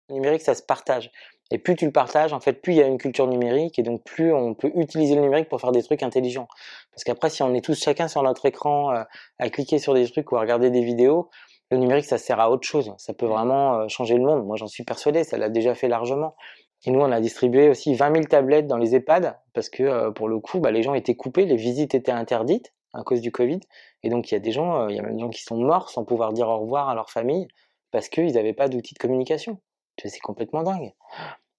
Le 0.08 0.16
numérique, 0.16 0.42
ça 0.42 0.54
se 0.54 0.62
partage. 0.62 1.10
Et 1.50 1.58
plus 1.58 1.76
tu 1.76 1.84
le 1.84 1.92
partages, 1.92 2.32
en 2.32 2.40
fait, 2.40 2.54
plus 2.54 2.72
il 2.72 2.76
y 2.76 2.82
a 2.82 2.86
une 2.86 2.96
culture 2.96 3.26
numérique 3.26 3.78
et 3.78 3.82
donc 3.82 4.02
plus 4.04 4.32
on 4.32 4.54
peut 4.54 4.72
utiliser 4.74 5.14
le 5.14 5.20
numérique 5.20 5.50
pour 5.50 5.60
faire 5.60 5.70
des 5.70 5.82
trucs 5.82 6.02
intelligents. 6.02 6.48
Parce 6.90 7.04
qu'après, 7.04 7.28
si 7.28 7.42
on 7.42 7.54
est 7.54 7.62
tous 7.62 7.78
chacun 7.78 8.08
sur 8.08 8.22
notre 8.22 8.46
écran 8.46 9.04
à 9.38 9.50
cliquer 9.50 9.78
sur 9.78 9.92
des 9.92 10.10
trucs 10.10 10.32
ou 10.32 10.38
à 10.38 10.40
regarder 10.40 10.70
des 10.70 10.82
vidéos, 10.82 11.30
le 11.72 11.78
numérique, 11.78 12.04
ça 12.04 12.18
sert 12.18 12.38
à 12.38 12.50
autre 12.50 12.68
chose. 12.68 12.92
Ça 12.98 13.14
peut 13.14 13.26
vraiment 13.26 13.80
euh, 13.80 13.88
changer 13.88 14.16
le 14.16 14.22
monde. 14.22 14.44
Moi, 14.44 14.56
j'en 14.56 14.66
suis 14.66 14.84
persuadé, 14.84 15.24
ça 15.24 15.38
l'a 15.38 15.48
déjà 15.48 15.74
fait 15.74 15.88
largement. 15.88 16.36
Et 16.84 16.90
nous, 16.90 17.00
on 17.00 17.10
a 17.10 17.20
distribué 17.20 17.70
aussi 17.70 17.94
20 17.94 18.12
000 18.12 18.24
tablettes 18.24 18.66
dans 18.66 18.76
les 18.76 18.94
EHPAD 18.94 19.38
parce 19.54 19.70
que, 19.70 19.82
euh, 19.82 20.10
pour 20.10 20.28
le 20.28 20.38
coup, 20.38 20.60
bah, 20.60 20.70
les 20.70 20.82
gens 20.82 20.92
étaient 20.92 21.14
coupés, 21.14 21.46
les 21.46 21.56
visites 21.56 21.94
étaient 21.94 22.12
interdites 22.12 22.74
à 22.92 23.02
cause 23.02 23.22
du 23.22 23.32
Covid. 23.32 23.60
Et 24.02 24.10
donc, 24.10 24.30
il 24.30 24.34
y 24.34 24.36
a 24.36 24.40
des 24.40 24.52
gens, 24.52 24.82
euh, 24.82 24.90
il 24.90 24.96
y 24.96 24.98
a 24.98 25.02
même 25.02 25.14
des 25.14 25.20
gens 25.20 25.30
qui 25.30 25.42
sont 25.42 25.56
morts 25.56 25.88
sans 25.88 26.04
pouvoir 26.04 26.34
dire 26.34 26.48
au 26.48 26.58
revoir 26.58 26.90
à 26.90 26.94
leur 26.94 27.10
famille 27.10 27.48
parce 27.90 28.10
qu'ils 28.10 28.34
n'avaient 28.34 28.52
pas 28.52 28.68
d'outils 28.68 28.94
de 28.94 28.98
communication. 28.98 29.58
C'est 30.04 30.18
complètement 30.20 30.62
dingue. 30.62 30.92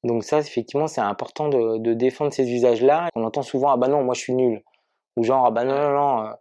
Donc 0.03 0.23
ça, 0.23 0.39
effectivement, 0.39 0.87
c'est 0.87 1.01
important 1.01 1.49
de, 1.49 1.77
de 1.79 1.93
défendre 1.93 2.33
ces 2.33 2.51
usages-là. 2.51 3.09
On 3.15 3.23
entend 3.23 3.41
souvent, 3.41 3.69
ah 3.69 3.77
bah 3.77 3.87
non, 3.87 4.03
moi 4.03 4.13
je 4.13 4.19
suis 4.19 4.33
nul. 4.33 4.63
Ou 5.15 5.23
genre, 5.23 5.45
ah 5.45 5.51
bah 5.51 5.63
non, 5.63 5.75
non, 5.75 5.93
non, 5.93 6.33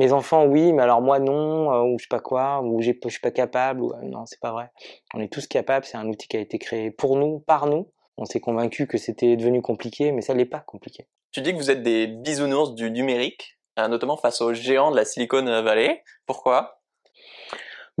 mes 0.00 0.12
enfants, 0.12 0.46
oui, 0.46 0.72
mais 0.72 0.82
alors 0.82 1.02
moi 1.02 1.18
non, 1.18 1.72
euh, 1.72 1.82
ou 1.82 1.98
je 1.98 2.04
sais 2.04 2.08
pas 2.08 2.20
quoi, 2.20 2.62
ou 2.62 2.80
je 2.80 2.92
suis 3.08 3.20
pas 3.20 3.30
capable. 3.30 3.82
Ou, 3.82 3.92
euh, 3.92 3.98
non, 4.02 4.24
c'est 4.24 4.40
pas 4.40 4.50
vrai. 4.50 4.70
On 5.12 5.20
est 5.20 5.30
tous 5.30 5.46
capables, 5.46 5.84
c'est 5.84 5.98
un 5.98 6.08
outil 6.08 6.26
qui 6.26 6.38
a 6.38 6.40
été 6.40 6.58
créé 6.58 6.90
pour 6.90 7.16
nous, 7.16 7.40
par 7.40 7.66
nous. 7.66 7.92
On 8.16 8.24
s'est 8.24 8.40
convaincu 8.40 8.86
que 8.86 8.96
c'était 8.96 9.36
devenu 9.36 9.60
compliqué, 9.60 10.10
mais 10.12 10.22
ça 10.22 10.32
l'est 10.32 10.46
pas 10.46 10.60
compliqué. 10.60 11.06
Tu 11.32 11.42
dis 11.42 11.52
que 11.52 11.58
vous 11.58 11.70
êtes 11.70 11.82
des 11.82 12.06
bisounours 12.06 12.74
du 12.74 12.90
numérique. 12.90 13.58
notamment 13.76 14.16
face 14.16 14.40
aux 14.40 14.52
géants 14.52 14.90
de 14.90 14.96
la 14.96 15.04
Silicon 15.04 15.44
Valley. 15.44 16.02
Pourquoi? 16.26 16.79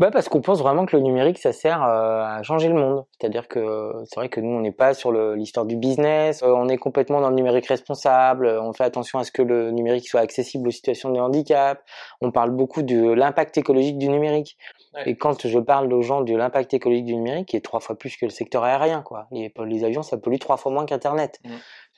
Bah 0.00 0.10
parce 0.10 0.30
qu'on 0.30 0.40
pense 0.40 0.60
vraiment 0.60 0.86
que 0.86 0.96
le 0.96 1.02
numérique, 1.02 1.36
ça 1.36 1.52
sert 1.52 1.82
euh, 1.82 2.22
à 2.24 2.42
changer 2.42 2.68
le 2.68 2.74
monde. 2.74 3.04
C'est-à-dire 3.20 3.48
que 3.48 3.92
c'est 4.06 4.18
vrai 4.18 4.30
que 4.30 4.40
nous, 4.40 4.56
on 4.56 4.60
n'est 4.60 4.72
pas 4.72 4.94
sur 4.94 5.12
l'histoire 5.12 5.66
du 5.66 5.76
business, 5.76 6.42
euh, 6.42 6.54
on 6.56 6.70
est 6.70 6.78
complètement 6.78 7.20
dans 7.20 7.28
le 7.28 7.34
numérique 7.34 7.66
responsable, 7.66 8.46
euh, 8.46 8.62
on 8.62 8.72
fait 8.72 8.84
attention 8.84 9.18
à 9.18 9.24
ce 9.24 9.30
que 9.30 9.42
le 9.42 9.72
numérique 9.72 10.08
soit 10.08 10.20
accessible 10.20 10.68
aux 10.68 10.70
situations 10.70 11.10
de 11.10 11.20
handicap, 11.20 11.82
on 12.22 12.30
parle 12.30 12.50
beaucoup 12.50 12.80
de 12.80 13.12
l'impact 13.12 13.58
écologique 13.58 13.98
du 13.98 14.08
numérique. 14.08 14.56
Et 15.04 15.16
quand 15.16 15.46
je 15.46 15.58
parle 15.58 15.92
aux 15.92 16.02
gens 16.02 16.22
de 16.22 16.34
l'impact 16.34 16.72
écologique 16.72 17.04
du 17.04 17.16
numérique, 17.16 17.48
qui 17.48 17.56
est 17.58 17.60
trois 17.60 17.80
fois 17.80 17.96
plus 17.96 18.16
que 18.16 18.24
le 18.24 18.30
secteur 18.30 18.64
aérien, 18.64 19.02
quoi. 19.02 19.26
Les, 19.30 19.52
les 19.66 19.84
avions, 19.84 20.02
ça 20.02 20.16
pollue 20.16 20.38
trois 20.38 20.56
fois 20.56 20.72
moins 20.72 20.86
qu'Internet. 20.86 21.40
Mmh. 21.44 21.50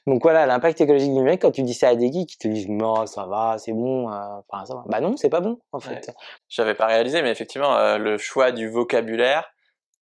Donc 0.06 0.22
voilà, 0.22 0.46
l'impact 0.46 0.80
écologique 0.80 1.10
du 1.10 1.14
numérique, 1.14 1.42
quand 1.42 1.52
tu 1.52 1.62
dis 1.62 1.74
ça 1.74 1.88
à 1.88 1.94
des 1.94 2.10
geeks, 2.10 2.30
qui 2.30 2.38
te 2.38 2.48
disent 2.48 2.68
non, 2.68 3.06
ça 3.06 3.26
va, 3.26 3.56
c'est 3.58 3.72
bon, 3.72 4.10
euh, 4.10 4.40
enfin 4.48 4.64
ça 4.64 4.74
va. 4.74 4.84
Bah 4.86 5.00
non, 5.00 5.16
c'est 5.16 5.28
pas 5.28 5.40
bon 5.40 5.58
en 5.70 5.78
fait. 5.78 6.10
J'avais 6.48 6.74
pas 6.74 6.86
réalisé, 6.86 7.22
mais 7.22 7.30
effectivement, 7.30 7.76
euh, 7.76 7.98
le 7.98 8.18
choix 8.18 8.50
du 8.50 8.68
vocabulaire, 8.68 9.52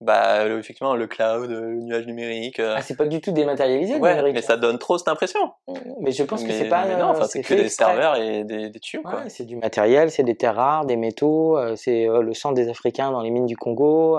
bah 0.01 0.47
effectivement 0.47 0.95
le 0.95 1.07
cloud, 1.07 1.51
le 1.51 1.75
nuage 1.75 2.07
numérique. 2.07 2.61
Euh... 2.61 2.77
Ah, 2.79 2.81
c'est 2.81 2.97
pas 2.97 3.05
du 3.05 3.21
tout 3.21 3.33
dématérialisé. 3.33 3.97
Ouais, 3.97 4.15
numérique, 4.15 4.37
mais 4.37 4.43
ça 4.43 4.57
donne 4.57 4.79
trop 4.79 4.97
cette 4.97 5.09
impression. 5.09 5.53
Mais 6.01 6.13
je 6.13 6.23
pense 6.23 6.45
que 6.45 6.53
c'est 6.53 6.71
pas. 6.71 6.87
Mais 6.87 6.97
non, 6.97 7.09
enfin 7.09 7.27
c'est 7.27 7.43
que 7.43 7.53
des 7.53 7.69
serveurs 7.69 8.17
et 8.17 8.45
des, 8.45 8.71
des 8.71 8.81
tubes. 8.81 9.05
Ouais, 9.05 9.29
c'est 9.29 9.45
du 9.45 9.57
matériel, 9.57 10.11
c'est 10.11 10.23
des 10.23 10.35
terres 10.35 10.57
rares, 10.57 10.87
des 10.87 10.97
métaux, 10.97 11.59
euh, 11.59 11.77
c'est 11.77 12.07
le 12.07 12.33
sang 12.33 12.53
des 12.53 12.71
Africains 12.71 13.11
dans 13.11 13.21
les 13.21 13.31
mines 13.31 13.47
du 13.47 13.57
Congo. 13.59 14.19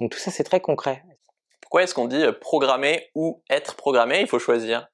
donc 0.00 0.12
tout 0.12 0.18
ça, 0.18 0.30
c'est 0.30 0.44
très 0.44 0.60
concret. 0.60 1.02
Pourquoi 1.60 1.82
est-ce 1.82 1.94
qu'on 1.94 2.06
dit 2.06 2.24
programmer 2.40 3.10
ou 3.16 3.42
être 3.50 3.74
programmé? 3.74 4.20
Il 4.20 4.28
faut 4.28 4.38
choisir 4.38 4.88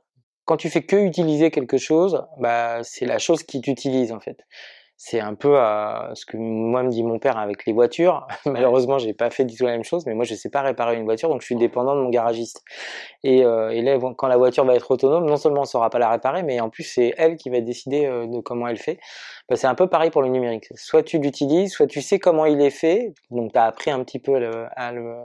quand 0.44 0.56
tu 0.56 0.68
fais 0.70 0.82
que 0.82 0.96
utiliser 0.96 1.50
quelque 1.50 1.78
chose, 1.78 2.24
bah, 2.38 2.82
c'est 2.82 3.06
la 3.06 3.18
chose 3.18 3.42
qui 3.42 3.60
t'utilise 3.60 4.12
en 4.12 4.20
fait. 4.20 4.38
C'est 4.96 5.18
un 5.18 5.34
peu 5.34 5.58
euh, 5.58 6.14
ce 6.14 6.24
que 6.24 6.36
moi 6.36 6.82
me 6.84 6.88
dit 6.88 7.02
mon 7.02 7.18
père 7.18 7.36
avec 7.36 7.66
les 7.66 7.72
voitures. 7.72 8.26
Malheureusement, 8.46 8.98
j'ai 8.98 9.12
pas 9.12 9.28
fait 9.28 9.44
du 9.44 9.56
tout 9.56 9.64
la 9.64 9.72
même 9.72 9.82
chose, 9.84 10.06
mais 10.06 10.14
moi 10.14 10.24
je 10.24 10.34
sais 10.34 10.50
pas 10.50 10.62
réparer 10.62 10.96
une 10.96 11.04
voiture, 11.04 11.28
donc 11.28 11.40
je 11.40 11.46
suis 11.46 11.56
dépendant 11.56 11.96
de 11.96 12.00
mon 12.00 12.10
garagiste. 12.10 12.62
Et, 13.24 13.44
euh, 13.44 13.70
et 13.70 13.82
là, 13.82 13.98
quand 14.16 14.28
la 14.28 14.36
voiture 14.36 14.64
va 14.64 14.74
être 14.76 14.90
autonome, 14.90 15.26
non 15.26 15.36
seulement 15.36 15.62
on 15.62 15.64
saura 15.64 15.90
pas 15.90 15.98
la 15.98 16.10
réparer, 16.10 16.42
mais 16.42 16.60
en 16.60 16.70
plus 16.70 16.84
c'est 16.84 17.12
elle 17.18 17.36
qui 17.36 17.50
va 17.50 17.60
décider 17.60 18.06
euh, 18.06 18.26
de 18.26 18.40
comment 18.40 18.68
elle 18.68 18.78
fait. 18.78 18.98
Bah, 19.48 19.56
c'est 19.56 19.66
un 19.66 19.74
peu 19.74 19.88
pareil 19.88 20.10
pour 20.10 20.22
le 20.22 20.28
numérique. 20.28 20.68
Soit 20.76 21.02
tu 21.02 21.18
l'utilises, 21.18 21.72
soit 21.72 21.86
tu 21.86 22.00
sais 22.00 22.18
comment 22.18 22.46
il 22.46 22.60
est 22.60 22.70
fait, 22.70 23.12
donc 23.30 23.52
tu 23.52 23.58
as 23.58 23.64
appris 23.64 23.90
un 23.90 24.02
petit 24.04 24.20
peu 24.20 24.36
à 24.76 24.92
le, 24.92 25.16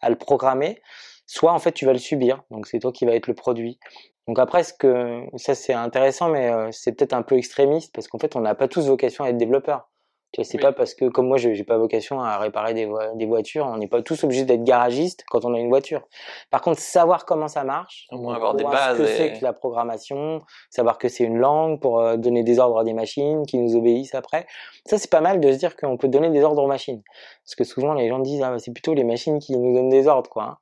à 0.00 0.08
le 0.08 0.16
programmer 0.16 0.80
soit 1.26 1.52
en 1.52 1.58
fait 1.58 1.72
tu 1.72 1.86
vas 1.86 1.92
le 1.92 1.98
subir, 1.98 2.44
donc 2.50 2.66
c'est 2.68 2.78
toi 2.78 2.92
qui 2.92 3.04
va 3.04 3.12
être 3.12 3.26
le 3.26 3.34
produit. 3.34 3.78
Donc 4.26 4.38
après, 4.38 4.64
ce 4.64 4.72
que 4.72 5.22
ça 5.36 5.54
c'est 5.54 5.72
intéressant, 5.72 6.28
mais 6.28 6.50
euh, 6.50 6.68
c'est 6.72 6.92
peut-être 6.92 7.12
un 7.12 7.22
peu 7.22 7.36
extrémiste 7.36 7.94
parce 7.94 8.08
qu'en 8.08 8.18
fait, 8.18 8.34
on 8.36 8.40
n'a 8.40 8.54
pas 8.54 8.68
tous 8.68 8.86
vocation 8.86 9.24
à 9.24 9.28
être 9.28 9.36
développeur. 9.36 9.88
Tu 10.32 10.42
sais, 10.42 10.50
c'est 10.50 10.58
pas 10.58 10.72
parce 10.72 10.94
que 10.94 11.04
comme 11.04 11.28
moi, 11.28 11.38
j'ai 11.38 11.62
pas 11.62 11.78
vocation 11.78 12.20
à 12.20 12.36
réparer 12.36 12.74
des, 12.74 12.90
des 13.14 13.26
voitures, 13.26 13.66
on 13.66 13.78
n'est 13.78 13.86
pas 13.86 14.02
tous 14.02 14.24
obligés 14.24 14.44
d'être 14.44 14.64
garagiste 14.64 15.24
quand 15.30 15.44
on 15.44 15.54
a 15.54 15.58
une 15.58 15.68
voiture. 15.68 16.02
Par 16.50 16.60
contre, 16.60 16.80
savoir 16.80 17.24
comment 17.24 17.46
ça 17.46 17.62
marche, 17.62 18.06
au 18.10 18.18
moins 18.18 18.34
avoir 18.34 18.54
des 18.54 18.64
bases, 18.64 18.98
ce 18.98 19.02
que 19.02 19.08
c'est 19.08 19.32
que 19.34 19.44
la 19.44 19.52
programmation, 19.52 20.40
savoir 20.68 20.98
que 20.98 21.08
c'est 21.08 21.24
une 21.24 21.38
langue 21.38 21.80
pour 21.80 22.00
euh, 22.00 22.16
donner 22.16 22.42
des 22.42 22.58
ordres 22.58 22.80
à 22.80 22.84
des 22.84 22.92
machines 22.92 23.46
qui 23.46 23.56
nous 23.56 23.76
obéissent 23.76 24.16
après. 24.16 24.46
Ça, 24.84 24.98
c'est 24.98 25.10
pas 25.10 25.20
mal 25.20 25.40
de 25.40 25.52
se 25.52 25.58
dire 25.58 25.76
qu'on 25.76 25.96
peut 25.96 26.08
donner 26.08 26.28
des 26.30 26.42
ordres 26.42 26.62
aux 26.62 26.68
machines, 26.68 27.02
parce 27.44 27.54
que 27.54 27.64
souvent 27.64 27.94
les 27.94 28.08
gens 28.08 28.18
disent 28.18 28.42
ah 28.42 28.50
bah, 28.50 28.58
c'est 28.58 28.72
plutôt 28.72 28.94
les 28.94 29.04
machines 29.04 29.38
qui 29.38 29.56
nous 29.56 29.74
donnent 29.74 29.88
des 29.88 30.08
ordres, 30.08 30.28
quoi. 30.28 30.42
Hein. 30.42 30.58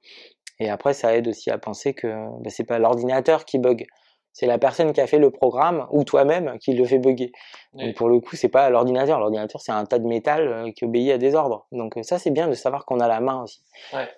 Et 0.60 0.70
après, 0.70 0.94
ça 0.94 1.16
aide 1.16 1.28
aussi 1.28 1.50
à 1.50 1.58
penser 1.58 1.94
que 1.94 2.06
bah, 2.40 2.50
c'est 2.50 2.64
pas 2.64 2.78
l'ordinateur 2.78 3.44
qui 3.44 3.58
bug, 3.58 3.86
c'est 4.34 4.46
la 4.46 4.58
personne 4.58 4.92
qui 4.92 5.00
a 5.00 5.06
fait 5.06 5.20
le 5.20 5.30
programme 5.30 5.86
ou 5.92 6.02
toi-même 6.02 6.58
qui 6.58 6.74
le 6.74 6.84
fait 6.84 6.98
bugger. 6.98 7.30
Donc 7.72 7.94
pour 7.94 8.08
le 8.08 8.18
coup, 8.18 8.34
c'est 8.34 8.48
pas 8.48 8.68
l'ordinateur. 8.68 9.20
L'ordinateur, 9.20 9.60
c'est 9.60 9.70
un 9.70 9.86
tas 9.86 10.00
de 10.00 10.06
métal 10.08 10.48
euh, 10.48 10.72
qui 10.72 10.84
obéit 10.84 11.12
à 11.12 11.18
des 11.18 11.36
ordres. 11.36 11.68
Donc 11.70 11.96
euh, 11.96 12.02
ça, 12.02 12.18
c'est 12.18 12.32
bien 12.32 12.48
de 12.48 12.54
savoir 12.54 12.84
qu'on 12.84 12.98
a 12.98 13.06
la 13.06 13.20
main 13.20 13.44
aussi. 13.44 13.62
Ouais. 13.92 14.08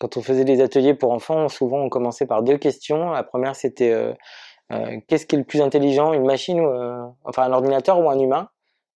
Quand 0.00 0.16
on 0.16 0.22
faisait 0.22 0.44
des 0.44 0.60
ateliers 0.60 0.94
pour 0.94 1.12
enfants, 1.12 1.48
souvent 1.48 1.78
on 1.78 1.88
commençait 1.88 2.26
par 2.26 2.42
deux 2.42 2.58
questions. 2.58 3.10
La 3.10 3.22
première, 3.22 3.54
c'était 3.54 3.92
euh, 3.92 4.12
qu'est-ce 5.06 5.24
qui 5.24 5.36
est 5.36 5.38
le 5.38 5.44
plus 5.44 5.60
intelligent, 5.60 6.14
une 6.14 6.26
machine, 6.26 6.60
ou, 6.60 7.14
enfin 7.22 7.44
un 7.44 7.52
ordinateur 7.52 8.00
ou 8.00 8.10
un 8.10 8.18
humain? 8.18 8.48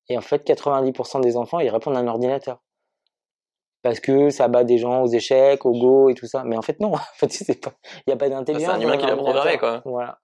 Et 0.08 0.18
en 0.18 0.22
fait, 0.22 0.44
90% 0.44 1.20
des 1.20 1.36
enfants, 1.36 1.60
ils 1.60 1.70
répondent 1.70 1.96
à 1.96 2.00
un 2.00 2.08
ordinateur 2.08 2.63
parce 3.84 4.00
que 4.00 4.30
ça 4.30 4.48
bat 4.48 4.64
des 4.64 4.78
gens 4.78 5.02
aux 5.02 5.08
échecs, 5.08 5.66
au 5.66 5.72
go 5.72 6.08
et 6.08 6.14
tout 6.14 6.24
ça. 6.24 6.42
Mais 6.42 6.56
en 6.56 6.62
fait, 6.62 6.80
non. 6.80 6.94
En 6.94 7.28
fait, 7.28 7.40
il 7.40 7.54
n'y 8.06 8.14
a 8.14 8.16
pas 8.16 8.30
d'intelligence. 8.30 8.70
C'est 8.70 8.78
un 8.78 8.80
humain 8.80 8.96
qui 8.96 9.06
l'a 9.06 9.14
programmé, 9.14 9.58
quoi. 9.58 9.82
Voilà. 9.84 10.18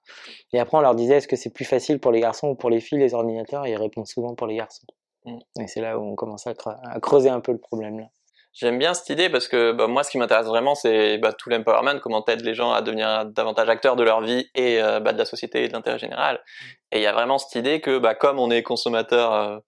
Et 0.55 0.59
après, 0.59 0.79
on 0.79 0.81
leur 0.81 0.95
disait, 0.95 1.19
est-ce 1.19 1.29
que 1.29 1.37
c'est 1.37 1.53
plus 1.53 1.67
facile 1.67 2.01
pour 2.01 2.11
les 2.11 2.21
garçons 2.21 2.49
ou 2.49 2.55
pour 2.55 2.71
les 2.71 2.81
filles, 2.81 2.99
les 2.99 3.13
ordinateurs? 3.13 3.67
Et 3.67 3.73
ils 3.73 3.77
répondent 3.77 4.07
souvent 4.07 4.35
pour 4.35 4.47
les 4.47 4.57
garçons. 4.57 4.87
Mm. 5.27 5.39
Et 5.61 5.67
c'est 5.67 5.83
là 5.83 5.99
où 5.99 6.03
on 6.03 6.15
commence 6.15 6.47
à, 6.47 6.55
creuser 7.03 7.29
un 7.29 7.41
peu 7.41 7.53
le 7.53 7.59
problème, 7.59 7.99
là. 7.99 8.07
J'aime 8.55 8.79
bien 8.79 8.95
cette 8.95 9.11
idée 9.11 9.29
parce 9.29 9.47
que 9.47 9.73
bah, 9.73 9.87
moi, 9.87 10.05
ce 10.05 10.11
qui 10.11 10.17
m'intéresse 10.17 10.47
vraiment, 10.47 10.75
c'est 10.75 11.19
bah, 11.19 11.35
tout 11.35 11.51
l'empowerment, 11.51 12.01
comment 12.01 12.23
t'aides 12.23 12.41
les 12.41 12.55
gens 12.55 12.73
à 12.73 12.81
devenir 12.81 13.27
davantage 13.27 13.69
acteurs 13.69 13.95
de 13.95 14.03
leur 14.03 14.23
vie 14.23 14.49
et 14.55 14.83
euh, 14.83 15.01
bah, 15.01 15.13
de 15.13 15.19
la 15.19 15.27
société 15.27 15.65
et 15.65 15.69
de 15.69 15.75
l'intérêt 15.75 15.99
général. 15.99 16.37
Mm. 16.37 16.67
Et 16.93 16.99
il 17.01 17.03
y 17.03 17.07
a 17.07 17.13
vraiment 17.13 17.37
cette 17.37 17.57
idée 17.57 17.83
que, 17.83 18.01
comme 18.15 18.39
on 18.39 18.51
est 18.51 18.63
consommateur 18.63 19.61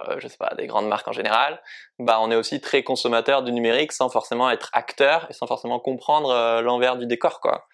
euh, 0.00 0.14
euh, 0.14 0.16
je 0.18 0.28
sais 0.28 0.36
pas, 0.36 0.54
des 0.56 0.66
grandes 0.66 0.88
marques 0.88 1.08
en 1.08 1.12
général, 1.12 1.60
bah 1.98 2.18
on 2.20 2.30
est 2.30 2.36
aussi 2.36 2.60
très 2.60 2.82
consommateur 2.82 3.42
du 3.42 3.52
numérique 3.52 3.92
sans 3.92 4.08
forcément 4.08 4.50
être 4.50 4.70
acteur 4.72 5.26
et 5.30 5.32
sans 5.32 5.46
forcément 5.46 5.78
comprendre 5.78 6.30
euh, 6.30 6.62
l'envers 6.62 6.96
du 6.96 7.06
décor, 7.06 7.40
quoi. 7.40 7.66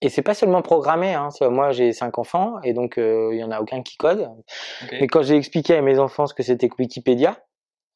Et 0.00 0.10
c'est 0.10 0.22
pas 0.22 0.34
seulement 0.34 0.62
programmé. 0.62 1.14
Hein. 1.14 1.28
Moi, 1.40 1.72
j'ai 1.72 1.92
cinq 1.92 2.18
enfants 2.18 2.60
et 2.62 2.72
donc 2.72 2.98
euh, 2.98 3.30
il 3.32 3.40
y 3.40 3.44
en 3.44 3.50
a 3.50 3.60
aucun 3.60 3.82
qui 3.82 3.96
code. 3.96 4.30
Mais 4.92 5.08
quand 5.08 5.22
j'ai 5.22 5.36
expliqué 5.36 5.74
à 5.74 5.82
mes 5.82 5.98
enfants 5.98 6.26
ce 6.26 6.34
que 6.34 6.44
c'était 6.44 6.68
que 6.68 6.76
Wikipédia, 6.78 7.36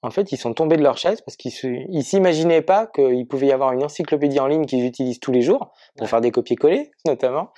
en 0.02 0.10
fait, 0.10 0.32
ils 0.32 0.36
sont 0.36 0.52
tombés 0.52 0.76
de 0.76 0.82
leur 0.82 0.98
chaise 0.98 1.20
parce 1.20 1.36
qu'ils 1.36 1.52
s'imaginaient 2.02 2.62
pas 2.62 2.88
qu'il 2.88 3.28
pouvait 3.28 3.46
y 3.46 3.52
avoir 3.52 3.70
une 3.70 3.84
encyclopédie 3.84 4.40
en 4.40 4.48
ligne 4.48 4.66
qu'ils 4.66 4.84
utilisent 4.84 5.20
tous 5.20 5.30
les 5.30 5.42
jours 5.42 5.72
pour 5.96 6.08
faire 6.08 6.20
des 6.20 6.32
copier-coller, 6.32 6.90
notamment, 7.06 7.52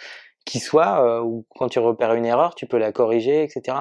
qui 0.44 0.60
soit 0.60 1.22
où 1.22 1.46
quand 1.56 1.68
tu 1.70 1.78
repères 1.78 2.12
une 2.12 2.26
erreur, 2.26 2.54
tu 2.54 2.66
peux 2.66 2.76
la 2.76 2.92
corriger, 2.92 3.44
etc 3.44 3.76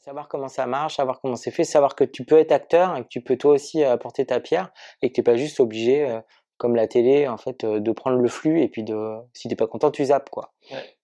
savoir 0.00 0.28
comment 0.28 0.48
ça 0.48 0.66
marche, 0.66 0.96
savoir 0.96 1.20
comment 1.20 1.36
c'est 1.36 1.50
fait, 1.50 1.64
savoir 1.64 1.94
que 1.94 2.04
tu 2.04 2.24
peux 2.24 2.38
être 2.38 2.52
acteur 2.52 2.96
et 2.96 3.02
que 3.02 3.08
tu 3.08 3.20
peux 3.20 3.36
toi 3.36 3.52
aussi 3.52 3.84
euh, 3.84 3.92
apporter 3.92 4.26
ta 4.26 4.40
pierre 4.40 4.72
et 5.02 5.08
que 5.08 5.14
tu 5.14 5.20
n'es 5.20 5.24
pas 5.24 5.36
juste 5.36 5.60
obligé, 5.60 6.08
euh, 6.08 6.20
comme 6.56 6.74
la 6.76 6.86
télé, 6.86 7.26
en 7.26 7.38
fait, 7.38 7.64
euh, 7.64 7.80
de 7.80 7.92
prendre 7.92 8.18
le 8.18 8.28
flux 8.28 8.62
et 8.62 8.68
puis 8.68 8.82
de, 8.82 9.16
si 9.32 9.48
t'es 9.48 9.56
pas 9.56 9.66
content, 9.66 9.90
tu 9.90 10.04
zappes, 10.04 10.28
quoi. 10.28 10.52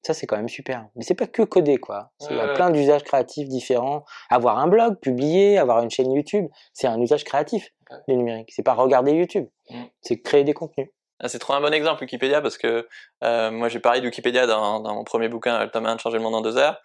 Ça, 0.02 0.12
c'est 0.12 0.26
quand 0.26 0.36
même 0.36 0.48
super. 0.48 0.86
Mais 0.96 1.02
c'est 1.02 1.14
pas 1.14 1.26
que 1.26 1.42
coder, 1.42 1.78
quoi. 1.78 2.10
Il 2.28 2.36
y 2.36 2.40
a 2.40 2.48
plein 2.54 2.70
d'usages 2.70 3.04
créatifs 3.04 3.48
différents. 3.48 4.04
Avoir 4.28 4.58
un 4.58 4.66
blog, 4.66 4.98
publier, 5.00 5.56
avoir 5.58 5.82
une 5.82 5.90
chaîne 5.90 6.12
YouTube, 6.12 6.46
c'est 6.74 6.86
un 6.86 7.00
usage 7.00 7.24
créatif, 7.24 7.72
le 8.06 8.14
numérique. 8.14 8.50
C'est 8.52 8.62
pas 8.62 8.74
regarder 8.74 9.12
YouTube. 9.12 9.46
Mm. 9.70 9.84
C'est 10.02 10.20
créer 10.20 10.44
des 10.44 10.52
contenus. 10.52 10.88
Ah, 11.18 11.28
c'est 11.28 11.38
trop 11.38 11.54
un 11.54 11.62
bon 11.62 11.72
exemple 11.72 12.02
Wikipédia 12.02 12.42
parce 12.42 12.58
que 12.58 12.86
moi 13.22 13.70
j'ai 13.70 13.80
parlé 13.80 14.02
de 14.02 14.04
Wikipédia 14.04 14.46
dans, 14.46 14.80
dans 14.80 14.94
mon 14.94 15.02
premier 15.02 15.30
bouquin 15.30 15.64
Le 15.64 15.70
tome 15.70 15.86
1 15.86 15.94
de 15.94 16.00
changer 16.00 16.18
le 16.18 16.22
monde 16.22 16.34
en 16.34 16.42
deux 16.42 16.58
heures 16.58 16.78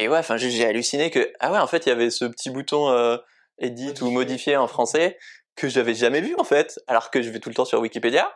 et 0.00 0.08
ouais, 0.08 0.18
enfin, 0.18 0.38
j'ai 0.38 0.64
halluciné 0.64 1.10
que 1.10 1.30
ah 1.40 1.52
ouais, 1.52 1.58
en 1.58 1.66
fait, 1.66 1.84
il 1.86 1.90
y 1.90 1.92
avait 1.92 2.08
ce 2.08 2.24
petit 2.24 2.48
bouton 2.48 2.90
euh, 2.90 3.18
edit 3.58 3.94
ou 4.00 4.10
modifier 4.10 4.56
en 4.56 4.66
français 4.66 5.18
que 5.56 5.68
j'avais 5.68 5.94
jamais 5.94 6.22
vu 6.22 6.34
en 6.38 6.44
fait, 6.44 6.80
alors 6.86 7.10
que 7.10 7.20
je 7.20 7.28
vais 7.28 7.38
tout 7.38 7.50
le 7.50 7.54
temps 7.54 7.66
sur 7.66 7.80
Wikipédia. 7.80 8.32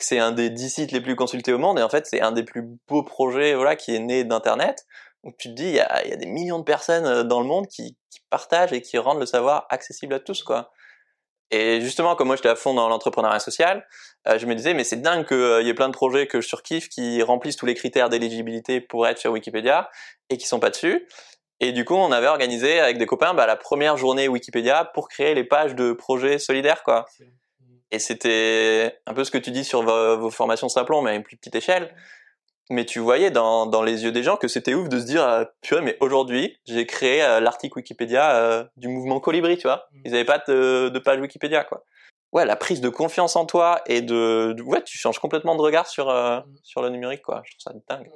C'est 0.00 0.18
un 0.18 0.32
des 0.32 0.50
dix 0.50 0.70
sites 0.70 0.90
les 0.90 1.00
plus 1.00 1.14
consultés 1.14 1.52
au 1.52 1.58
monde 1.58 1.78
et 1.78 1.82
en 1.82 1.88
fait, 1.88 2.06
c'est 2.06 2.20
un 2.20 2.32
des 2.32 2.42
plus 2.42 2.64
beaux 2.88 3.04
projets 3.04 3.54
voilà 3.54 3.76
qui 3.76 3.94
est 3.94 4.00
né 4.00 4.24
d'internet. 4.24 4.86
Donc 5.22 5.36
tu 5.38 5.48
te 5.50 5.54
dis, 5.54 5.68
il 5.68 5.74
y 5.76 5.80
a, 5.80 6.06
y 6.06 6.12
a, 6.12 6.16
des 6.16 6.26
millions 6.26 6.58
de 6.58 6.64
personnes 6.64 7.06
euh, 7.06 7.22
dans 7.22 7.40
le 7.40 7.46
monde 7.46 7.68
qui, 7.68 7.96
qui 8.10 8.20
partagent 8.28 8.72
et 8.72 8.82
qui 8.82 8.98
rendent 8.98 9.20
le 9.20 9.26
savoir 9.26 9.66
accessible 9.70 10.14
à 10.14 10.20
tous 10.20 10.42
quoi. 10.42 10.72
Et 11.50 11.80
justement, 11.80 12.16
comme 12.16 12.28
moi 12.28 12.36
j'étais 12.36 12.48
à 12.48 12.56
fond 12.56 12.74
dans 12.74 12.88
l'entrepreneuriat 12.88 13.38
social, 13.38 13.86
euh, 14.28 14.38
je 14.38 14.46
me 14.46 14.54
disais 14.54 14.74
mais 14.74 14.84
c'est 14.84 15.00
dingue 15.00 15.26
qu'il 15.26 15.36
euh, 15.36 15.62
y 15.62 15.68
ait 15.68 15.74
plein 15.74 15.88
de 15.88 15.92
projets 15.92 16.26
que 16.26 16.40
je 16.40 16.48
surkiffe 16.48 16.88
qui 16.88 17.22
remplissent 17.22 17.56
tous 17.56 17.66
les 17.66 17.74
critères 17.74 18.08
d'éligibilité 18.08 18.80
pour 18.80 19.06
être 19.06 19.18
sur 19.18 19.32
Wikipédia 19.32 19.90
et 20.30 20.36
qui 20.36 20.46
sont 20.46 20.60
pas 20.60 20.70
dessus. 20.70 21.06
Et 21.60 21.72
du 21.72 21.84
coup, 21.84 21.94
on 21.94 22.10
avait 22.10 22.26
organisé 22.26 22.80
avec 22.80 22.98
des 22.98 23.06
copains 23.06 23.34
bah, 23.34 23.46
la 23.46 23.56
première 23.56 23.96
journée 23.96 24.26
Wikipédia 24.28 24.84
pour 24.92 25.08
créer 25.08 25.34
les 25.34 25.44
pages 25.44 25.74
de 25.74 25.92
projets 25.92 26.38
solidaires, 26.38 26.82
quoi. 26.82 27.06
Et 27.90 28.00
c'était 28.00 28.98
un 29.06 29.14
peu 29.14 29.22
ce 29.22 29.30
que 29.30 29.38
tu 29.38 29.52
dis 29.52 29.64
sur 29.64 29.82
vos, 29.82 30.18
vos 30.18 30.30
formations 30.30 30.68
Simplon, 30.68 31.00
mais 31.02 31.12
à 31.12 31.14
une 31.14 31.22
plus 31.22 31.36
petite 31.36 31.54
échelle 31.54 31.94
mais 32.70 32.84
tu 32.84 32.98
voyais 32.98 33.30
dans, 33.30 33.66
dans 33.66 33.82
les 33.82 34.04
yeux 34.04 34.12
des 34.12 34.22
gens 34.22 34.36
que 34.36 34.48
c'était 34.48 34.74
ouf 34.74 34.88
de 34.88 34.98
se 34.98 35.04
dire 35.04 35.22
euh, 35.22 35.44
purée 35.60 35.82
mais 35.82 35.96
aujourd'hui 36.00 36.56
j'ai 36.66 36.86
créé 36.86 37.22
euh, 37.22 37.40
l'article 37.40 37.78
Wikipédia 37.78 38.36
euh, 38.36 38.64
du 38.76 38.88
mouvement 38.88 39.20
Colibri 39.20 39.56
tu 39.56 39.66
vois. 39.66 39.86
Mm. 39.92 40.00
ils 40.04 40.14
avaient 40.14 40.24
pas 40.24 40.42
de, 40.48 40.88
de, 40.88 40.98
page 40.98 41.20
Wikipédia 41.20 41.64
quoi. 41.64 41.84
Ouais 42.32 42.44
la 42.44 42.56
prise 42.56 42.80
de 42.80 42.88
confiance 42.88 43.36
en 43.36 43.44
toi 43.44 43.82
et 43.86 44.02
de, 44.02 44.56
ouais 44.62 44.82
tu 44.82 44.98
changes 44.98 45.18
complètement 45.18 45.56
de 45.56 45.60
regard 45.60 45.86
sur 45.86 46.08
euh, 46.08 46.40
mm. 46.40 46.44
sur 46.62 46.82
le 46.82 46.88
numérique 46.88 47.22
quoi. 47.22 47.42
Je 47.44 47.56
trouve 47.56 47.74
ça 47.74 47.94
dingue. 47.94 48.10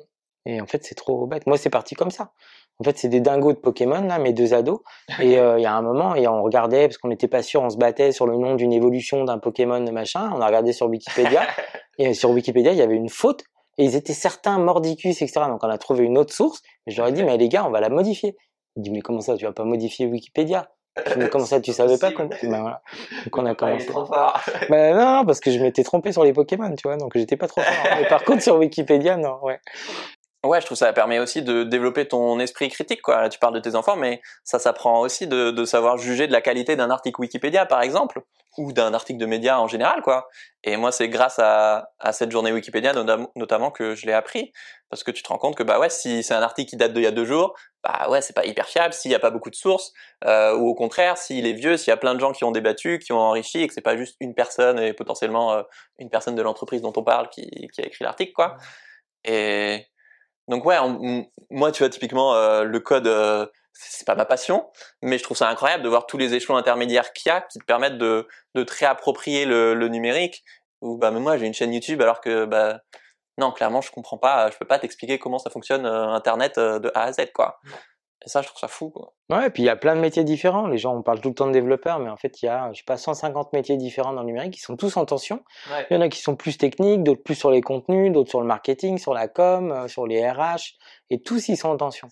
Et 0.46 0.60
en 0.60 0.66
fait 0.66 0.82
c'est 0.82 0.94
trop 0.94 1.26
bête. 1.26 1.46
Moi 1.46 1.58
c'est 1.58 1.70
parti 1.70 1.94
comme 1.94 2.10
ça. 2.10 2.32
En 2.80 2.84
fait 2.84 2.96
c'est 2.96 3.08
des 3.08 3.20
dingos 3.20 3.52
de 3.52 3.58
Pokémon 3.58 4.00
là 4.00 4.18
mes 4.18 4.32
deux 4.32 4.54
ados. 4.54 4.80
Et 5.20 5.32
il 5.32 5.60
y 5.60 5.66
a 5.66 5.74
un 5.74 5.82
moment 5.82 6.14
et 6.14 6.26
on 6.26 6.42
regardait 6.42 6.88
parce 6.88 6.96
qu'on 6.96 7.08
n'était 7.08 7.28
pas 7.28 7.42
sûr 7.42 7.60
on 7.62 7.68
se 7.68 7.76
battait 7.76 8.12
sur 8.12 8.26
le 8.26 8.38
nom 8.38 8.54
d'une 8.54 8.72
évolution 8.72 9.24
d'un 9.24 9.38
Pokémon 9.38 9.80
machin. 9.92 10.30
On 10.34 10.40
a 10.40 10.46
regardé 10.46 10.72
sur 10.72 10.86
Wikipédia. 10.86 11.42
Et 12.00 12.14
sur 12.14 12.30
Wikipédia 12.30 12.70
il 12.70 12.78
y 12.78 12.82
avait 12.82 12.94
une 12.94 13.08
faute 13.08 13.42
et 13.78 13.84
ils 13.84 13.96
étaient 13.96 14.12
certains 14.12 14.58
mordicus, 14.58 15.22
etc. 15.22 15.46
Donc 15.48 15.64
on 15.64 15.70
a 15.70 15.78
trouvé 15.78 16.04
une 16.04 16.18
autre 16.18 16.34
source. 16.34 16.62
je 16.86 16.96
leur 16.96 17.08
ai 17.08 17.12
dit, 17.12 17.24
mais 17.24 17.36
les 17.36 17.48
gars, 17.48 17.64
on 17.64 17.70
va 17.70 17.80
la 17.80 17.88
modifier. 17.88 18.36
Il 18.76 18.82
dit, 18.82 18.90
mais 18.90 19.00
comment 19.00 19.20
ça, 19.20 19.36
tu 19.36 19.44
vas 19.44 19.52
pas 19.52 19.64
modifier 19.64 20.06
Wikipédia? 20.06 20.70
Mais 21.16 21.28
comment 21.28 21.44
ça, 21.44 21.60
tu 21.60 21.72
savais 21.72 21.98
pas 21.98 22.10
comment 22.10 22.30
ben 22.42 22.60
voilà. 22.60 22.82
Donc 23.24 23.38
on 23.38 23.46
a 23.46 23.54
commencé. 23.54 23.86
trop 23.86 24.04
fort. 24.04 24.40
Ben 24.68 24.96
non, 24.96 25.18
non, 25.18 25.24
parce 25.24 25.40
que 25.40 25.50
je 25.50 25.60
m'étais 25.60 25.84
trompé 25.84 26.12
sur 26.12 26.24
les 26.24 26.32
Pokémon, 26.32 26.74
tu 26.74 26.88
vois, 26.88 26.96
donc 26.96 27.12
j'étais 27.14 27.36
pas 27.36 27.46
trop 27.46 27.60
fort. 27.60 27.96
Mais 27.96 28.08
par 28.08 28.24
contre 28.24 28.42
sur 28.42 28.56
Wikipédia, 28.56 29.16
non, 29.16 29.38
ouais. 29.42 29.60
Ouais, 30.44 30.60
je 30.60 30.66
trouve 30.66 30.76
que 30.76 30.80
ça 30.80 30.92
permet 30.92 31.18
aussi 31.18 31.42
de 31.42 31.64
développer 31.64 32.06
ton 32.06 32.38
esprit 32.38 32.68
critique, 32.68 33.02
quoi. 33.02 33.22
Là, 33.22 33.28
tu 33.28 33.40
parles 33.40 33.54
de 33.54 33.60
tes 33.60 33.74
enfants, 33.74 33.96
mais 33.96 34.22
ça 34.44 34.60
s'apprend 34.60 35.00
aussi 35.00 35.26
de, 35.26 35.50
de 35.50 35.64
savoir 35.64 35.98
juger 35.98 36.28
de 36.28 36.32
la 36.32 36.40
qualité 36.40 36.76
d'un 36.76 36.90
article 36.90 37.20
Wikipédia, 37.20 37.66
par 37.66 37.82
exemple, 37.82 38.22
ou 38.56 38.72
d'un 38.72 38.94
article 38.94 39.18
de 39.18 39.26
médias 39.26 39.58
en 39.58 39.66
général, 39.66 40.00
quoi. 40.02 40.28
Et 40.62 40.76
moi, 40.76 40.92
c'est 40.92 41.08
grâce 41.08 41.40
à, 41.40 41.90
à 41.98 42.12
cette 42.12 42.30
journée 42.30 42.52
Wikipédia 42.52 42.92
notamment 43.34 43.70
que 43.72 43.96
je 43.96 44.06
l'ai 44.06 44.12
appris, 44.12 44.52
parce 44.90 45.02
que 45.02 45.10
tu 45.10 45.24
te 45.24 45.28
rends 45.28 45.38
compte 45.38 45.56
que 45.56 45.64
bah 45.64 45.80
ouais, 45.80 45.90
si 45.90 46.22
c'est 46.22 46.34
un 46.34 46.42
article 46.42 46.70
qui 46.70 46.76
date 46.76 46.92
d'il 46.92 47.02
y 47.02 47.06
a 47.06 47.10
deux 47.10 47.24
jours, 47.24 47.56
bah 47.82 48.08
ouais, 48.08 48.20
c'est 48.20 48.32
pas 48.32 48.46
hyper 48.46 48.66
fiable 48.68 48.94
s'il 48.94 49.10
y 49.10 49.16
a 49.16 49.18
pas 49.18 49.30
beaucoup 49.30 49.50
de 49.50 49.56
sources, 49.56 49.92
euh, 50.24 50.54
ou 50.56 50.68
au 50.68 50.74
contraire, 50.76 51.18
s'il 51.18 51.46
est 51.46 51.52
vieux, 51.52 51.76
s'il 51.76 51.90
y 51.90 51.94
a 51.94 51.96
plein 51.96 52.14
de 52.14 52.20
gens 52.20 52.30
qui 52.30 52.44
ont 52.44 52.52
débattu, 52.52 53.00
qui 53.00 53.12
ont 53.12 53.18
enrichi, 53.18 53.62
et 53.62 53.66
que 53.66 53.74
c'est 53.74 53.80
pas 53.80 53.96
juste 53.96 54.16
une 54.20 54.34
personne 54.34 54.78
et 54.78 54.92
potentiellement 54.92 55.52
euh, 55.52 55.62
une 55.98 56.10
personne 56.10 56.36
de 56.36 56.42
l'entreprise 56.42 56.80
dont 56.80 56.92
on 56.96 57.02
parle 57.02 57.28
qui, 57.30 57.48
qui 57.72 57.80
a 57.80 57.86
écrit 57.86 58.04
l'article, 58.04 58.32
quoi. 58.32 58.56
Et 59.24 59.86
donc 60.48 60.64
ouais, 60.64 60.76
moi 61.50 61.72
tu 61.72 61.82
vois 61.82 61.90
typiquement 61.90 62.34
euh, 62.34 62.64
le 62.64 62.80
code, 62.80 63.06
euh, 63.06 63.46
c'est 63.72 64.06
pas 64.06 64.14
ma 64.14 64.24
passion, 64.24 64.66
mais 65.02 65.18
je 65.18 65.22
trouve 65.22 65.36
ça 65.36 65.48
incroyable 65.48 65.82
de 65.82 65.88
voir 65.88 66.06
tous 66.06 66.18
les 66.18 66.34
échelons 66.34 66.56
intermédiaires 66.56 67.12
qu'il 67.12 67.30
y 67.30 67.32
a 67.32 67.42
qui 67.42 67.58
te 67.58 67.64
permettent 67.64 67.98
de, 67.98 68.26
de 68.54 68.64
te 68.64 68.72
réapproprier 68.74 69.44
le, 69.44 69.74
numérique. 69.88 70.42
Ou 70.80 70.96
bah 70.96 71.10
mais 71.10 71.20
moi 71.20 71.36
j'ai 71.36 71.46
une 71.46 71.54
chaîne 71.54 71.72
YouTube 71.72 72.00
alors 72.02 72.20
que 72.20 72.44
bah 72.44 72.80
non 73.36 73.52
clairement 73.52 73.80
je 73.80 73.90
comprends 73.90 74.18
pas, 74.18 74.50
je 74.50 74.56
peux 74.56 74.64
pas 74.64 74.78
t'expliquer 74.78 75.18
comment 75.18 75.38
ça 75.38 75.50
fonctionne 75.50 75.86
euh, 75.86 76.08
Internet 76.08 76.56
euh, 76.58 76.78
de 76.78 76.90
A 76.94 77.04
à 77.04 77.12
Z 77.12 77.32
quoi. 77.34 77.60
Et 78.24 78.28
ça, 78.28 78.42
je 78.42 78.48
trouve 78.48 78.58
ça 78.58 78.68
fou. 78.68 78.90
Quoi. 78.90 79.12
Ouais, 79.30 79.46
et 79.46 79.50
puis 79.50 79.62
il 79.62 79.66
y 79.66 79.70
a 79.70 79.76
plein 79.76 79.94
de 79.94 80.00
métiers 80.00 80.24
différents. 80.24 80.66
Les 80.66 80.78
gens, 80.78 80.96
on 80.96 81.02
parle 81.02 81.20
tout 81.20 81.28
le 81.28 81.34
temps 81.34 81.46
de 81.46 81.52
développeurs, 81.52 82.00
mais 82.00 82.10
en 82.10 82.16
fait, 82.16 82.42
il 82.42 82.46
y 82.46 82.48
a, 82.48 82.70
je 82.72 82.78
sais 82.78 82.84
pas, 82.84 82.96
150 82.96 83.52
métiers 83.52 83.76
différents 83.76 84.12
dans 84.12 84.22
le 84.22 84.26
numérique 84.26 84.54
qui 84.54 84.60
sont 84.60 84.76
tous 84.76 84.96
en 84.96 85.04
tension. 85.04 85.44
Il 85.90 85.94
y 85.94 85.96
en 85.96 86.00
a 86.00 86.08
qui 86.08 86.20
sont 86.20 86.34
plus 86.34 86.58
techniques, 86.58 87.04
d'autres 87.04 87.22
plus 87.22 87.36
sur 87.36 87.50
les 87.50 87.60
contenus, 87.60 88.12
d'autres 88.12 88.30
sur 88.30 88.40
le 88.40 88.46
marketing, 88.46 88.98
sur 88.98 89.14
la 89.14 89.28
com, 89.28 89.70
euh, 89.70 89.88
sur 89.88 90.06
les 90.06 90.28
RH, 90.28 90.74
et 91.10 91.20
tous 91.20 91.48
ils 91.48 91.56
sont 91.56 91.68
en 91.68 91.76
tension. 91.76 92.08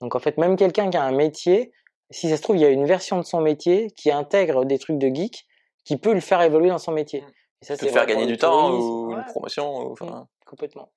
Donc 0.00 0.14
en 0.14 0.20
fait, 0.20 0.38
même 0.38 0.56
quelqu'un 0.56 0.88
qui 0.88 0.96
a 0.96 1.02
un 1.02 1.12
métier, 1.12 1.72
si 2.10 2.30
ça 2.30 2.36
se 2.36 2.42
trouve, 2.42 2.56
il 2.56 2.62
y 2.62 2.66
a 2.66 2.70
une 2.70 2.86
version 2.86 3.18
de 3.18 3.24
son 3.24 3.40
métier 3.40 3.90
qui 3.96 4.10
intègre 4.10 4.64
des 4.64 4.78
trucs 4.78 4.98
de 4.98 5.08
geek 5.08 5.46
qui 5.84 5.96
peut 5.96 6.14
le 6.14 6.20
faire 6.20 6.40
évoluer 6.42 6.70
dans 6.70 6.78
son 6.78 6.92
métier. 6.92 7.20
Mm. 7.20 7.32
Et 7.62 7.64
ça, 7.64 7.76
c'est 7.76 7.88
faire 7.88 8.06
gagner 8.06 8.26
du 8.26 8.36
temps 8.36 8.72
ou 8.72 9.12
une 9.12 9.24
promotion. 9.24 9.86
Ou, 9.86 9.92
enfin... 9.92 10.06
Mm, 10.06 10.26
complètement. 10.46 10.90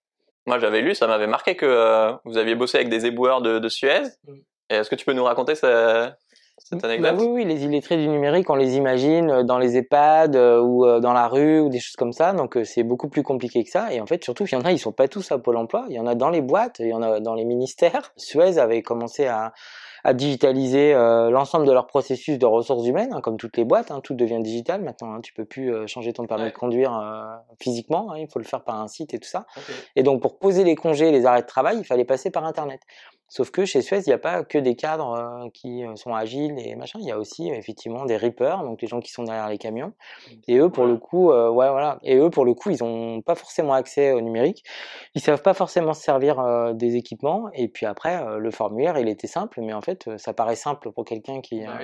Moi, 0.45 0.59
j'avais 0.59 0.81
lu, 0.81 0.93
ça 0.95 1.07
m'avait 1.07 1.27
marqué 1.27 1.55
que 1.55 1.65
euh, 1.65 2.11
vous 2.23 2.37
aviez 2.37 2.55
bossé 2.55 2.77
avec 2.77 2.89
des 2.89 3.05
éboueurs 3.05 3.41
de, 3.41 3.59
de 3.59 3.69
Suez. 3.69 4.03
Mm. 4.27 4.33
Est-ce 4.69 4.89
que 4.89 4.95
tu 4.95 5.05
peux 5.05 5.13
nous 5.13 5.23
raconter 5.23 5.55
ce, 5.55 6.09
cette 6.57 6.81
bah 6.81 6.87
anecdote? 6.87 7.15
Oui, 7.19 7.27
oui, 7.27 7.45
les 7.45 7.63
illettrés 7.63 7.97
du 7.97 8.07
numérique, 8.07 8.49
on 8.49 8.55
les 8.55 8.77
imagine 8.77 9.29
euh, 9.29 9.43
dans 9.43 9.59
les 9.59 9.77
EHPAD 9.77 10.35
euh, 10.35 10.59
ou 10.59 10.85
euh, 10.85 10.99
dans 10.99 11.13
la 11.13 11.27
rue 11.27 11.59
ou 11.59 11.69
des 11.69 11.79
choses 11.79 11.95
comme 11.95 12.13
ça. 12.13 12.33
Donc 12.33 12.57
c'est 12.63 12.83
beaucoup 12.83 13.09
plus 13.09 13.23
compliqué 13.23 13.63
que 13.63 13.69
ça. 13.69 13.93
Et 13.93 14.01
en 14.01 14.05
fait, 14.05 14.23
surtout, 14.23 14.45
il 14.45 14.53
y 14.53 14.55
en 14.55 14.61
a, 14.61 14.71
ils 14.71 14.79
sont 14.79 14.91
pas 14.91 15.07
tous 15.07 15.31
à 15.31 15.37
Pôle 15.37 15.57
Emploi. 15.57 15.85
Il 15.89 15.95
y 15.95 15.99
en 15.99 16.07
a 16.07 16.15
dans 16.15 16.29
les 16.29 16.41
boîtes, 16.41 16.77
il 16.79 16.87
y 16.87 16.93
en 16.93 17.01
a 17.01 17.19
dans 17.19 17.35
les 17.35 17.45
ministères. 17.45 18.13
Suez 18.17 18.57
avait 18.57 18.81
commencé 18.81 19.25
à, 19.25 19.53
à 20.05 20.13
digitaliser 20.13 20.93
l'ensemble 20.93 21.65
de 21.65 21.71
leur 21.71 21.87
processus 21.87 22.37
de 22.37 22.45
ressources 22.45 22.85
humaines, 22.87 23.11
hein, 23.11 23.21
comme 23.21 23.37
toutes 23.37 23.57
les 23.57 23.65
boîtes. 23.65 23.91
Hein, 23.91 23.99
tout 24.03 24.13
devient 24.13 24.39
digital 24.41 24.81
maintenant. 24.81 25.13
Hein, 25.15 25.21
tu 25.21 25.33
peux 25.33 25.45
plus 25.45 25.73
changer 25.87 26.13
ton 26.13 26.25
permis 26.27 26.43
Ouais. 26.43 26.51
de 26.51 26.55
conduire 26.55 26.91
physiquement. 27.59 28.11
hein, 28.11 28.19
il 28.19 28.27
faut 28.27 28.39
le 28.39 28.45
faire 28.45 28.63
par 28.63 28.79
un 28.79 28.87
site 28.87 29.13
et 29.13 29.19
tout 29.19 29.27
ça. 29.27 29.45
Et 29.95 30.03
donc 30.03 30.21
pour 30.21 30.37
poser 30.39 30.63
les 30.63 30.75
congés, 30.75 31.11
les 31.11 31.25
arrêts 31.25 31.41
de 31.41 31.47
travail, 31.47 31.77
il 31.79 31.83
fallait 31.83 32.05
passer 32.05 32.29
par 32.29 32.45
Internet. 32.45 32.79
Sauf 33.27 33.51
que 33.51 33.65
chez 33.65 33.81
Suez, 33.81 33.99
il 33.99 34.07
n'y 34.07 34.13
a 34.13 34.17
pas 34.17 34.43
que 34.43 34.57
des 34.57 34.75
cadres 34.75 35.13
euh, 35.13 35.49
qui 35.53 35.83
euh, 35.83 35.95
sont 35.95 36.13
agiles 36.13 36.55
et 36.59 36.75
machin. 36.75 36.99
Il 37.01 37.07
y 37.07 37.11
a 37.11 37.17
aussi 37.17 37.49
effectivement 37.49 38.05
des 38.05 38.17
rippers, 38.17 38.63
donc 38.63 38.81
les 38.81 38.87
gens 38.87 38.99
qui 38.99 39.11
sont 39.11 39.23
derrière 39.23 39.49
les 39.49 39.57
camions. 39.57 39.93
Et 40.47 40.57
eux, 40.57 40.69
pour 40.69 40.85
le 40.85 40.97
coup, 40.97 41.31
euh, 41.31 41.49
ouais, 41.49 41.69
voilà. 41.69 41.99
Et 42.03 42.17
eux, 42.17 42.29
pour 42.29 42.45
le 42.45 42.53
coup, 42.53 42.69
ils 42.69 42.83
n'ont 42.83 43.21
pas 43.21 43.35
forcément 43.35 43.73
accès 43.73 44.11
au 44.11 44.21
numérique. 44.21 44.63
Ils 45.15 45.21
savent 45.21 45.41
pas 45.41 45.53
forcément 45.53 45.93
se 45.93 46.03
servir 46.03 46.39
euh, 46.39 46.73
des 46.73 46.95
équipements. 46.95 47.49
Et 47.53 47.67
puis 47.67 47.85
après, 47.85 48.23
euh, 48.23 48.37
le 48.37 48.51
formulaire, 48.51 48.97
il 48.97 49.09
était 49.09 49.27
simple, 49.27 49.61
mais 49.61 49.73
en 49.73 49.81
fait, 49.81 50.09
ça 50.17 50.33
paraît 50.33 50.55
simple 50.55 50.91
pour 50.91 51.05
quelqu'un 51.05 51.41
qui. 51.41 51.65
Bah 51.65 51.79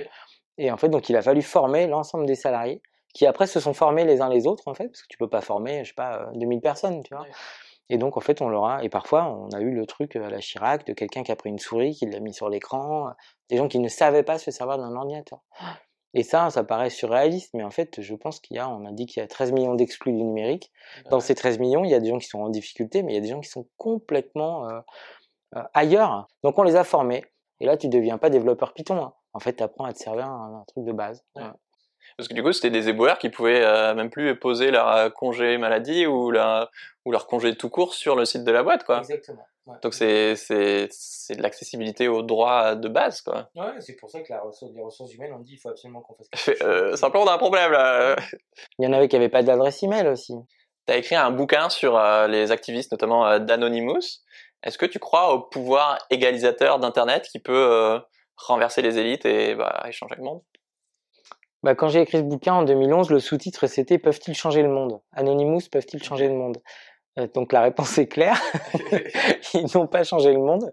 Et 0.58 0.72
en 0.72 0.78
fait, 0.78 0.90
donc, 0.90 1.10
il 1.10 1.16
a 1.16 1.22
fallu 1.22 1.42
former 1.42 1.88
l'ensemble 1.88 2.26
des 2.26 2.36
salariés 2.36 2.82
qui 3.14 3.26
après 3.26 3.48
se 3.48 3.60
sont 3.60 3.74
formés 3.74 4.06
les 4.06 4.22
uns 4.22 4.30
les 4.30 4.48
autres, 4.48 4.68
en 4.68 4.74
fait, 4.74 4.88
parce 4.88 5.02
que 5.02 5.08
tu 5.10 5.18
peux 5.18 5.30
pas 5.30 5.42
former, 5.42 5.84
je 5.84 5.90
sais 5.90 5.96
pas, 5.96 6.22
euh, 6.22 6.32
2000 6.36 6.62
personnes, 6.62 7.04
tu 7.04 7.14
vois. 7.14 7.26
Et 7.94 7.98
donc, 7.98 8.18
en 8.18 8.22
fait, 8.22 8.42
on 8.42 8.50
leur 8.50 8.66
a, 8.66 8.84
et 8.84 8.90
parfois, 8.90 9.26
on 9.26 9.50
a 9.52 9.60
eu 9.60 9.72
le 9.72 9.86
truc 9.86 10.16
à 10.16 10.30
la 10.30 10.40
Chirac 10.40 10.86
de 10.88 10.94
quelqu'un 10.94 11.24
qui 11.24 11.32
a 11.32 11.36
pris 11.36 11.50
une 11.50 11.60
souris, 11.60 11.94
qui 11.96 12.06
l'a 12.06 12.20
mis 12.20 12.34
sur 12.34 12.50
l'écran, 12.50 13.10
euh, 13.10 13.12
des 13.50 13.58
gens 13.58 13.68
qui 13.68 13.80
ne 13.80 13.88
savaient 13.90 14.24
pas 14.24 14.38
se 14.38 14.50
servir 14.52 14.78
d'un 14.78 14.96
ordinateur. 14.96 15.40
Et 16.14 16.24
ça, 16.24 16.50
ça 16.50 16.64
paraît 16.66 16.90
surréaliste, 16.90 17.52
mais 17.54 17.64
en 17.64 17.70
fait, 17.72 18.02
je 18.02 18.16
pense 18.16 18.40
qu'il 18.42 18.58
y 18.58 18.60
a, 18.60 18.68
on 18.70 18.86
a 18.86 18.92
dit 18.92 19.06
qu'il 19.06 19.22
y 19.22 19.24
a 19.24 19.28
13 19.28 19.52
millions 19.54 19.76
d'exclus 19.76 20.12
du 20.12 20.24
numérique. 20.24 20.72
Dans 21.10 21.20
ces 21.22 21.36
13 21.36 21.60
millions, 21.60 21.84
il 21.86 21.90
y 21.90 21.94
a 21.94 22.00
des 22.00 22.10
gens 22.10 22.18
qui 22.18 22.28
sont 22.28 22.40
en 22.42 22.50
difficulté, 22.50 23.02
mais 23.04 23.14
il 23.14 23.16
y 23.16 23.18
a 23.18 23.22
des 23.22 23.30
gens 23.30 23.40
qui 23.40 23.50
sont 23.50 23.68
complètement 23.78 24.68
euh, 24.70 24.80
euh, 25.56 25.64
ailleurs. 25.74 26.28
Donc, 26.44 26.58
on 26.60 26.64
les 26.64 26.76
a 26.76 26.84
formés. 26.84 27.24
Et 27.62 27.66
là, 27.66 27.78
tu 27.78 27.88
deviens 27.88 28.18
pas 28.18 28.30
développeur 28.30 28.74
Python. 28.74 28.98
hein. 29.02 29.14
En 29.34 29.40
fait, 29.40 29.54
tu 29.56 29.64
apprends 29.64 29.86
à 29.86 29.94
te 29.94 30.00
servir 30.00 30.28
un, 30.28 30.62
un 30.62 30.66
truc 30.68 30.84
de 30.84 30.92
base. 30.92 31.24
Ouais. 31.36 31.44
Ouais. 31.44 31.50
Parce 32.22 32.28
que 32.28 32.36
du 32.36 32.44
coup, 32.44 32.54
c'était 32.54 32.70
des 32.70 32.88
éboueurs 32.88 33.18
qui 33.18 33.30
pouvaient 33.30 33.66
euh, 33.66 33.96
même 33.96 34.12
plus 34.12 34.38
poser 34.38 34.70
leur 34.70 34.88
euh, 34.88 35.10
congé 35.10 35.58
maladie 35.58 36.06
ou 36.06 36.30
leur, 36.30 36.70
ou 37.04 37.12
leur 37.12 37.26
congé 37.26 37.56
tout 37.56 37.72
court 37.72 37.96
sur 37.96 38.16
le 38.16 38.26
site 38.26 38.44
de 38.44 38.52
la 38.52 38.62
boîte, 38.62 38.84
quoi. 38.84 39.00
Exactement. 39.00 39.48
Ouais. 39.66 39.78
Donc 39.82 39.96
c'est 39.96 40.36
de 40.36 41.42
l'accessibilité 41.42 42.08
aux 42.08 42.22
droits 42.22 42.76
de 42.76 42.88
base, 42.88 43.22
quoi. 43.22 43.50
Ouais, 43.56 43.80
c'est 43.80 43.96
pour 43.96 44.12
ça 44.12 44.22
que 44.22 44.32
la 44.32 44.42
ressource, 44.42 44.72
les 44.76 44.84
ressources 44.84 45.12
humaines 45.16 45.34
ont 45.34 45.40
dit 45.40 45.54
il 45.54 45.58
faut 45.58 45.70
absolument 45.70 46.02
qu'on 46.02 46.14
fasse 46.14 46.28
Fait, 46.36 46.62
euh, 46.62 46.96
simplement, 46.96 47.24
on 47.24 47.28
a 47.28 47.34
un 47.34 47.40
problème 47.40 47.72
là. 47.72 48.16
Il 48.78 48.86
y 48.86 48.88
en 48.88 48.94
avait 48.94 49.08
qui 49.08 49.16
n'avaient 49.16 49.30
pas 49.30 49.42
d'adresse 49.42 49.82
email 49.82 50.08
aussi. 50.08 50.36
T'as 50.86 50.98
écrit 50.98 51.16
un 51.16 51.32
bouquin 51.32 51.70
sur 51.70 51.98
euh, 51.98 52.28
les 52.28 52.52
activistes, 52.52 52.92
notamment 52.92 53.26
euh, 53.26 53.40
d'Anonymous. 53.40 54.22
Est-ce 54.62 54.78
que 54.78 54.86
tu 54.86 55.00
crois 55.00 55.34
au 55.34 55.40
pouvoir 55.40 55.98
égalisateur 56.12 56.78
d'Internet 56.78 57.28
qui 57.32 57.40
peut 57.40 57.54
euh, 57.72 58.00
renverser 58.36 58.84
les 58.84 59.00
élites 59.00 59.26
et 59.26 59.56
bah, 59.56 59.84
et 59.88 59.92
changer 59.92 60.16
le 60.18 60.24
monde? 60.24 60.42
Bah, 61.64 61.76
quand 61.76 61.90
j'ai 61.90 62.02
écrit 62.02 62.18
ce 62.18 62.24
bouquin 62.24 62.54
en 62.56 62.64
2011, 62.64 63.12
le 63.12 63.20
sous-titre 63.20 63.68
c'était 63.68 64.00
Peuvent-ils 64.00 64.34
changer 64.34 64.64
le 64.64 64.70
monde? 64.70 65.00
Anonymous, 65.14 65.62
peuvent-ils 65.72 66.04
changer 66.04 66.28
le 66.28 66.34
monde? 66.34 66.58
Euh, 67.20 67.28
Donc 67.36 67.54
la 67.54 67.62
réponse 67.62 67.98
est 67.98 68.08
claire. 68.08 68.42
Ils 69.54 69.68
n'ont 69.76 69.88
pas 69.88 70.04
changé 70.04 70.34
le 70.34 70.40
monde. 70.40 70.72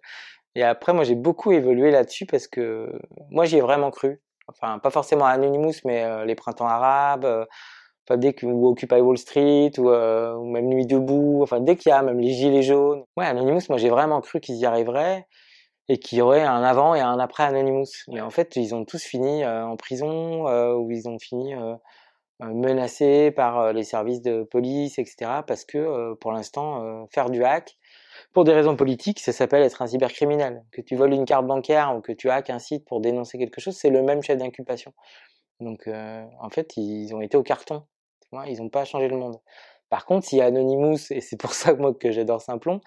Et 0.54 0.62
après, 0.62 0.92
moi 0.94 1.04
j'ai 1.04 1.14
beaucoup 1.14 1.52
évolué 1.52 1.90
là-dessus 1.90 2.26
parce 2.26 2.48
que 2.48 2.90
moi 3.30 3.44
j'y 3.44 3.58
ai 3.58 3.60
vraiment 3.60 3.90
cru. 3.90 4.22
Enfin, 4.48 4.78
pas 4.78 4.90
forcément 4.90 5.26
Anonymous, 5.26 5.74
mais 5.84 6.04
euh, 6.04 6.24
les 6.24 6.34
printemps 6.34 6.66
arabes, 6.66 7.26
euh, 7.26 7.44
enfin, 8.08 8.16
dès 8.18 8.32
que, 8.32 8.46
ou 8.46 8.68
Occupy 8.68 8.96
Wall 9.00 9.18
Street, 9.18 9.72
ou, 9.78 9.90
euh, 9.90 10.34
ou 10.34 10.46
même 10.50 10.66
Nuit 10.68 10.86
debout, 10.86 11.40
enfin 11.42 11.60
dès 11.60 11.76
qu'il 11.76 11.90
y 11.90 11.92
a 11.92 12.02
même 12.02 12.18
les 12.20 12.30
gilets 12.32 12.62
jaunes. 12.62 13.04
Ouais, 13.16 13.26
Anonymous, 13.26 13.62
moi 13.68 13.78
j'ai 13.78 13.90
vraiment 13.90 14.20
cru 14.22 14.40
qu'ils 14.40 14.56
y 14.56 14.66
arriveraient 14.66 15.26
et 15.88 15.98
qu'il 15.98 16.18
y 16.18 16.20
aurait 16.20 16.42
un 16.42 16.62
avant 16.62 16.94
et 16.94 17.00
un 17.00 17.18
après 17.18 17.44
Anonymous. 17.44 17.86
Mais 18.08 18.20
en 18.20 18.30
fait, 18.30 18.56
ils 18.56 18.74
ont 18.74 18.84
tous 18.84 19.02
fini 19.02 19.44
euh, 19.44 19.64
en 19.66 19.76
prison, 19.76 20.46
euh, 20.48 20.74
ou 20.74 20.90
ils 20.90 21.08
ont 21.08 21.18
fini 21.18 21.54
euh, 21.54 21.74
euh, 22.42 22.54
menacés 22.54 23.30
par 23.30 23.58
euh, 23.58 23.72
les 23.72 23.82
services 23.84 24.22
de 24.22 24.42
police, 24.44 24.98
etc. 24.98 25.42
Parce 25.46 25.64
que 25.64 25.78
euh, 25.78 26.14
pour 26.14 26.32
l'instant, 26.32 26.84
euh, 26.84 27.04
faire 27.10 27.30
du 27.30 27.42
hack, 27.42 27.76
pour 28.32 28.44
des 28.44 28.52
raisons 28.52 28.76
politiques, 28.76 29.20
ça 29.20 29.32
s'appelle 29.32 29.62
être 29.62 29.82
un 29.82 29.86
cybercriminel. 29.86 30.64
Que 30.72 30.80
tu 30.82 30.94
voles 30.96 31.14
une 31.14 31.24
carte 31.24 31.46
bancaire 31.46 31.94
ou 31.96 32.00
que 32.00 32.12
tu 32.12 32.30
hackes 32.30 32.50
un 32.50 32.58
site 32.58 32.84
pour 32.86 33.00
dénoncer 33.00 33.38
quelque 33.38 33.60
chose, 33.60 33.76
c'est 33.76 33.90
le 33.90 34.02
même 34.02 34.22
chef 34.22 34.38
d'inculpation. 34.38 34.92
Donc, 35.60 35.88
euh, 35.88 36.24
en 36.40 36.50
fait, 36.50 36.76
ils 36.76 37.12
ont 37.14 37.20
été 37.20 37.36
au 37.36 37.42
carton. 37.42 37.84
Ils 38.46 38.60
n'ont 38.60 38.68
pas 38.68 38.84
changé 38.84 39.08
le 39.08 39.16
monde. 39.16 39.40
Par 39.88 40.04
contre, 40.04 40.26
si 40.26 40.40
Anonymous, 40.40 41.10
et 41.10 41.20
c'est 41.20 41.38
pour 41.40 41.54
ça 41.54 41.72
que 41.72 41.80
moi 41.80 41.94
que 41.94 42.12
j'adore 42.12 42.42
Simplon, 42.42 42.80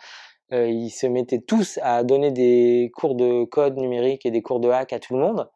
euh, 0.53 0.67
ils 0.69 0.89
se 0.89 1.07
mettaient 1.07 1.41
tous 1.41 1.79
à 1.81 2.03
donner 2.03 2.31
des 2.31 2.91
cours 2.95 3.15
de 3.15 3.45
code 3.45 3.77
numérique 3.77 4.25
et 4.25 4.31
des 4.31 4.41
cours 4.41 4.59
de 4.59 4.69
hack 4.69 4.93
à 4.93 4.99
tout 4.99 5.13
le 5.15 5.21
monde. 5.21 5.49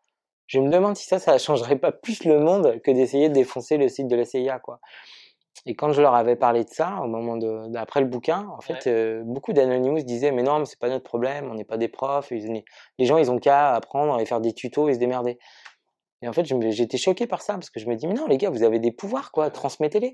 Je 0.47 0.59
me 0.59 0.69
demande 0.69 0.95
si 0.95 1.05
ça, 1.05 1.19
ça 1.19 1.37
changerait 1.37 1.77
pas 1.77 1.91
plus 1.91 2.23
le 2.23 2.39
monde 2.39 2.79
que 2.83 2.91
d'essayer 2.91 3.29
de 3.29 3.33
défoncer 3.33 3.77
le 3.77 3.89
site 3.89 4.07
de 4.07 4.15
la 4.15 4.25
CIA, 4.25 4.59
quoi. 4.59 4.79
Et 5.65 5.73
quand 5.75 5.91
je 5.91 6.01
leur 6.01 6.13
avais 6.13 6.35
parlé 6.35 6.63
de 6.63 6.69
ça, 6.69 6.99
au 7.01 7.07
moment 7.07 7.37
de, 7.37 7.67
d'après 7.69 7.99
le 7.99 8.05
bouquin, 8.05 8.47
en 8.55 8.61
fait, 8.61 8.85
euh, 8.87 9.23
beaucoup 9.25 9.51
d'Anonymous 9.51 10.03
disaient, 10.03 10.31
mais 10.31 10.43
non, 10.43 10.59
mais 10.59 10.65
c'est 10.65 10.77
pas 10.77 10.89
notre 10.89 11.05
problème, 11.05 11.49
on 11.49 11.55
n'est 11.55 11.63
pas 11.63 11.77
des 11.77 11.87
profs, 11.87 12.29
ils- 12.29 12.63
les 12.99 13.05
gens, 13.05 13.17
ils 13.17 13.31
ont 13.31 13.39
qu'à 13.39 13.73
apprendre 13.73 14.19
et 14.19 14.25
faire 14.25 14.41
des 14.41 14.53
tutos 14.53 14.89
et 14.89 14.93
se 14.93 14.99
démerder. 14.99 15.39
Et 16.21 16.27
en 16.27 16.33
fait, 16.33 16.45
j'étais 16.71 16.97
choqué 16.97 17.25
par 17.25 17.41
ça, 17.41 17.53
parce 17.53 17.69
que 17.71 17.79
je 17.79 17.87
me 17.87 17.95
dis, 17.95 18.05
mais 18.07 18.13
non, 18.13 18.27
les 18.27 18.37
gars, 18.37 18.49
vous 18.51 18.63
avez 18.63 18.79
des 18.79 18.91
pouvoirs, 18.91 19.31
quoi, 19.31 19.49
transmettez-les. 19.49 20.13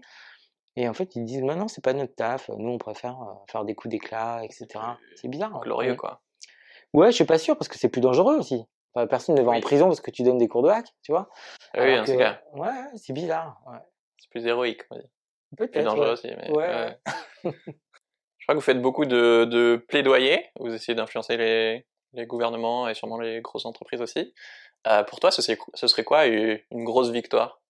Et 0.77 0.87
en 0.87 0.93
fait, 0.93 1.15
ils 1.15 1.25
disent, 1.25 1.41
mais 1.43 1.55
non, 1.55 1.67
c'est 1.67 1.83
pas 1.83 1.93
notre 1.93 2.15
taf, 2.15 2.49
nous, 2.49 2.69
on 2.71 2.77
préfère 2.77 3.17
faire 3.49 3.65
des 3.65 3.75
coups 3.75 3.91
d'éclat, 3.91 4.41
etc. 4.43 4.67
C'est 5.15 5.27
bizarre. 5.27 5.59
Glorieux, 5.61 5.91
Ouais. 5.91 5.97
quoi. 5.97 6.21
Ouais, 6.93 7.07
je 7.11 7.15
suis 7.15 7.25
pas 7.25 7.37
sûr, 7.37 7.57
parce 7.57 7.67
que 7.67 7.77
c'est 7.77 7.89
plus 7.89 8.01
dangereux 8.01 8.37
aussi. 8.37 8.63
Enfin, 8.93 9.07
personne 9.07 9.35
ne 9.35 9.41
va 9.41 9.51
Oui. 9.51 9.57
en 9.57 9.61
prison 9.61 9.87
parce 9.87 10.01
que 10.01 10.11
tu 10.11 10.23
donnes 10.23 10.37
des 10.37 10.47
cours 10.47 10.63
de 10.63 10.69
hack, 10.69 10.87
tu 11.03 11.11
vois? 11.11 11.29
Oui, 11.77 11.97
ce 12.05 12.11
que- 12.11 12.17
cas, 12.17 12.41
Ouais, 12.53 12.69
c'est 12.95 13.13
bizarre. 13.13 13.61
Ouais. 13.67 13.77
c'est 14.17 14.29
plus 14.29 14.45
héroïque. 14.45 14.81
on 14.91 14.95
va 14.95 15.01
dire. 15.01 15.09
Plus 15.57 15.83
dangereux 15.83 16.05
ouais. 16.07 16.11
aussi. 16.11 16.27
Mais, 16.27 16.51
Ouais, 16.51 16.97
Je 18.37 18.45
crois 18.45 18.55
que 18.55 18.59
vous 18.59 18.61
faites 18.61 18.81
beaucoup 18.81 19.05
de, 19.05 19.45
de 19.45 19.85
plaidoyer. 19.87 20.49
Vous 20.59 20.73
essayez 20.73 20.95
d'influencer 20.95 21.37
les, 21.37 21.85
les 22.13 22.25
gouvernements 22.25 22.87
et 22.89 22.93
sûrement 22.95 23.19
les 23.19 23.39
grosses 23.41 23.65
entreprises 23.65 24.01
aussi. 24.01 24.33
Euh, 24.87 25.03
pour 25.03 25.19
toi, 25.19 25.31
ce 25.31 25.41
serait, 25.41 25.57
ce 25.75 25.87
serait 25.87 26.03
quoi 26.03 26.25
une 26.25 26.59
grosse 26.83 27.11
victoire? 27.11 27.60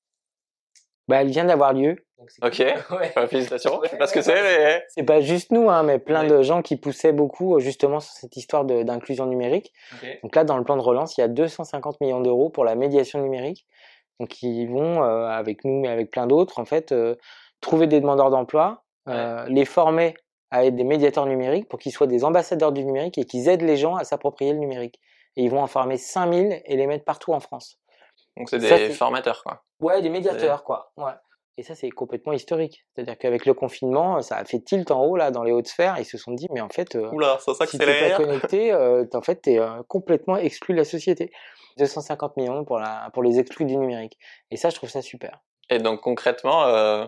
Bah, 1.11 1.21
elle 1.21 1.29
vient 1.29 1.45
d'avoir 1.45 1.73
lieu. 1.73 1.97
Ok, 2.41 2.59
ouais. 2.91 3.11
Bah, 3.15 3.27
félicitations. 3.27 3.81
Je 3.83 3.89
sais 3.89 3.97
pas 3.97 4.07
ce 4.07 4.13
que 4.13 4.21
c'est, 4.21 4.41
mais... 4.41 4.83
C'est 4.89 5.03
pas 5.03 5.21
juste 5.21 5.51
nous, 5.51 5.69
hein, 5.69 5.83
mais 5.83 5.99
plein 5.99 6.23
de 6.23 6.41
gens 6.41 6.61
qui 6.61 6.77
poussaient 6.77 7.11
beaucoup 7.11 7.59
justement 7.59 7.99
sur 7.99 8.13
cette 8.13 8.37
histoire 8.37 8.63
d'inclusion 8.63 9.25
numérique. 9.25 9.73
Donc 10.23 10.35
là, 10.35 10.43
dans 10.43 10.57
le 10.57 10.63
plan 10.63 10.77
de 10.77 10.81
relance, 10.81 11.17
il 11.17 11.21
y 11.21 11.23
a 11.23 11.27
250 11.27 11.99
millions 11.99 12.21
d'euros 12.21 12.49
pour 12.49 12.63
la 12.63 12.75
médiation 12.75 13.21
numérique. 13.21 13.67
Donc 14.21 14.41
ils 14.41 14.67
vont, 14.67 15.03
euh, 15.03 15.25
avec 15.25 15.65
nous, 15.65 15.81
mais 15.81 15.87
avec 15.89 16.11
plein 16.11 16.27
d'autres, 16.27 16.59
en 16.59 16.65
fait, 16.65 16.91
euh, 16.91 17.15
trouver 17.59 17.87
des 17.87 17.99
demandeurs 17.99 18.29
d'emploi, 18.29 18.83
euh, 19.09 19.45
les 19.49 19.65
former 19.65 20.13
à 20.51 20.65
être 20.65 20.75
des 20.75 20.83
médiateurs 20.83 21.25
numériques 21.25 21.67
pour 21.67 21.79
qu'ils 21.79 21.91
soient 21.91 22.07
des 22.07 22.23
ambassadeurs 22.23 22.71
du 22.71 22.85
numérique 22.85 23.17
et 23.17 23.25
qu'ils 23.25 23.49
aident 23.49 23.63
les 23.63 23.77
gens 23.77 23.95
à 23.95 24.03
s'approprier 24.03 24.53
le 24.53 24.59
numérique. 24.59 24.99
Et 25.37 25.43
ils 25.43 25.49
vont 25.49 25.61
en 25.61 25.67
former 25.67 25.97
5000 25.97 26.61
et 26.63 26.75
les 26.77 26.87
mettre 26.87 27.03
partout 27.03 27.33
en 27.33 27.39
France. 27.39 27.80
Donc 28.37 28.49
c'est 28.49 28.59
des 28.59 28.89
formateurs, 28.91 29.43
quoi. 29.43 29.63
Ouais, 29.79 30.01
des 30.01 30.09
médiateurs, 30.09 30.63
quoi. 30.63 30.91
Ouais. 30.97 31.13
Et 31.57 31.63
ça, 31.63 31.75
c'est 31.75 31.89
complètement 31.89 32.31
historique. 32.31 32.85
C'est-à-dire 32.95 33.17
qu'avec 33.17 33.45
le 33.45 33.53
confinement, 33.53 34.21
ça 34.21 34.37
a 34.37 34.45
fait 34.45 34.61
tilt 34.61 34.89
en 34.89 35.03
haut, 35.03 35.17
là, 35.17 35.31
dans 35.31 35.43
les 35.43 35.51
hautes 35.51 35.67
sphères. 35.67 35.95
Ils 35.99 36.05
se 36.05 36.17
sont 36.17 36.31
dit, 36.31 36.47
mais 36.51 36.61
en 36.61 36.69
fait, 36.69 36.95
euh, 36.95 37.11
Oula, 37.11 37.37
ça 37.39 37.53
si 37.67 37.77
tu 37.77 37.85
pas 37.85 38.15
connecté, 38.15 38.71
euh, 38.71 39.05
en 39.13 39.21
fait, 39.21 39.41
tu 39.41 39.51
es 39.51 39.59
euh, 39.59 39.83
complètement 39.87 40.37
exclu 40.37 40.73
de 40.73 40.79
la 40.79 40.85
société. 40.85 41.31
250 41.77 42.37
millions 42.37 42.65
pour, 42.65 42.79
la, 42.79 43.09
pour 43.13 43.21
les 43.21 43.39
exclus 43.39 43.65
du 43.65 43.77
numérique. 43.77 44.17
Et 44.49 44.57
ça, 44.57 44.69
je 44.69 44.75
trouve 44.75 44.89
ça 44.89 45.01
super. 45.01 45.39
Et 45.69 45.77
donc, 45.77 46.01
concrètement, 46.01 46.65
euh, 46.65 47.05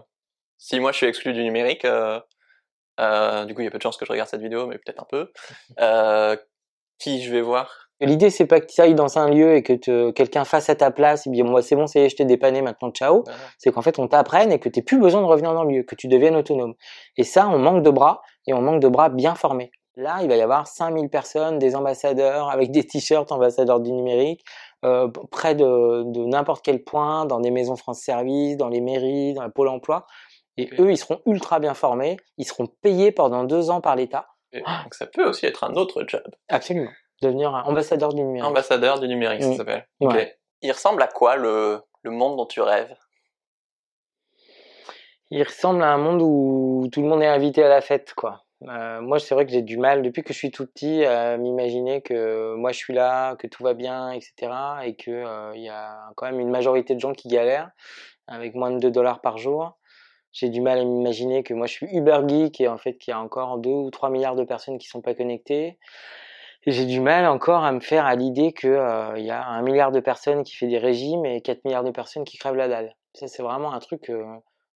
si 0.57 0.79
moi, 0.79 0.91
je 0.91 0.97
suis 0.97 1.07
exclu 1.07 1.33
du 1.33 1.43
numérique, 1.43 1.85
euh, 1.85 2.19
du 3.45 3.55
coup, 3.55 3.61
il 3.61 3.65
y 3.65 3.67
a 3.67 3.71
peu 3.71 3.77
de 3.77 3.83
chances 3.83 3.97
que 3.97 4.05
je 4.05 4.11
regarde 4.11 4.29
cette 4.29 4.41
vidéo, 4.41 4.67
mais 4.67 4.77
peut-être 4.77 5.01
un 5.01 5.07
peu, 5.09 5.31
qui 6.99 7.23
je 7.23 7.31
vais 7.31 7.41
voir? 7.41 7.82
L'idée, 8.01 8.29
c'est 8.29 8.45
pas 8.47 8.59
que 8.59 8.65
tu 8.65 8.81
ailles 8.81 8.95
dans 8.95 9.17
un 9.17 9.29
lieu 9.29 9.55
et 9.55 9.63
que 9.63 10.11
quelqu'un 10.11 10.43
fasse 10.43 10.69
à 10.69 10.75
ta 10.75 10.91
place 10.91 11.25
et 11.27 11.29
bien 11.29 11.43
moi 11.43 11.61
c'est 11.61 11.75
bon, 11.75 11.87
c'est 11.87 12.09
je 12.09 12.15
t'ai 12.15 12.25
dépanné, 12.25 12.61
maintenant 12.61 12.91
ciao. 12.91 13.23
C'est 13.57 13.71
qu'en 13.71 13.81
fait 13.81 13.99
on 13.99 14.07
t'apprenne 14.07 14.51
et 14.51 14.59
que 14.59 14.69
tu 14.69 14.83
plus 14.83 14.99
besoin 14.99 15.21
de 15.21 15.27
revenir 15.27 15.53
dans 15.53 15.63
le 15.63 15.77
lieu, 15.77 15.83
que 15.83 15.95
tu 15.95 16.07
deviennes 16.07 16.35
autonome. 16.35 16.73
Et 17.17 17.23
ça, 17.23 17.47
on 17.47 17.59
manque 17.59 17.83
de 17.83 17.89
bras 17.89 18.21
et 18.47 18.53
on 18.53 18.61
manque 18.61 18.81
de 18.81 18.87
bras 18.87 19.09
bien 19.09 19.35
formés. 19.35 19.71
Là, 19.95 20.19
il 20.23 20.27
va 20.27 20.35
y 20.35 20.41
avoir 20.41 20.65
5000 20.65 21.09
personnes, 21.09 21.59
des 21.59 21.75
ambassadeurs 21.75 22.49
avec 22.49 22.71
des 22.71 22.83
t-shirts 22.83 23.31
ambassadeurs 23.31 23.79
du 23.79 23.91
numérique, 23.91 24.43
euh, 24.83 25.07
près 25.29 25.53
de, 25.53 26.03
de 26.11 26.25
n'importe 26.25 26.65
quel 26.65 26.83
point, 26.83 27.25
dans 27.25 27.39
des 27.39 27.51
maisons 27.51 27.75
France 27.75 27.99
Service, 27.99 28.57
dans 28.57 28.69
les 28.69 28.81
mairies, 28.81 29.35
dans 29.35 29.43
le 29.43 29.51
pôle 29.51 29.67
emploi. 29.67 30.07
Et 30.57 30.69
eux, 30.79 30.91
ils 30.91 30.97
seront 30.97 31.19
ultra 31.27 31.59
bien 31.59 31.75
formés, 31.75 32.17
ils 32.37 32.45
seront 32.45 32.67
payés 32.81 33.11
pendant 33.11 33.43
deux 33.43 33.69
ans 33.69 33.81
par 33.81 33.95
l'État. 33.95 34.27
Donc 34.51 34.93
ça 34.93 35.05
peut 35.05 35.27
aussi 35.27 35.45
être 35.45 35.63
un 35.63 35.73
autre 35.75 36.03
job. 36.07 36.23
Absolument 36.49 36.91
devenir 37.23 37.53
ambassadeur 37.65 38.13
du 38.13 38.21
numérique. 38.21 38.45
Ambassadeur 38.45 38.99
du 38.99 39.07
numérique, 39.07 39.43
ça 39.43 39.55
s'appelle. 39.55 39.87
Il 40.61 40.71
ressemble 40.71 41.01
à 41.01 41.07
quoi 41.07 41.35
le, 41.35 41.81
le 42.03 42.11
monde 42.11 42.37
dont 42.37 42.45
tu 42.45 42.61
rêves? 42.61 42.95
Il 45.29 45.43
ressemble 45.43 45.81
à 45.83 45.91
un 45.91 45.97
monde 45.97 46.21
où 46.21 46.87
tout 46.91 47.01
le 47.01 47.07
monde 47.07 47.23
est 47.23 47.27
invité 47.27 47.63
à 47.63 47.69
la 47.69 47.81
fête, 47.81 48.13
quoi. 48.13 48.43
Euh, 48.69 49.01
moi, 49.01 49.19
c'est 49.19 49.35
vrai 49.35 49.45
que 49.45 49.51
j'ai 49.51 49.61
du 49.61 49.77
mal, 49.77 50.01
depuis 50.01 50.23
que 50.23 50.33
je 50.33 50.37
suis 50.37 50.51
tout 50.51 50.65
petit, 50.65 51.03
à 51.05 51.37
m'imaginer 51.37 52.01
que 52.01 52.55
moi 52.55 52.71
je 52.71 52.77
suis 52.77 52.93
là, 52.93 53.35
que 53.35 53.47
tout 53.47 53.63
va 53.63 53.73
bien, 53.73 54.11
etc. 54.11 54.51
Et 54.85 54.95
qu'il 54.95 55.13
euh, 55.13 55.55
y 55.55 55.69
a 55.69 56.11
quand 56.15 56.25
même 56.25 56.39
une 56.39 56.49
majorité 56.49 56.95
de 56.95 56.99
gens 56.99 57.13
qui 57.13 57.27
galèrent 57.27 57.71
avec 58.27 58.55
moins 58.55 58.71
de 58.71 58.79
2 58.79 58.91
dollars 58.91 59.21
par 59.21 59.37
jour. 59.37 59.77
J'ai 60.31 60.49
du 60.49 60.61
mal 60.61 60.79
à 60.79 60.83
m'imaginer 60.83 61.43
que 61.43 61.53
moi 61.53 61.67
je 61.67 61.73
suis 61.73 61.87
Uber 61.95 62.21
Geek 62.27 62.59
et 62.61 62.67
en 62.67 62.77
fait 62.77 62.97
qu'il 62.97 63.11
y 63.11 63.15
a 63.15 63.19
encore 63.19 63.59
2 63.59 63.69
ou 63.69 63.91
3 63.91 64.09
milliards 64.09 64.35
de 64.35 64.43
personnes 64.43 64.79
qui 64.79 64.87
sont 64.87 65.01
pas 65.01 65.13
connectées 65.13 65.77
j'ai 66.65 66.85
du 66.85 66.99
mal 66.99 67.25
encore 67.25 67.63
à 67.63 67.71
me 67.71 67.79
faire 67.79 68.05
à 68.05 68.15
l'idée 68.15 68.53
qu'il 68.53 68.69
euh, 68.69 69.17
y 69.19 69.31
a 69.31 69.45
un 69.45 69.61
milliard 69.61 69.91
de 69.91 69.99
personnes 69.99 70.43
qui 70.43 70.55
fait 70.55 70.67
des 70.67 70.77
régimes 70.77 71.25
et 71.25 71.41
4 71.41 71.65
milliards 71.65 71.83
de 71.83 71.91
personnes 71.91 72.23
qui 72.23 72.37
crèvent 72.37 72.55
la 72.55 72.67
dalle. 72.67 72.95
Ça, 73.13 73.27
c'est 73.27 73.43
vraiment 73.43 73.73
un 73.73 73.79
truc 73.79 74.09
euh, 74.09 74.23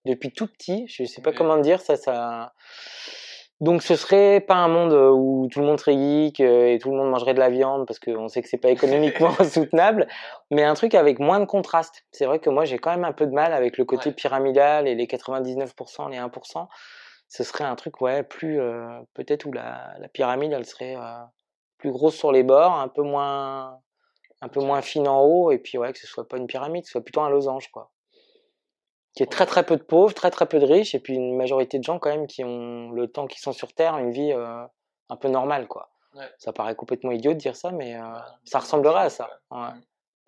depuis 0.05 0.31
tout 0.31 0.47
petit. 0.47 0.85
Je 0.88 1.05
sais 1.05 1.21
pas 1.21 1.31
comment 1.31 1.57
dire 1.57 1.79
ça. 1.79 1.95
ça... 1.95 2.53
Donc, 3.61 3.81
ce 3.81 3.95
serait 3.95 4.41
pas 4.41 4.55
un 4.55 4.67
monde 4.67 4.91
euh, 4.91 5.09
où 5.09 5.47
tout 5.49 5.61
le 5.61 5.65
monde 5.65 5.79
serait 5.79 5.93
geek 5.93 6.41
et 6.41 6.77
tout 6.81 6.91
le 6.91 6.97
monde 6.97 7.09
mangerait 7.09 7.33
de 7.33 7.39
la 7.39 7.49
viande 7.49 7.88
parce 7.88 7.99
qu'on 7.99 8.27
sait 8.27 8.41
que 8.41 8.49
c'est 8.49 8.57
pas 8.57 8.69
économiquement 8.69 9.31
soutenable, 9.43 10.07
mais 10.51 10.63
un 10.63 10.73
truc 10.73 10.93
avec 10.93 11.19
moins 11.19 11.39
de 11.39 11.45
contraste. 11.45 12.05
C'est 12.11 12.25
vrai 12.25 12.39
que 12.39 12.49
moi, 12.49 12.65
j'ai 12.65 12.79
quand 12.79 12.91
même 12.91 13.05
un 13.05 13.13
peu 13.13 13.25
de 13.25 13.33
mal 13.33 13.53
avec 13.53 13.77
le 13.77 13.85
côté 13.85 14.11
pyramidal 14.11 14.88
et 14.88 14.93
les 14.93 15.05
99%, 15.07 16.11
les 16.11 16.17
1%. 16.17 16.67
Ce 17.29 17.43
serait 17.43 17.63
un 17.63 17.75
truc, 17.75 17.99
ouais, 18.01 18.23
plus 18.23 18.57
peut-être 19.13 19.45
où 19.45 19.51
la, 19.51 19.95
la, 19.99 20.07
pyramide, 20.07 20.53
elle 20.53 20.65
serait 20.65 20.95
plus 21.88 21.93
grosse 21.93 22.15
sur 22.15 22.31
les 22.31 22.43
bords, 22.43 22.73
un 22.73 22.89
peu 22.89 23.01
moins, 23.01 23.79
un 24.41 24.47
peu 24.49 24.59
moins 24.59 24.81
fine 24.81 25.07
en 25.07 25.23
haut, 25.23 25.51
et 25.51 25.57
puis 25.57 25.77
ouais, 25.77 25.93
que 25.93 25.99
ce 25.99 26.07
soit 26.07 26.27
pas 26.27 26.38
une 26.38 26.47
pyramide, 26.47 26.83
que 26.83 26.88
ce 26.88 26.91
soit 26.93 27.03
plutôt 27.03 27.21
un 27.21 27.29
losange, 27.29 27.69
quoi. 27.71 27.91
Qui 29.15 29.23
est 29.23 29.31
très 29.31 29.45
très 29.45 29.65
peu 29.65 29.77
de 29.77 29.83
pauvres, 29.83 30.13
très 30.13 30.31
très 30.31 30.45
peu 30.45 30.59
de 30.59 30.65
riches, 30.65 30.93
et 30.93 30.99
puis 30.99 31.15
une 31.15 31.38
majorité 31.38 31.79
de 31.79 31.83
gens 31.83 31.97
quand 31.97 32.09
même 32.09 32.27
qui 32.27 32.43
ont 32.43 32.91
le 32.91 33.07
temps 33.07 33.25
qu'ils 33.25 33.39
sont 33.39 33.53
sur 33.53 33.73
Terre, 33.73 33.97
une 33.97 34.11
vie 34.11 34.33
euh, 34.33 34.65
un 35.09 35.15
peu 35.15 35.29
normale, 35.29 35.67
quoi. 35.67 35.89
Ça 36.39 36.51
paraît 36.51 36.75
complètement 36.75 37.11
idiot 37.11 37.33
de 37.33 37.38
dire 37.38 37.55
ça, 37.55 37.71
mais 37.71 37.95
euh, 37.95 38.01
ça 38.43 38.59
ressemblerait 38.59 39.03
à 39.03 39.09
ça. 39.09 39.29
Ouais. 39.51 39.69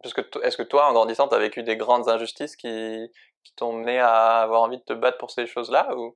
Parce 0.04 0.14
que 0.14 0.22
est-ce 0.44 0.56
que 0.56 0.64
toi, 0.64 0.88
en 0.88 0.94
grandissant, 0.94 1.28
tu 1.28 1.36
as 1.36 1.40
vécu 1.40 1.64
des 1.64 1.78
grandes 1.78 2.08
injustices 2.08 2.56
qui, 2.56 3.12
qui 3.44 3.54
t'ont 3.56 3.74
mené 3.74 4.00
à 4.00 4.42
avoir 4.42 4.62
envie 4.62 4.78
de 4.78 4.84
te 4.84 4.94
battre 4.94 5.18
pour 5.18 5.32
ces 5.32 5.46
choses-là 5.46 5.96
ou? 5.96 6.16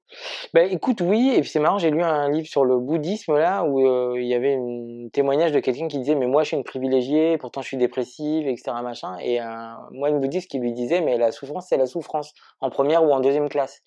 Ben 0.53 0.71
écoute, 0.71 1.01
oui. 1.01 1.33
Et 1.35 1.41
puis 1.41 1.49
c'est 1.49 1.59
marrant, 1.59 1.77
j'ai 1.77 1.91
lu 1.91 2.03
un 2.03 2.29
livre 2.29 2.47
sur 2.47 2.65
le 2.65 2.77
bouddhisme 2.79 3.37
là 3.37 3.63
où 3.63 3.85
euh, 3.87 4.15
il 4.17 4.27
y 4.27 4.33
avait 4.33 4.55
un 4.55 5.09
témoignage 5.11 5.51
de 5.51 5.59
quelqu'un 5.59 5.87
qui 5.87 5.99
disait 5.99 6.15
mais 6.15 6.27
moi 6.27 6.43
je 6.43 6.49
suis 6.49 6.57
une 6.57 6.63
privilégiée, 6.63 7.37
pourtant 7.37 7.61
je 7.61 7.67
suis 7.67 7.77
dépressive, 7.77 8.47
etc. 8.47 8.71
machin. 8.83 9.17
Et 9.19 9.39
un 9.39 9.77
moine 9.91 10.19
bouddhiste 10.19 10.49
qui 10.49 10.59
lui 10.59 10.73
disait 10.73 11.01
mais 11.01 11.17
la 11.17 11.31
souffrance 11.31 11.67
c'est 11.67 11.77
la 11.77 11.85
souffrance 11.85 12.33
en 12.61 12.69
première 12.69 13.03
ou 13.03 13.11
en 13.11 13.19
deuxième 13.19 13.49
classe. 13.49 13.81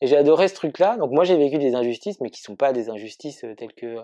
Et 0.00 0.06
j'ai 0.06 0.16
adoré 0.16 0.48
ce 0.48 0.54
truc-là. 0.54 0.96
Donc 0.96 1.10
moi 1.10 1.24
j'ai 1.24 1.36
vécu 1.36 1.58
des 1.58 1.74
injustices, 1.74 2.20
mais 2.20 2.30
qui 2.30 2.40
sont 2.40 2.56
pas 2.56 2.72
des 2.72 2.90
injustices 2.90 3.44
euh, 3.44 3.54
telles 3.54 3.74
que 3.74 3.98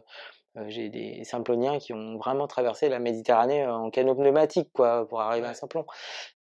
euh, 0.57 0.64
j'ai 0.68 0.89
des 0.89 1.24
Simploniens 1.24 1.78
qui 1.78 1.93
ont 1.93 2.16
vraiment 2.16 2.47
traversé 2.47 2.89
la 2.89 2.99
Méditerranée 2.99 3.66
en 3.66 3.91
canot 3.91 4.14
pneumatique, 4.14 4.70
quoi, 4.72 5.07
pour 5.09 5.20
arriver 5.20 5.47
à 5.47 5.55
Simplon. 5.55 5.84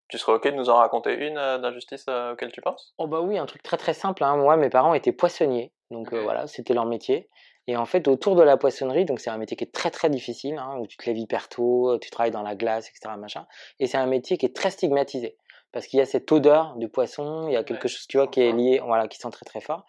Tu 0.08 0.18
serais 0.18 0.34
ok 0.34 0.46
de 0.48 0.52
nous 0.52 0.70
en 0.70 0.76
raconter 0.76 1.14
une 1.14 1.38
euh, 1.38 1.58
d'injustice 1.58 2.06
auquel 2.08 2.52
tu 2.52 2.62
penses? 2.62 2.94
Oh 2.98 3.08
bah 3.08 3.22
oui, 3.22 3.38
un 3.38 3.46
truc 3.46 3.64
très 3.64 3.78
très 3.78 3.94
simple. 3.94 4.24
Hein. 4.24 4.38
Moi, 4.38 4.58
mes 4.58 4.70
parents 4.70 4.94
étaient 4.94 5.12
poissonniers, 5.12 5.72
donc 5.92 6.14
voilà, 6.14 6.48
c'était 6.48 6.74
leur 6.74 6.86
métier. 6.86 7.30
Et 7.68 7.76
en 7.78 7.86
fait, 7.86 8.08
autour 8.08 8.36
de 8.36 8.44
la 8.44 8.58
poissonnerie, 8.58 9.06
donc 9.06 9.20
c'est 9.20 9.32
un 9.32 9.38
métier 9.38 9.58
qui 9.58 9.64
est 9.64 9.74
très 9.74 9.90
très 9.90 10.10
difficile, 10.12 10.58
hein, 10.60 10.78
où 10.80 10.86
tu 10.86 10.98
te 10.98 11.06
lèves 11.08 11.18
hyper 11.18 11.50
tôt, 11.50 11.98
tu 11.98 12.12
travailles 12.12 12.32
dans 12.32 12.44
la 12.44 12.54
glace, 12.54 12.90
etc. 12.90 13.16
Machin. 13.18 13.48
Et 13.80 13.88
c'est 13.88 13.98
un 13.98 14.06
métier 14.06 14.38
qui 14.38 14.46
est 14.46 14.56
très 14.56 14.70
stigmatisé 14.70 15.36
parce 15.76 15.88
qu'il 15.88 16.00
y 16.00 16.02
a 16.02 16.06
cette 16.06 16.32
odeur 16.32 16.78
du 16.78 16.88
poisson, 16.88 17.50
il 17.50 17.54
y 17.54 17.58
a 17.58 17.64
quelque 17.66 17.90
chose, 17.90 18.08
tu 18.08 18.16
vois, 18.16 18.28
qui 18.28 18.40
est 18.40 18.54
lié, 18.54 18.80
voilà, 18.82 19.10
qui 19.10 19.18
sent 19.18 19.30
très 19.30 19.44
très 19.44 19.60
fort. 19.60 19.86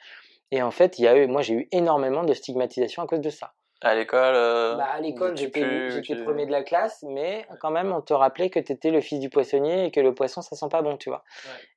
Et 0.51 0.61
en 0.61 0.73
fait, 0.73 0.99
il 0.99 1.03
y 1.03 1.07
a 1.07 1.17
eu, 1.17 1.29
moi 1.29 1.43
j'ai 1.43 1.55
eu 1.55 1.69
énormément 1.71 2.25
de 2.25 2.35
stigmatisation 2.35 3.05
à 3.05 3.07
cause 3.07 3.21
de 3.21 3.31
ça. 3.31 3.53
À 3.83 3.95
l'école 3.95 4.35
euh, 4.35 4.75
bah, 4.77 4.87
À 4.95 5.01
l'école, 5.01 5.37
j'étais 5.37 6.17
premier 6.25 6.47
de 6.47 6.51
la 6.51 6.63
classe, 6.63 7.05
mais 7.07 7.47
quand 7.61 7.71
même, 7.71 7.93
on 7.93 8.01
te 8.01 8.15
rappelait 8.15 8.49
que 8.49 8.59
tu 8.59 8.73
étais 8.73 8.91
le 8.91 9.03
fils 9.03 9.21
du 9.21 9.29
poissonnier 9.29 9.87
et 9.87 9.91
que 9.91 10.01
le 10.01 10.15
poisson, 10.15 10.41
ça 10.41 10.57
sent 10.57 10.69
pas 10.71 10.81
bon, 10.81 10.97
tu 10.97 11.11
vois. 11.11 11.25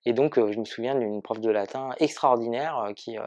Et 0.05 0.13
donc, 0.13 0.37
euh, 0.37 0.51
je 0.51 0.59
me 0.59 0.65
souviens 0.65 0.95
d'une 0.95 1.21
prof 1.21 1.41
de 1.41 1.49
latin 1.49 1.89
extraordinaire 1.99 2.79
euh, 2.79 2.93
qui, 2.93 3.17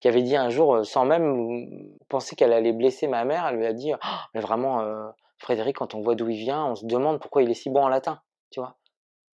qui 0.00 0.08
avait 0.08 0.22
dit 0.22 0.36
un 0.36 0.50
jour, 0.50 0.84
sans 0.84 1.04
même 1.04 1.68
penser 2.08 2.34
qu'elle 2.34 2.52
allait 2.52 2.72
blesser 2.72 3.06
ma 3.06 3.24
mère, 3.24 3.46
elle 3.46 3.56
lui 3.56 3.66
a 3.66 3.72
dit 3.72 3.92
oh, 3.94 4.16
Mais 4.34 4.40
vraiment, 4.40 5.12
Frédéric, 5.38 5.76
quand 5.76 5.94
on 5.94 6.00
voit 6.00 6.16
d'où 6.16 6.28
il 6.28 6.38
vient, 6.38 6.64
on 6.64 6.74
se 6.74 6.86
demande 6.86 7.20
pourquoi 7.20 7.42
il 7.42 7.50
est 7.50 7.54
si 7.54 7.70
bon 7.70 7.82
en 7.84 7.88
latin, 7.88 8.20
tu 8.50 8.58
vois. 8.58 8.76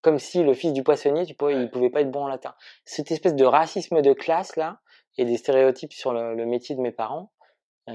Comme 0.03 0.19
si 0.19 0.43
le 0.43 0.53
fils 0.53 0.75
du 0.75 0.83
poissonnier, 0.83 1.25
tu 1.25 1.35
pouvais, 1.35 1.55
il 1.55 1.71
pouvait 1.71 1.89
pas 1.89 2.03
être 2.03 2.11
bon 2.11 2.25
en 2.25 2.29
latin. 2.29 2.55
Cette 2.85 3.11
espèce 3.11 3.35
de 3.35 3.47
racisme 3.47 4.03
de 4.03 4.13
classe, 4.13 4.57
là, 4.57 4.81
et 5.17 5.25
des 5.25 5.39
stéréotypes 5.39 5.95
sur 5.95 6.13
le 6.13 6.45
métier 6.45 6.75
de 6.75 6.83
mes 6.83 6.91
parents, 6.93 7.31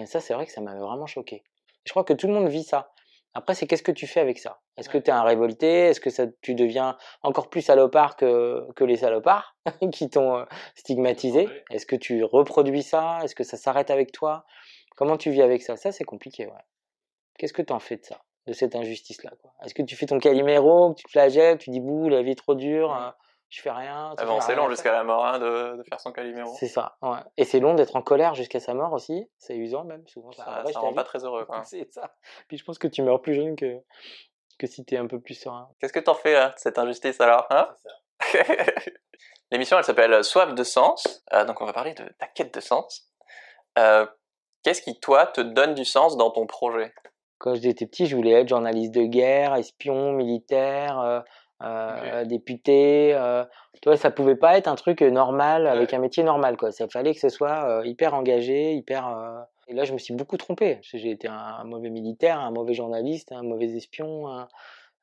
ça, 0.06 0.20
c'est 0.20 0.34
vrai 0.34 0.46
que 0.46 0.52
ça 0.52 0.62
m'avait 0.62 0.80
vraiment 0.80 1.08
choqué. 1.08 1.44
Je 1.86 1.92
crois 1.92 2.04
que 2.04 2.14
tout 2.14 2.28
le 2.28 2.34
monde 2.34 2.50
vit 2.50 2.64
ça. 2.64 2.92
Après, 3.34 3.54
c'est 3.54 3.68
qu'est-ce 3.68 3.84
que 3.84 3.92
tu 3.92 4.08
fais 4.08 4.20
avec 4.20 4.40
ça? 4.40 4.60
Est-ce 4.78 4.90
que 4.90 4.98
tu 4.98 5.10
es 5.10 5.14
un 5.14 5.24
révolté? 5.24 5.88
Est-ce 5.88 6.00
que 6.00 6.10
ça, 6.10 6.26
tu 6.42 6.56
deviens 6.56 6.98
encore 7.22 7.50
plus 7.50 7.62
salopard 7.62 8.16
que, 8.16 8.68
que 8.76 8.84
les 8.84 8.98
salopards 8.98 9.56
qui 9.92 10.10
t'ont 10.10 10.46
stigmatisé? 10.76 11.48
Est-ce 11.70 11.86
que 11.86 11.96
tu 11.96 12.24
reproduis 12.24 12.84
ça? 12.84 13.20
Est-ce 13.24 13.36
que 13.36 13.44
ça 13.44 13.58
s'arrête 13.58 13.92
avec 13.92 14.12
toi? 14.12 14.46
Comment 14.96 15.16
tu 15.16 15.30
vis 15.32 15.42
avec 15.42 15.62
ça? 15.62 15.78
Ça, 15.78 15.92
c'est 15.92 16.04
compliqué, 16.04 16.48
ouais. 16.48 16.64
Qu'est-ce 17.38 17.54
que 17.54 17.62
tu 17.62 17.72
en 17.72 17.80
fais 17.80 17.98
de 17.98 18.04
ça 18.04 18.22
De 18.48 18.54
cette 18.54 18.76
injustice-là 18.76 19.32
Est-ce 19.64 19.74
que 19.74 19.84
tu 19.84 19.96
fais 19.96 20.08
ton 20.08 20.20
caliméro, 20.20 20.94
tu 20.96 21.06
te 21.06 21.12
flagelles, 21.12 21.58
tu 21.58 21.70
dis 21.70 21.80
bouh, 21.80 22.10
la 22.10 22.24
vie 22.24 22.32
est 22.32 22.36
trop 22.36 22.56
dure 22.56 22.92
hein? 22.92 23.16
Je 23.50 23.62
fais 23.62 23.72
rien. 23.72 24.14
Ah 24.18 24.40
c'est 24.42 24.56
long 24.56 24.70
jusqu'à 24.70 24.92
la 24.92 25.04
mort 25.04 25.26
hein, 25.26 25.40
de, 25.40 25.78
de, 25.78 25.84
faire 25.84 26.00
son 26.00 26.12
Calimero. 26.12 26.54
C'est 26.60 26.68
ça, 26.68 26.98
ouais. 27.02 27.20
Et 27.38 27.46
c'est 27.46 27.60
long 27.60 27.74
d'être 27.74 27.96
en 27.96 28.02
colère 28.02 28.36
jusqu'à 28.36 28.60
sa 28.60 28.74
mort 28.74 28.94
aussi. 28.94 29.28
C'est 29.38 29.56
usant 29.56 29.84
même, 29.84 30.08
souvent. 30.08 30.32
Ça, 30.32 30.64
ça, 30.72 30.80
rend 30.80 30.94
pas 30.94 31.04
très 31.04 31.24
heureux, 31.26 31.48
c'est 31.64 31.92
ça. 31.92 32.14
Puis 32.48 32.58
je 32.58 32.64
pense 32.64 32.78
que 32.78 32.88
tu 32.88 33.02
meurs 33.02 33.22
plus 33.22 33.34
jeune 33.34 33.56
que, 33.56 33.82
que 34.58 34.68
si 34.68 34.86
t'es 34.86 34.98
un 34.98 35.08
peu 35.08 35.20
plus 35.20 35.36
serein. 35.36 35.70
Qu'est-ce 35.80 35.94
que 35.94 36.00
t'en 36.00 36.14
fais, 36.14 36.36
de 36.36 36.54
cette 36.58 36.78
injustice, 36.78 37.20
alors 37.22 37.48
hein? 37.50 37.70
L'émission, 39.52 39.78
elle 39.78 39.84
s'appelle 39.84 40.24
Soif 40.24 40.54
de 40.54 40.64
sens. 40.64 41.24
Euh, 41.34 41.44
donc, 41.46 41.60
on 41.62 41.66
va 41.66 41.74
parler 41.74 41.96
de 41.96 42.04
ta 42.20 42.28
quête 42.28 42.54
de 42.54 42.60
sens. 42.60 43.10
Euh, 43.80 44.06
Qu'est-ce 44.64 44.82
qui, 44.82 45.00
toi, 45.00 45.26
te 45.26 45.42
donne 45.42 45.74
du 45.74 45.86
sens 45.86 46.18
dans 46.18 46.32
ton 46.32 46.46
projet? 46.46 46.94
Quand 47.38 47.56
j'étais 47.56 47.86
petit, 47.86 48.08
je 48.08 48.16
voulais 48.16 48.34
être 48.34 48.50
journaliste 48.50 48.94
de 48.94 49.04
guerre, 49.04 49.56
espion, 49.56 50.12
militaire, 50.12 51.00
euh, 51.00 51.22
euh, 51.62 52.26
député. 52.26 53.14
Euh, 53.14 53.44
tu 53.82 53.90
vois, 53.90 53.98
ça 53.98 54.12
pouvait 54.12 54.36
pas 54.36 54.58
être 54.58 54.68
un 54.68 54.76
truc 54.76 55.02
normal 55.02 55.68
avec 55.68 55.94
un 55.94 56.00
métier 56.00 56.24
normal, 56.24 56.58
quoi. 56.58 56.72
Ça 56.72 56.88
fallait 56.88 57.14
que 57.14 57.20
ce 57.20 57.30
soit 57.30 57.82
hyper 57.86 58.14
engagé, 58.14 58.74
hyper. 58.74 59.46
Et 59.68 59.74
là, 59.74 59.84
je 59.84 59.94
me 59.94 59.98
suis 59.98 60.14
beaucoup 60.14 60.38
trompé. 60.38 60.80
J'ai 60.82 61.12
été 61.12 61.28
un, 61.28 61.64
mauvais 61.64 61.90
militaire, 61.90 62.40
un 62.40 62.52
mauvais 62.52 62.74
journaliste, 62.74 63.32
un 63.32 63.44
mauvais 63.44 63.76
espion. 63.76 64.28
Un, 64.28 64.48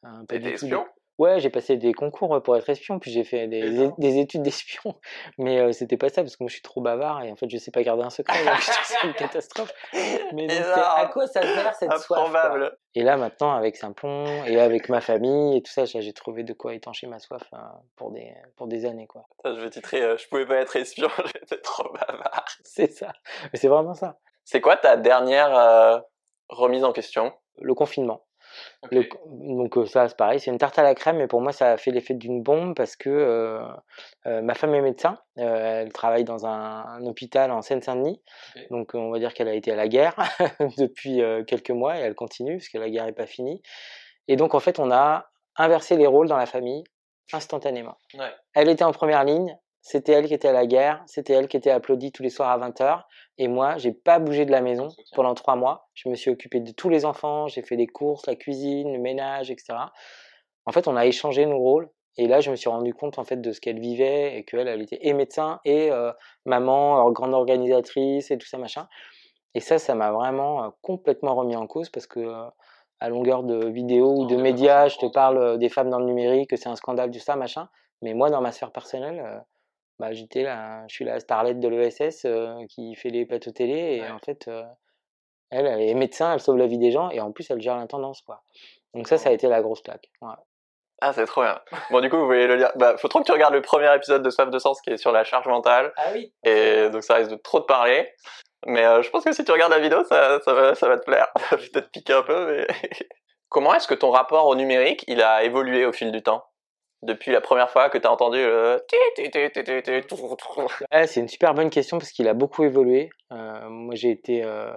un 0.02 0.24
espion? 0.30 0.84
Ouais, 1.19 1.41
j'ai 1.41 1.49
passé 1.49 1.77
des 1.77 1.95
concours 1.95 2.43
pour 2.43 2.57
être 2.57 2.69
espion, 2.69 2.99
puis 2.99 3.11
j'ai 3.11 3.25
fait 3.25 3.49
des, 3.49 3.91
des 3.97 4.19
études 4.19 4.43
d'espion. 4.43 4.95
Mais 5.39 5.59
euh, 5.61 5.73
c'était 5.73 5.97
pas 5.97 6.11
ça, 6.11 6.23
parce 6.23 6.37
que 6.37 6.43
moi 6.43 6.49
je 6.49 6.55
suis 6.55 6.62
trop 6.62 6.83
bavard 6.83 7.23
et 7.25 7.33
en 7.33 7.37
fait 7.37 7.49
je 7.49 7.57
sais 7.57 7.71
pas 7.71 7.83
garder 7.83 8.03
un 8.03 8.11
secret. 8.11 8.39
c'est 8.61 9.03
une 9.07 9.14
catastrophe. 9.14 9.73
Mais 10.35 10.47
donc, 10.47 10.59
à 10.77 11.07
quoi 11.07 11.27
ça 11.27 11.41
sert 11.43 11.75
cette 11.75 11.99
soif 11.99 12.31
Et 12.95 13.03
là 13.03 13.17
maintenant, 13.17 13.55
avec 13.55 13.77
Simplon 13.77 14.45
et 14.45 14.61
avec 14.61 14.91
ma 14.91 15.01
famille 15.01 15.57
et 15.57 15.62
tout 15.62 15.73
ça, 15.73 15.85
j'ai 15.87 16.12
trouvé 16.12 16.43
de 16.43 16.53
quoi 16.53 16.75
étancher 16.75 17.07
ma 17.07 17.19
soif 17.19 17.43
hein, 17.53 17.73
pour, 17.97 18.11
des, 18.11 18.35
pour 18.57 18.67
des 18.67 18.85
années. 18.85 19.07
Quoi. 19.07 19.27
Ça, 19.43 19.55
je 19.55 19.61
vais 19.61 19.71
titrer 19.71 20.03
euh, 20.03 20.17
Je 20.19 20.29
pouvais 20.29 20.47
pas 20.47 20.57
être 20.57 20.77
espion, 20.77 21.09
j'étais 21.35 21.61
trop 21.62 21.91
bavard. 21.93 22.45
C'est 22.62 22.93
ça. 22.93 23.12
Mais 23.53 23.59
c'est 23.59 23.69
vraiment 23.69 23.95
ça. 23.95 24.19
C'est 24.45 24.61
quoi 24.61 24.77
ta 24.77 24.97
dernière 24.97 25.57
euh, 25.57 25.99
remise 26.49 26.85
en 26.85 26.93
question? 26.93 27.33
Le 27.59 27.73
confinement 27.73 28.26
donc 28.92 29.76
euh, 29.76 29.86
ça, 29.86 30.09
c'est 30.09 30.16
pareil, 30.16 30.40
c'est 30.40 30.50
une 30.50 30.59
tarte 30.59 30.78
à 30.78 30.82
la 30.82 30.94
crème, 30.94 31.18
mais 31.18 31.26
pour 31.26 31.40
moi, 31.40 31.52
ça 31.52 31.72
a 31.72 31.76
fait 31.76 31.90
l'effet 31.90 32.14
d'une 32.14 32.42
bombe 32.42 32.74
parce 32.74 32.96
que 32.96 33.11
euh, 33.11 33.61
euh, 34.26 34.42
ma 34.42 34.54
femme 34.54 34.74
est 34.74 34.80
médecin, 34.80 35.18
elle 35.36 35.92
travaille 35.92 36.24
dans 36.24 36.46
un, 36.46 37.04
hôpital 37.07 37.50
en 37.50 37.62
Seine-Saint-Denis, 37.62 38.20
donc 38.70 38.94
on 38.94 39.11
va 39.11 39.18
dire 39.18 39.34
qu'elle 39.34 39.48
a 39.48 39.54
été 39.54 39.72
à 39.72 39.76
la 39.76 39.88
guerre 39.88 40.14
depuis 40.78 41.20
quelques 41.46 41.70
mois 41.70 41.98
et 41.98 42.00
elle 42.00 42.14
continue 42.14 42.57
parce 42.57 42.68
que 42.68 42.78
la 42.78 42.90
guerre 42.90 43.07
n'est 43.07 43.12
pas 43.12 43.26
finie. 43.26 43.62
Et 44.28 44.36
donc 44.36 44.54
en 44.54 44.61
fait, 44.61 44.78
on 44.78 44.90
a 44.90 45.30
inversé 45.57 45.96
les 45.96 46.07
rôles 46.07 46.28
dans 46.28 46.36
la 46.36 46.46
famille 46.46 46.84
instantanément. 47.32 47.96
Elle 48.54 48.68
était 48.68 48.84
en 48.84 48.92
première 48.92 49.24
ligne, 49.24 49.57
c'était 49.89 50.14
elle 50.14 50.26
qui 50.26 50.34
était 50.34 50.49
à 50.49 50.53
la 50.53 50.66
guerre, 50.66 51.01
c'était 51.07 51.34
elle 51.34 51.47
qui 51.47 51.57
était 51.57 51.70
applaudie 51.70 52.11
tous 52.11 52.24
les 52.24 52.28
soirs 52.28 52.51
à 52.51 52.59
20h. 52.59 53.05
Et 53.39 53.47
moi, 53.47 53.76
j'ai 53.76 53.93
pas 53.93 54.18
bougé 54.18 54.45
de 54.45 54.51
la 54.51 54.61
maison 54.61 54.89
pendant 55.14 55.32
trois 55.37 55.55
mois. 55.55 55.87
Je 55.95 56.09
me 56.09 56.16
suis 56.16 56.28
occupé 56.28 56.59
de 56.59 56.72
tous 56.72 56.89
les 56.89 57.05
enfants, 57.05 57.47
j'ai 57.47 57.62
fait 57.62 57.76
les 57.76 57.87
courses, 57.87 58.26
la 58.26 58.34
cuisine, 58.34 58.93
le 58.93 58.99
ménage, 58.99 59.53
etc. 59.53 59.74
En 60.64 60.72
fait, 60.72 60.89
on 60.89 60.97
a 60.97 61.07
échangé 61.07 61.47
nos 61.47 61.59
rôles. 61.59 61.89
Et 62.16 62.26
là, 62.26 62.41
je 62.41 62.51
me 62.51 62.57
suis 62.57 62.68
rendu 62.68 62.95
compte 62.95 63.20
en 63.20 63.24
fait 63.24 63.41
de 63.41 63.53
ce 63.53 63.61
qu'elle 63.61 63.78
vivait 63.78 64.37
et 64.37 64.45
qu'elle, 64.45 64.66
elle 64.66 64.82
était 64.82 64.99
et 65.03 65.12
médecin 65.12 65.61
et 65.64 65.93
euh, 65.93 66.11
maman, 66.47 67.09
grande 67.12 67.34
organisatrice 67.34 68.32
et 68.32 68.39
tout 68.39 68.49
ça 68.49 68.59
machin. 68.59 68.89
Et 69.55 69.61
ça, 69.61 69.78
ça 69.78 69.95
m'a 69.95 70.11
vraiment 70.11 70.64
euh, 70.64 70.68
complètement 70.82 71.37
remis 71.37 71.55
en 71.55 71.68
cause 71.68 71.91
parce 71.91 72.09
que 72.09 72.18
euh, 72.18 72.45
à 72.99 73.09
longueur 73.09 73.45
de 73.45 73.66
vidéos 73.66 74.16
ou 74.16 74.26
de 74.26 74.34
médias, 74.34 74.89
je 74.89 74.99
te 74.99 75.07
parle 75.07 75.61
des 75.61 75.68
femmes 75.68 75.91
dans 75.91 76.01
le 76.01 76.07
numérique, 76.07 76.51
que 76.51 76.57
c'est 76.57 76.68
un 76.68 76.74
scandale, 76.74 77.12
tout 77.12 77.20
ça 77.20 77.37
machin. 77.37 77.68
Mais 78.03 78.14
moi, 78.14 78.30
dans 78.30 78.41
ma 78.41 78.51
sphère 78.51 78.72
personnelle, 78.72 79.45
bah, 79.99 80.12
j'étais 80.12 80.42
là, 80.42 80.84
je 80.88 80.94
suis 80.94 81.05
la 81.05 81.20
starlette 81.20 81.61
de 81.61 81.68
l'ESS 81.68 82.26
qui 82.68 82.94
fait 82.94 83.11
les 83.11 83.26
plateaux 83.26 83.53
télé 83.53 83.97
et 83.97 84.11
en 84.11 84.18
fait, 84.18 84.49
elle, 85.51 85.66
elle 85.66 85.80
est 85.80 85.94
médecin, 85.94 86.34
elle 86.34 86.40
sauve 86.40 86.59
la 86.59 86.66
vie 86.66 86.78
des 86.78 86.90
gens 86.90 87.11
et 87.11 87.20
en 87.20 87.32
plus 87.32 87.51
elle 87.51 87.61
gère 87.61 87.76
l'intendance 87.76 88.20
quoi. 88.22 88.42
Donc 88.94 89.09
ça, 89.09 89.18
ça 89.18 89.28
a 89.28 89.32
été 89.32 89.49
la 89.49 89.62
grosse 89.62 89.82
claque. 89.82 90.11
Ah, 91.03 91.12
c'est 91.12 91.26
trop 91.26 91.42
bien. 91.42 91.61
Bon, 91.90 92.01
du 92.01 92.09
coup, 92.09 92.16
vous 92.16 92.26
voyez 92.26 92.47
le 92.47 92.57
lire. 92.57 92.72
Bah, 92.76 92.97
faut 92.97 93.09
trop 93.09 93.20
que 93.20 93.24
tu 93.24 93.32
regardes 93.32 93.53
le 93.53 93.61
premier 93.61 93.94
épisode 93.94 94.22
de 94.22 94.30
Soif 94.30 94.49
de 94.49 94.59
Sens 94.59 94.80
qui 94.80 94.90
est 94.90 94.97
sur 94.97 95.12
la 95.12 95.24
charge 95.24 95.47
mentale. 95.47 95.92
Ah 95.97 96.09
oui. 96.14 96.32
Et 96.42 96.88
donc, 96.88 97.03
ça 97.03 97.16
risque 97.16 97.30
de 97.30 97.36
trop 97.36 97.61
te 97.61 97.66
parler. 97.66 98.11
Mais 98.66 98.82
je 99.03 99.11
pense 99.11 99.24
que 99.24 99.32
si 99.32 99.44
tu 99.44 99.53
regardes 99.53 99.72
la 99.72 99.78
vidéo, 99.78 100.03
ça, 100.05 100.40
ça, 100.40 100.55
va, 100.55 100.74
ça 100.74 100.88
va 100.88 100.97
te 100.97 101.05
plaire. 101.05 101.28
Ça 101.36 101.57
va 101.57 101.62
peut-être 101.62 101.90
piquer 101.90 102.14
un 102.14 102.22
peu, 102.22 102.47
mais. 102.47 102.66
Comment 103.49 103.74
est-ce 103.74 103.86
que 103.86 103.94
ton 103.94 104.11
rapport 104.11 104.47
au 104.47 104.57
numérique, 104.57 105.05
il 105.07 105.22
a 105.22 105.44
évolué 105.44 105.86
au 105.86 105.92
fil 105.92 106.11
du 106.11 106.22
temps? 106.22 106.44
Depuis 107.03 107.32
la 107.32 107.40
première 107.40 107.70
fois 107.70 107.88
que 107.90 107.99
tu 107.99 108.07
as 108.07 108.12
entendu 108.12 108.38
le... 108.38 108.82
c'est 111.07 111.20
une 111.20 111.28
super 111.28 111.55
bonne 111.55 111.70
question 111.70 111.99
parce 111.99 112.11
qu'il 112.11 112.28
a 112.28 112.34
beaucoup 112.34 112.64
évolué. 112.64 113.11
Euh, 113.32 113.68
moi, 113.68 113.94
j'ai 113.94 114.11
été 114.11 114.42
euh, 114.44 114.72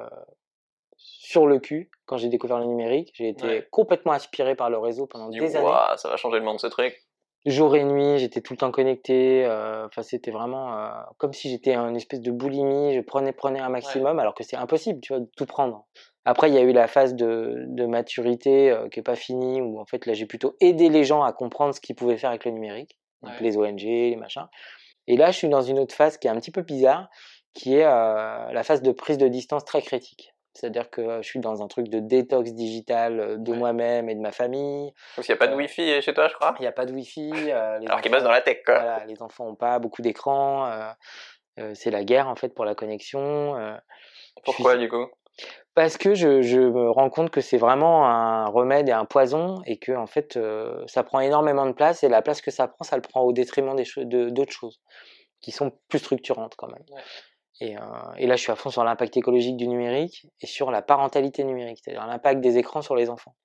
sur 0.95 1.47
le 1.47 1.59
cul 1.59 1.89
quand 2.05 2.17
j'ai 2.17 2.29
découvert 2.29 2.59
le 2.59 2.65
numérique. 2.65 3.11
J'ai 3.13 3.29
été 3.29 3.63
complètement 3.71 4.13
inspiré 4.13 4.55
par 4.55 4.69
le 4.69 4.77
réseau 4.77 5.07
pendant 5.07 5.29
des 5.29 5.39
années. 5.55 5.67
Ça 5.97 6.09
va 6.09 6.17
changer 6.17 6.39
le 6.39 6.45
monde, 6.45 6.59
ce 6.59 6.67
truc. 6.67 7.05
Jour 7.45 7.77
et 7.77 7.85
nuit, 7.85 8.19
j'étais 8.19 8.41
tout 8.41 8.51
le 8.51 8.57
temps 8.57 8.71
connecté. 8.71 9.45
Euh, 9.45 9.85
enfin, 9.85 10.03
c'était 10.03 10.31
vraiment 10.31 10.75
comme 11.17 11.31
si 11.31 11.49
j'étais 11.49 11.73
une 11.73 11.95
espèce 11.95 12.19
de 12.19 12.31
boulimie. 12.31 12.93
Je 12.93 12.99
prenais, 12.99 13.31
prenais 13.31 13.59
un 13.59 13.69
maximum, 13.69 14.19
alors 14.19 14.33
que 14.33 14.43
c'est 14.43 14.57
impossible, 14.57 14.99
tu 14.99 15.13
vois, 15.13 15.21
de 15.21 15.29
tout 15.37 15.45
prendre. 15.45 15.85
Après, 16.29 16.47
il 16.47 16.53
y 16.53 16.59
a 16.59 16.61
eu 16.61 16.73
la 16.73 16.87
phase 16.87 17.15
de, 17.15 17.65
de 17.65 17.87
maturité 17.87 18.69
euh, 18.69 18.87
qui 18.87 18.99
est 18.99 19.03
pas 19.03 19.15
finie, 19.15 19.61
où 19.61 19.79
en 19.79 19.85
fait 19.85 20.05
là 20.05 20.13
j'ai 20.13 20.27
plutôt 20.27 20.55
aidé 20.61 20.89
les 20.89 21.03
gens 21.03 21.23
à 21.23 21.33
comprendre 21.33 21.73
ce 21.73 21.81
qu'ils 21.81 21.95
pouvaient 21.95 22.17
faire 22.17 22.29
avec 22.29 22.45
le 22.45 22.51
numérique, 22.51 22.99
donc 23.23 23.33
les 23.41 23.57
ONG, 23.57 23.81
les 23.81 24.15
machins. 24.15 24.45
Et 25.07 25.17
là, 25.17 25.31
je 25.31 25.37
suis 25.37 25.49
dans 25.49 25.63
une 25.63 25.79
autre 25.79 25.95
phase 25.95 26.19
qui 26.19 26.27
est 26.27 26.29
un 26.29 26.35
petit 26.35 26.51
peu 26.51 26.61
bizarre, 26.61 27.09
qui 27.55 27.77
est 27.77 27.83
euh, 27.83 28.51
la 28.51 28.61
phase 28.61 28.83
de 28.83 28.91
prise 28.91 29.17
de 29.17 29.27
distance 29.27 29.65
très 29.65 29.81
critique. 29.81 30.35
C'est-à-dire 30.53 30.91
que 30.91 31.19
je 31.23 31.27
suis 31.27 31.39
dans 31.39 31.63
un 31.63 31.67
truc 31.67 31.89
de 31.89 31.99
détox 31.99 32.53
digital 32.53 33.19
euh, 33.19 33.37
de 33.37 33.51
moi-même 33.51 34.07
et 34.07 34.13
de 34.13 34.21
ma 34.21 34.31
famille. 34.31 34.93
Donc 35.17 35.27
il 35.27 35.31
n'y 35.31 35.33
a 35.33 35.37
pas 35.37 35.47
de 35.47 35.55
Wi-Fi 35.55 35.99
chez 36.03 36.13
toi, 36.13 36.27
je 36.27 36.35
crois? 36.35 36.53
Il 36.59 36.61
n'y 36.61 36.67
a 36.67 36.71
pas 36.71 36.85
de 36.85 36.93
Wi-Fi. 36.93 37.51
Alors 37.51 38.01
qu'ils 38.01 38.11
bossent 38.11 38.21
dans 38.21 38.29
la 38.29 38.41
tech, 38.41 38.59
quoi. 38.63 38.75
Voilà, 38.75 39.03
les 39.07 39.19
enfants 39.23 39.47
n'ont 39.47 39.55
pas 39.55 39.79
beaucoup 39.79 40.03
d'écran. 40.03 40.93
c'est 41.73 41.89
la 41.89 42.03
guerre, 42.03 42.27
en 42.27 42.35
fait, 42.35 42.53
pour 42.53 42.65
la 42.65 42.75
connexion. 42.75 43.55
Pourquoi, 44.43 44.77
du 44.77 44.89
coup? 44.89 45.07
Parce 45.79 45.97
que 45.97 46.13
je, 46.13 46.41
je, 46.41 46.59
me 46.59 46.91
rends 46.91 47.09
compte 47.09 47.29
que 47.29 47.39
c'est 47.39 47.55
vraiment 47.55 48.05
un 48.05 48.47
remède 48.47 48.89
et 48.89 48.91
un 48.91 49.05
poison 49.05 49.61
et 49.65 49.77
que 49.77 49.93
en 49.93 50.07
fait 50.07 50.35
euh, 50.35 50.83
ça 50.87 51.03
prend 51.03 51.21
énormément 51.21 51.65
de 51.65 51.71
place 51.71 52.03
et 52.03 52.09
la 52.09 52.21
place 52.21 52.41
que 52.41 52.51
ça 52.51 52.67
prend, 52.67 52.83
ça 52.83 52.97
le 52.97 53.01
prend 53.01 53.21
au 53.21 53.31
détriment 53.31 53.73
des 53.77 53.85
d'autres 54.29 54.51
choses 54.51 54.81
qui 55.39 55.51
sont 55.51 55.71
plus 55.87 55.99
structurantes 55.99 56.55
quand 56.57 56.67
même. 56.67 56.83
Et, 57.61 57.77
euh, 57.77 57.81
et, 58.17 58.27
là, 58.27 58.35
je 58.35 58.41
suis 58.41 58.51
à 58.51 58.57
fond 58.57 58.69
sur 58.69 58.83
l'impact 58.83 59.15
écologique 59.15 59.55
du 59.55 59.69
numérique 59.69 60.27
et 60.41 60.47
sur 60.47 60.69
la 60.69 60.81
parentalité 60.81 61.45
numérique, 61.45 61.79
c'est-à-dire 61.81 62.05
l'impact 62.07 62.41
des 62.41 62.57
écrans 62.57 62.81
sur 62.81 62.97
les 62.97 63.09
enfants. 63.09 63.35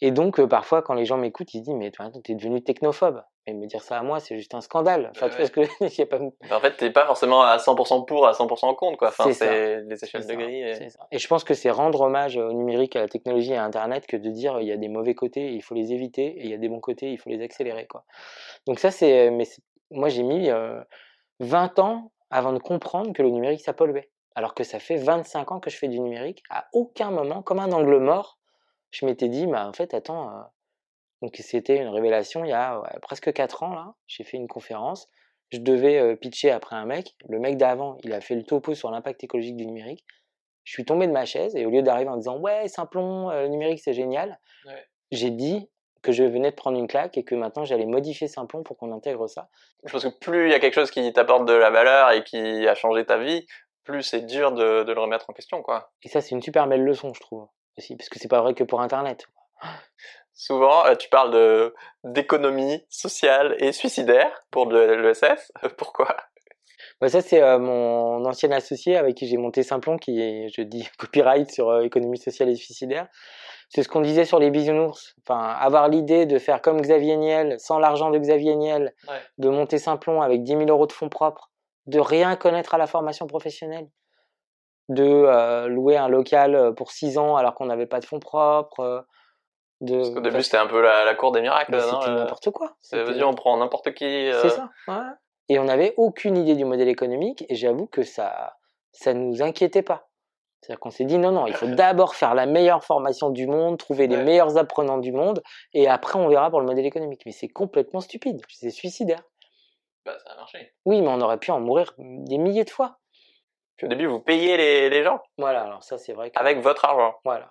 Et 0.00 0.10
donc, 0.12 0.38
euh, 0.38 0.46
parfois, 0.46 0.82
quand 0.82 0.94
les 0.94 1.04
gens 1.04 1.16
m'écoutent, 1.16 1.52
ils 1.54 1.62
disent 1.62 1.74
Mais 1.74 1.90
tu 1.90 2.32
es 2.32 2.34
devenu 2.34 2.62
technophobe. 2.62 3.22
Et 3.46 3.54
me 3.54 3.66
dire 3.66 3.82
ça 3.82 3.98
à 3.98 4.02
moi, 4.02 4.20
c'est 4.20 4.36
juste 4.36 4.54
un 4.54 4.60
scandale. 4.60 5.10
Enfin, 5.16 5.28
pas... 5.28 6.54
En 6.54 6.60
fait, 6.60 6.76
t'es 6.76 6.90
pas 6.90 7.06
forcément 7.06 7.42
à 7.42 7.56
100% 7.56 8.04
pour, 8.04 8.26
à 8.26 8.32
100% 8.32 8.76
contre, 8.76 8.98
quoi. 8.98 9.08
Enfin, 9.08 9.32
c'est 9.32 9.80
les 9.80 10.04
échelles 10.04 10.26
de 10.26 10.34
grille. 10.34 10.62
Et... 10.62 10.88
et... 11.12 11.18
je 11.18 11.28
pense 11.28 11.44
que 11.44 11.54
c'est 11.54 11.70
rendre 11.70 12.02
hommage 12.02 12.36
au 12.36 12.52
numérique, 12.52 12.94
à 12.94 13.00
la 13.00 13.08
technologie 13.08 13.52
et 13.52 13.56
à 13.56 13.64
Internet 13.64 14.06
que 14.06 14.18
de 14.18 14.28
dire 14.28 14.60
il 14.60 14.66
y 14.66 14.72
a 14.72 14.76
des 14.76 14.88
mauvais 14.88 15.14
côtés, 15.14 15.54
il 15.54 15.62
faut 15.62 15.74
les 15.74 15.94
éviter, 15.94 16.26
et 16.26 16.44
il 16.44 16.50
y 16.50 16.54
a 16.54 16.58
des 16.58 16.68
bons 16.68 16.80
côtés, 16.80 17.10
il 17.10 17.16
faut 17.16 17.30
les 17.30 17.42
accélérer, 17.42 17.86
quoi. 17.86 18.04
Donc 18.66 18.78
ça, 18.80 18.90
c'est, 18.90 19.30
mais 19.30 19.44
moi, 19.90 20.10
j'ai 20.10 20.22
mis 20.22 20.50
20 21.40 21.78
euh, 21.78 21.82
ans 21.82 22.12
avant 22.30 22.52
de 22.52 22.58
comprendre 22.58 23.12
que 23.14 23.22
le 23.22 23.30
numérique, 23.30 23.62
ça 23.62 23.72
polluait. 23.72 24.10
Alors 24.34 24.54
que 24.54 24.62
ça 24.62 24.78
fait 24.78 24.96
25 24.96 25.52
ans 25.52 25.58
que 25.60 25.70
je 25.70 25.76
fais 25.76 25.88
du 25.88 26.00
numérique. 26.00 26.42
À 26.50 26.68
aucun 26.72 27.10
moment, 27.10 27.42
comme 27.42 27.58
un 27.58 27.72
angle 27.72 27.98
mort, 27.98 28.37
je 28.90 29.06
m'étais 29.06 29.28
dit, 29.28 29.46
bah, 29.46 29.66
en 29.66 29.72
fait, 29.72 29.94
attends, 29.94 30.30
euh, 30.30 30.42
donc 31.22 31.36
c'était 31.36 31.76
une 31.76 31.88
révélation 31.88 32.44
il 32.44 32.50
y 32.50 32.52
a 32.52 32.80
presque 33.02 33.32
4 33.32 33.62
ans, 33.62 33.74
là. 33.74 33.94
J'ai 34.06 34.24
fait 34.24 34.36
une 34.36 34.48
conférence. 34.48 35.08
Je 35.50 35.58
devais 35.58 35.98
euh, 35.98 36.16
pitcher 36.16 36.50
après 36.50 36.76
un 36.76 36.84
mec. 36.84 37.14
Le 37.28 37.38
mec 37.38 37.56
d'avant, 37.56 37.96
il 38.02 38.12
a 38.12 38.20
fait 38.20 38.34
le 38.34 38.44
topo 38.44 38.74
sur 38.74 38.90
l'impact 38.90 39.24
écologique 39.24 39.56
du 39.56 39.66
numérique. 39.66 40.04
Je 40.64 40.72
suis 40.72 40.84
tombé 40.84 41.06
de 41.06 41.12
ma 41.12 41.24
chaise 41.24 41.56
et 41.56 41.64
au 41.64 41.70
lieu 41.70 41.82
d'arriver 41.82 42.10
en 42.10 42.16
disant, 42.16 42.38
ouais, 42.38 42.68
Simplon, 42.68 43.30
euh, 43.30 43.42
le 43.42 43.48
numérique, 43.48 43.80
c'est 43.82 43.94
génial, 43.94 44.38
j'ai 45.10 45.30
dit 45.30 45.70
que 46.02 46.12
je 46.12 46.22
venais 46.22 46.50
de 46.50 46.56
prendre 46.56 46.78
une 46.78 46.86
claque 46.86 47.16
et 47.16 47.24
que 47.24 47.34
maintenant 47.34 47.64
j'allais 47.64 47.86
modifier 47.86 48.28
Simplon 48.28 48.62
pour 48.62 48.76
qu'on 48.76 48.92
intègre 48.92 49.26
ça. 49.26 49.48
Je 49.84 49.90
pense 49.90 50.04
que 50.04 50.18
plus 50.20 50.46
il 50.46 50.50
y 50.50 50.54
a 50.54 50.60
quelque 50.60 50.74
chose 50.74 50.90
qui 50.90 51.12
t'apporte 51.12 51.46
de 51.46 51.54
la 51.54 51.70
valeur 51.70 52.12
et 52.12 52.22
qui 52.22 52.68
a 52.68 52.74
changé 52.74 53.04
ta 53.04 53.16
vie, 53.16 53.46
plus 53.82 54.02
c'est 54.02 54.20
dur 54.20 54.52
de, 54.52 54.84
de, 54.84 54.92
le 54.92 55.00
remettre 55.00 55.28
en 55.30 55.32
question, 55.32 55.62
quoi. 55.62 55.90
Et 56.02 56.08
ça, 56.08 56.20
c'est 56.20 56.34
une 56.34 56.42
super 56.42 56.68
belle 56.68 56.84
leçon, 56.84 57.12
je 57.14 57.20
trouve 57.20 57.48
parce 57.96 58.08
que 58.08 58.18
c'est 58.18 58.28
pas 58.28 58.40
vrai 58.40 58.54
que 58.54 58.64
pour 58.64 58.80
Internet. 58.80 59.26
Souvent, 60.34 60.86
euh, 60.86 60.94
tu 60.94 61.08
parles 61.08 61.32
de 61.32 61.74
d'économie 62.04 62.84
sociale 62.88 63.56
et 63.58 63.72
suicidaire 63.72 64.44
pour 64.50 64.70
l'ESS. 64.70 65.52
Pourquoi? 65.76 66.16
Bah 67.00 67.08
ça, 67.08 67.20
c'est 67.20 67.42
euh, 67.42 67.58
mon 67.58 68.24
ancien 68.24 68.50
associé 68.52 68.96
avec 68.96 69.16
qui 69.16 69.26
j'ai 69.26 69.36
monté 69.36 69.62
Simplon, 69.62 69.98
qui 69.98 70.20
est, 70.20 70.48
je 70.48 70.62
dis, 70.62 70.88
copyright 70.98 71.50
sur 71.50 71.70
euh, 71.70 71.82
économie 71.82 72.18
sociale 72.18 72.48
et 72.48 72.54
suicidaire. 72.54 73.08
C'est 73.68 73.82
ce 73.82 73.88
qu'on 73.88 74.00
disait 74.00 74.24
sur 74.24 74.38
les 74.38 74.50
bisounours. 74.50 75.14
Enfin, 75.22 75.40
avoir 75.40 75.88
l'idée 75.88 76.24
de 76.24 76.38
faire 76.38 76.62
comme 76.62 76.80
Xavier 76.80 77.16
Niel, 77.16 77.56
sans 77.58 77.78
l'argent 77.78 78.10
de 78.10 78.18
Xavier 78.18 78.56
Niel, 78.56 78.94
de 79.36 79.48
monter 79.50 79.78
Simplon 79.78 80.22
avec 80.22 80.42
10 80.42 80.52
000 80.52 80.64
euros 80.68 80.86
de 80.86 80.92
fonds 80.92 81.10
propres, 81.10 81.50
de 81.86 81.98
rien 81.98 82.34
connaître 82.36 82.74
à 82.74 82.78
la 82.78 82.86
formation 82.86 83.26
professionnelle, 83.26 83.88
de 84.88 85.04
euh, 85.04 85.68
louer 85.68 85.96
un 85.96 86.08
local 86.08 86.54
euh, 86.54 86.72
pour 86.72 86.90
6 86.92 87.18
ans 87.18 87.36
alors 87.36 87.54
qu'on 87.54 87.66
n'avait 87.66 87.86
pas 87.86 88.00
de 88.00 88.04
fonds 88.04 88.20
propres. 88.20 88.80
Euh, 88.80 89.00
de... 89.80 89.96
Parce 89.96 90.10
qu'au 90.10 90.20
début, 90.20 90.42
c'était 90.42 90.56
un 90.56 90.66
peu 90.66 90.80
la, 90.80 91.14
cour 91.14 91.32
des 91.32 91.40
miracles. 91.40 91.80
C'était 91.80 92.10
n'importe 92.10 92.50
quoi. 92.50 92.72
Vas-y, 92.92 93.22
on 93.22 93.34
prend 93.34 93.56
n'importe 93.56 93.94
qui. 93.94 94.30
C'est 94.42 94.50
ça, 94.50 94.70
ouais. 94.88 94.94
Et 95.48 95.58
on 95.58 95.64
n'avait 95.64 95.94
aucune 95.96 96.36
idée 96.36 96.56
du 96.56 96.64
modèle 96.64 96.88
économique, 96.88 97.44
et 97.48 97.54
j'avoue 97.54 97.86
que 97.86 98.02
ça 98.02 98.56
ça 98.92 99.14
nous 99.14 99.42
inquiétait 99.42 99.82
pas. 99.82 100.08
C'est-à-dire 100.60 100.80
qu'on 100.80 100.90
s'est 100.90 101.04
dit 101.04 101.18
non, 101.18 101.30
non, 101.30 101.46
il 101.46 101.54
faut 101.54 101.66
d'abord 101.66 102.14
faire 102.14 102.34
la 102.34 102.46
meilleure 102.46 102.84
formation 102.84 103.30
du 103.30 103.46
monde, 103.46 103.78
trouver 103.78 104.08
les 104.08 104.16
Ouais. 104.16 104.24
meilleurs 104.24 104.58
apprenants 104.58 104.98
du 104.98 105.12
monde, 105.12 105.42
et 105.72 105.88
après 105.88 106.18
on 106.18 106.28
verra 106.28 106.50
pour 106.50 106.60
le 106.60 106.66
modèle 106.66 106.86
économique. 106.86 107.22
Mais 107.24 107.32
c'est 107.32 107.48
complètement 107.48 108.00
stupide, 108.00 108.42
c'est 108.50 108.70
suicidaire. 108.70 109.22
Bah, 110.04 110.18
ça 110.24 110.32
a 110.32 110.36
marché. 110.36 110.74
Oui, 110.84 111.00
mais 111.00 111.08
on 111.08 111.20
aurait 111.20 111.38
pu 111.38 111.50
en 111.50 111.60
mourir 111.60 111.94
des 111.98 112.38
milliers 112.38 112.64
de 112.64 112.70
fois. 112.70 112.98
Puis 113.78 113.86
au 113.86 113.88
début, 113.88 114.06
vous 114.06 114.20
payez 114.20 114.56
les, 114.58 114.90
les 114.90 115.02
gens 115.02 115.20
Voilà, 115.38 115.62
alors 115.62 115.82
ça 115.82 115.96
c'est 115.96 116.12
vrai. 116.12 116.30
Que... 116.30 116.38
avec 116.38 116.58
votre 116.60 116.84
argent. 116.84 117.14
Voilà. 117.24 117.50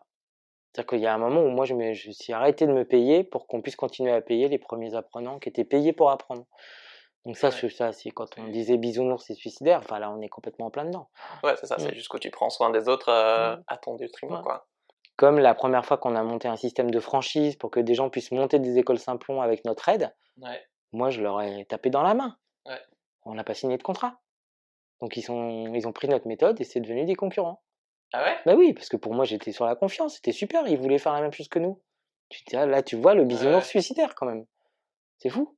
C'est-à-dire 0.73 0.89
qu'il 0.89 0.99
y 0.99 1.07
a 1.07 1.13
un 1.13 1.17
moment 1.17 1.41
où 1.41 1.47
moi 1.49 1.65
je 1.65 1.73
me 1.73 1.93
je 1.93 2.11
suis 2.11 2.33
arrêté 2.33 2.67
de 2.67 2.71
me 2.73 2.85
payer 2.85 3.23
pour 3.23 3.47
qu'on 3.47 3.61
puisse 3.63 3.75
continuer 3.75 4.11
à 4.11 4.21
payer 4.21 4.47
les 4.47 4.59
premiers 4.59 4.93
apprenants 4.93 5.39
qui 5.39 5.49
étaient 5.49 5.63
payés 5.65 5.93
pour 5.93 6.11
apprendre. 6.11 6.45
Donc 7.25 7.35
ça, 7.37 7.47
Ouais. 7.47 7.53
c'est 7.59 7.69
ça, 7.69 7.91
c'est 7.91 8.11
quand 8.11 8.37
on 8.37 8.45
C'est- 8.45 8.51
disait 8.51 8.77
bisounours, 8.77 9.25
c'est 9.25 9.33
suicidaire. 9.33 9.79
Enfin 9.79 9.97
là, 9.99 10.11
on 10.11 10.21
est 10.21 10.29
complètement 10.29 10.67
en 10.67 10.69
plein 10.69 10.85
dedans. 10.85 11.09
Ouais, 11.43 11.55
c'est 11.59 11.65
ça, 11.65 11.75
Mm. 11.75 11.79
c'est 11.79 11.95
juste 11.95 12.09
que 12.09 12.17
tu 12.17 12.29
prends 12.29 12.49
soin 12.49 12.69
des 12.69 12.87
autres 12.87 13.09
euh, 13.09 13.55
Mm. 13.57 13.63
à 13.67 13.77
ton 13.77 13.95
détriment, 13.95 14.35
Ouais. 14.35 14.41
quoi. 14.43 14.67
Comme 15.15 15.39
la 15.39 15.55
première 15.55 15.83
fois 15.85 15.97
qu'on 15.97 16.15
a 16.15 16.21
monté 16.23 16.47
un 16.47 16.55
système 16.57 16.91
de 16.91 16.99
franchise 16.99 17.55
pour 17.55 17.71
que 17.71 17.79
des 17.79 17.95
gens 17.95 18.09
puissent 18.09 18.31
monter 18.31 18.59
des 18.59 18.77
écoles 18.77 18.99
Simplon 18.99 19.41
avec 19.41 19.65
notre 19.65 19.89
aide, 19.89 20.13
Ouais. 20.41 20.61
moi 20.93 21.09
je 21.09 21.21
leur 21.21 21.41
ai 21.41 21.65
tapé 21.65 21.89
dans 21.89 22.03
la 22.03 22.13
main. 22.13 22.37
On 23.25 23.33
n'a 23.33 23.43
pas 23.43 23.55
signé 23.55 23.77
de 23.77 23.83
contrat. 23.83 24.19
Donc 25.01 25.15
ils, 25.17 25.21
sont, 25.21 25.73
ils 25.73 25.87
ont 25.87 25.91
pris 25.93 26.07
notre 26.07 26.27
méthode 26.27 26.59
et 26.59 26.63
c'est 26.63 26.79
devenu 26.79 27.05
des 27.05 27.15
concurrents. 27.15 27.61
Ah 28.13 28.23
ouais? 28.23 28.37
Bah 28.45 28.55
oui, 28.55 28.73
parce 28.73 28.89
que 28.89 28.97
pour 28.97 29.13
moi 29.13 29.25
j'étais 29.25 29.51
sur 29.51 29.65
la 29.65 29.75
confiance, 29.75 30.15
c'était 30.15 30.31
super, 30.31 30.67
ils 30.67 30.77
voulaient 30.77 30.97
faire 30.97 31.13
la 31.13 31.21
même 31.21 31.33
chose 31.33 31.49
que 31.49 31.59
nous. 31.59 31.81
Tu 32.29 32.43
te 32.43 32.49
dis, 32.51 32.55
ah, 32.55 32.65
là 32.65 32.81
tu 32.83 32.95
vois 32.95 33.13
le 33.13 33.23
bisounours 33.25 33.65
Ouais. 33.65 33.69
suicidaire 33.69 34.15
quand 34.15 34.25
même. 34.25 34.45
C'est 35.19 35.29
fou. 35.29 35.55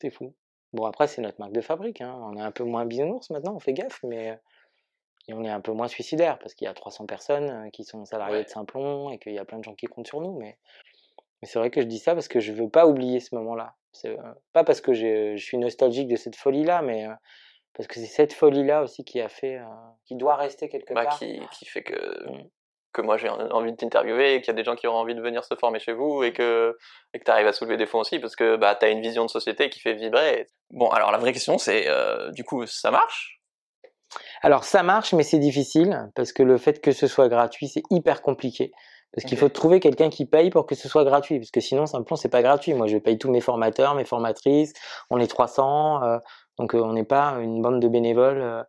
C'est 0.00 0.10
fou. 0.10 0.34
Bon 0.72 0.84
après 0.86 1.06
c'est 1.06 1.22
notre 1.22 1.38
marque 1.40 1.52
de 1.52 1.60
fabrique, 1.60 2.00
hein. 2.00 2.14
on 2.22 2.36
est 2.36 2.42
un 2.42 2.50
peu 2.50 2.64
moins 2.64 2.84
bisounours 2.84 3.30
maintenant, 3.30 3.54
on 3.54 3.60
fait 3.60 3.72
gaffe, 3.72 4.00
mais 4.02 4.30
euh, 4.32 4.36
et 5.28 5.32
on 5.34 5.42
est 5.44 5.48
un 5.50 5.60
peu 5.60 5.72
moins 5.72 5.88
suicidaire 5.88 6.38
parce 6.38 6.52
qu'il 6.54 6.66
y 6.66 6.68
a 6.68 6.74
300 6.74 7.06
personnes 7.06 7.48
euh, 7.66 7.70
qui 7.70 7.84
sont 7.84 8.04
salariées 8.04 8.38
Ouais. 8.38 8.44
de 8.44 8.48
Simplon 8.48 9.10
et 9.10 9.18
qu'il 9.18 9.32
y 9.32 9.38
a 9.38 9.44
plein 9.44 9.58
de 9.58 9.64
gens 9.64 9.74
qui 9.74 9.86
comptent 9.86 10.06
sur 10.08 10.20
nous. 10.20 10.36
Mais, 10.38 10.58
mais 11.40 11.48
c'est 11.48 11.58
vrai 11.58 11.70
que 11.70 11.80
je 11.80 11.86
dis 11.86 11.98
ça 11.98 12.12
parce 12.14 12.28
que 12.28 12.40
je 12.40 12.52
veux 12.52 12.68
pas 12.68 12.86
oublier 12.86 13.20
ce 13.20 13.34
moment-là. 13.36 13.74
C'est 13.92 14.18
euh, 14.18 14.34
pas 14.52 14.64
parce 14.64 14.80
que 14.82 14.92
je 14.92 15.36
suis 15.36 15.56
nostalgique 15.56 16.08
de 16.08 16.16
cette 16.16 16.36
folie-là, 16.36 16.82
mais 16.82 17.06
parce 17.76 17.86
que 17.88 17.94
c'est 17.96 18.06
cette 18.06 18.32
folie-là 18.32 18.82
aussi 18.82 19.04
qui 19.04 19.20
a 19.20 19.28
fait, 19.28 19.56
euh, 19.58 19.64
qui 20.06 20.14
doit 20.16 20.36
rester 20.36 20.68
quelque 20.68 20.94
bah, 20.94 21.04
part. 21.04 21.18
qui, 21.18 21.40
qui 21.58 21.64
fait 21.66 21.82
que, 21.82 21.94
Mm. 22.30 22.48
que 22.92 23.02
moi 23.02 23.16
j'ai 23.16 23.28
en- 23.28 23.50
envie 23.50 23.72
de 23.72 23.76
t'interviewer 23.76 24.34
et 24.34 24.40
qu'il 24.40 24.48
y 24.48 24.50
a 24.50 24.54
des 24.54 24.62
gens 24.64 24.76
qui 24.76 24.86
auront 24.86 24.98
envie 24.98 25.14
de 25.16 25.20
venir 25.20 25.44
se 25.44 25.54
former 25.56 25.80
chez 25.80 25.92
vous 25.92 26.22
et 26.22 26.32
que 26.32 26.76
et 27.12 27.18
que 27.18 27.24
tu 27.24 27.30
arrives 27.30 27.46
à 27.48 27.52
soulever 27.52 27.76
des 27.76 27.86
fonds 27.86 27.98
aussi 28.00 28.18
parce 28.20 28.36
que 28.36 28.56
bah, 28.56 28.76
tu 28.78 28.86
as 28.86 28.90
une 28.90 29.00
vision 29.02 29.24
de 29.24 29.30
société 29.30 29.68
qui 29.70 29.80
fait 29.80 29.94
vibrer. 29.94 30.46
Bon, 30.70 30.88
alors 30.90 31.10
la 31.10 31.18
vraie 31.18 31.32
question 31.32 31.58
c'est 31.58 31.88
euh, 31.88 32.30
du 32.30 32.44
coup, 32.44 32.66
ça 32.66 32.90
marche? 32.92 33.40
Alors 34.42 34.64
ça 34.64 34.82
marche, 34.82 35.12
mais 35.12 35.22
c'est 35.24 35.38
difficile 35.40 36.08
parce 36.14 36.32
que 36.32 36.42
le 36.42 36.56
fait 36.58 36.80
que 36.80 36.92
ce 36.92 37.06
soit 37.08 37.28
gratuit, 37.28 37.66
c'est 37.68 37.82
hyper 37.90 38.22
compliqué. 38.22 38.70
Parce 39.12 39.26
qu'il 39.26 39.38
faut 39.38 39.48
trouver 39.48 39.78
quelqu'un 39.78 40.10
qui 40.10 40.26
paye 40.26 40.50
pour 40.50 40.66
que 40.66 40.74
ce 40.74 40.88
soit 40.88 41.04
gratuit. 41.04 41.38
Parce 41.38 41.52
que 41.52 41.60
sinon, 41.60 41.86
simplement, 41.86 42.16
c'est 42.16 42.28
pas 42.28 42.42
gratuit. 42.42 42.74
Moi, 42.74 42.88
je 42.88 42.98
paye 42.98 43.16
tous 43.16 43.30
mes 43.30 43.40
formateurs, 43.40 43.94
mes 43.94 44.04
formatrices. 44.04 44.72
On 45.08 45.18
est 45.20 45.28
300. 45.28 46.02
euh, 46.02 46.18
donc, 46.58 46.74
euh, 46.74 46.80
on 46.80 46.92
n'est 46.92 47.04
pas 47.04 47.38
une 47.40 47.60
bande 47.62 47.80
de 47.80 47.88
bénévoles 47.88 48.40
euh, 48.40 48.62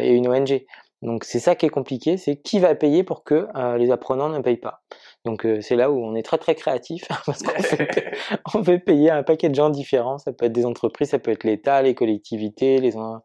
et 0.00 0.10
une 0.10 0.28
ONG. 0.28 0.64
Donc, 1.00 1.24
c'est 1.24 1.40
ça 1.40 1.56
qui 1.56 1.66
est 1.66 1.70
compliqué. 1.70 2.16
C'est 2.16 2.36
qui 2.36 2.60
va 2.60 2.74
payer 2.76 3.02
pour 3.02 3.24
que 3.24 3.48
euh, 3.56 3.76
les 3.76 3.90
apprenants 3.90 4.28
ne 4.28 4.38
payent 4.38 4.56
pas. 4.56 4.82
Donc, 5.24 5.44
euh, 5.44 5.60
c'est 5.60 5.74
là 5.74 5.90
où 5.90 5.98
on 6.04 6.14
est 6.14 6.22
très, 6.22 6.38
très 6.38 6.54
créatif. 6.54 7.08
parce 7.26 7.42
qu'on 7.42 7.60
fait, 7.60 8.14
on 8.54 8.62
fait 8.62 8.78
payer 8.78 9.10
un 9.10 9.24
paquet 9.24 9.48
de 9.48 9.54
gens 9.56 9.70
différents. 9.70 10.18
Ça 10.18 10.32
peut 10.32 10.44
être 10.46 10.52
des 10.52 10.64
entreprises, 10.64 11.10
ça 11.10 11.18
peut 11.18 11.32
être 11.32 11.42
l'État, 11.42 11.82
les 11.82 11.96
collectivités, 11.96 12.78
les, 12.78 12.96
en- 12.96 13.20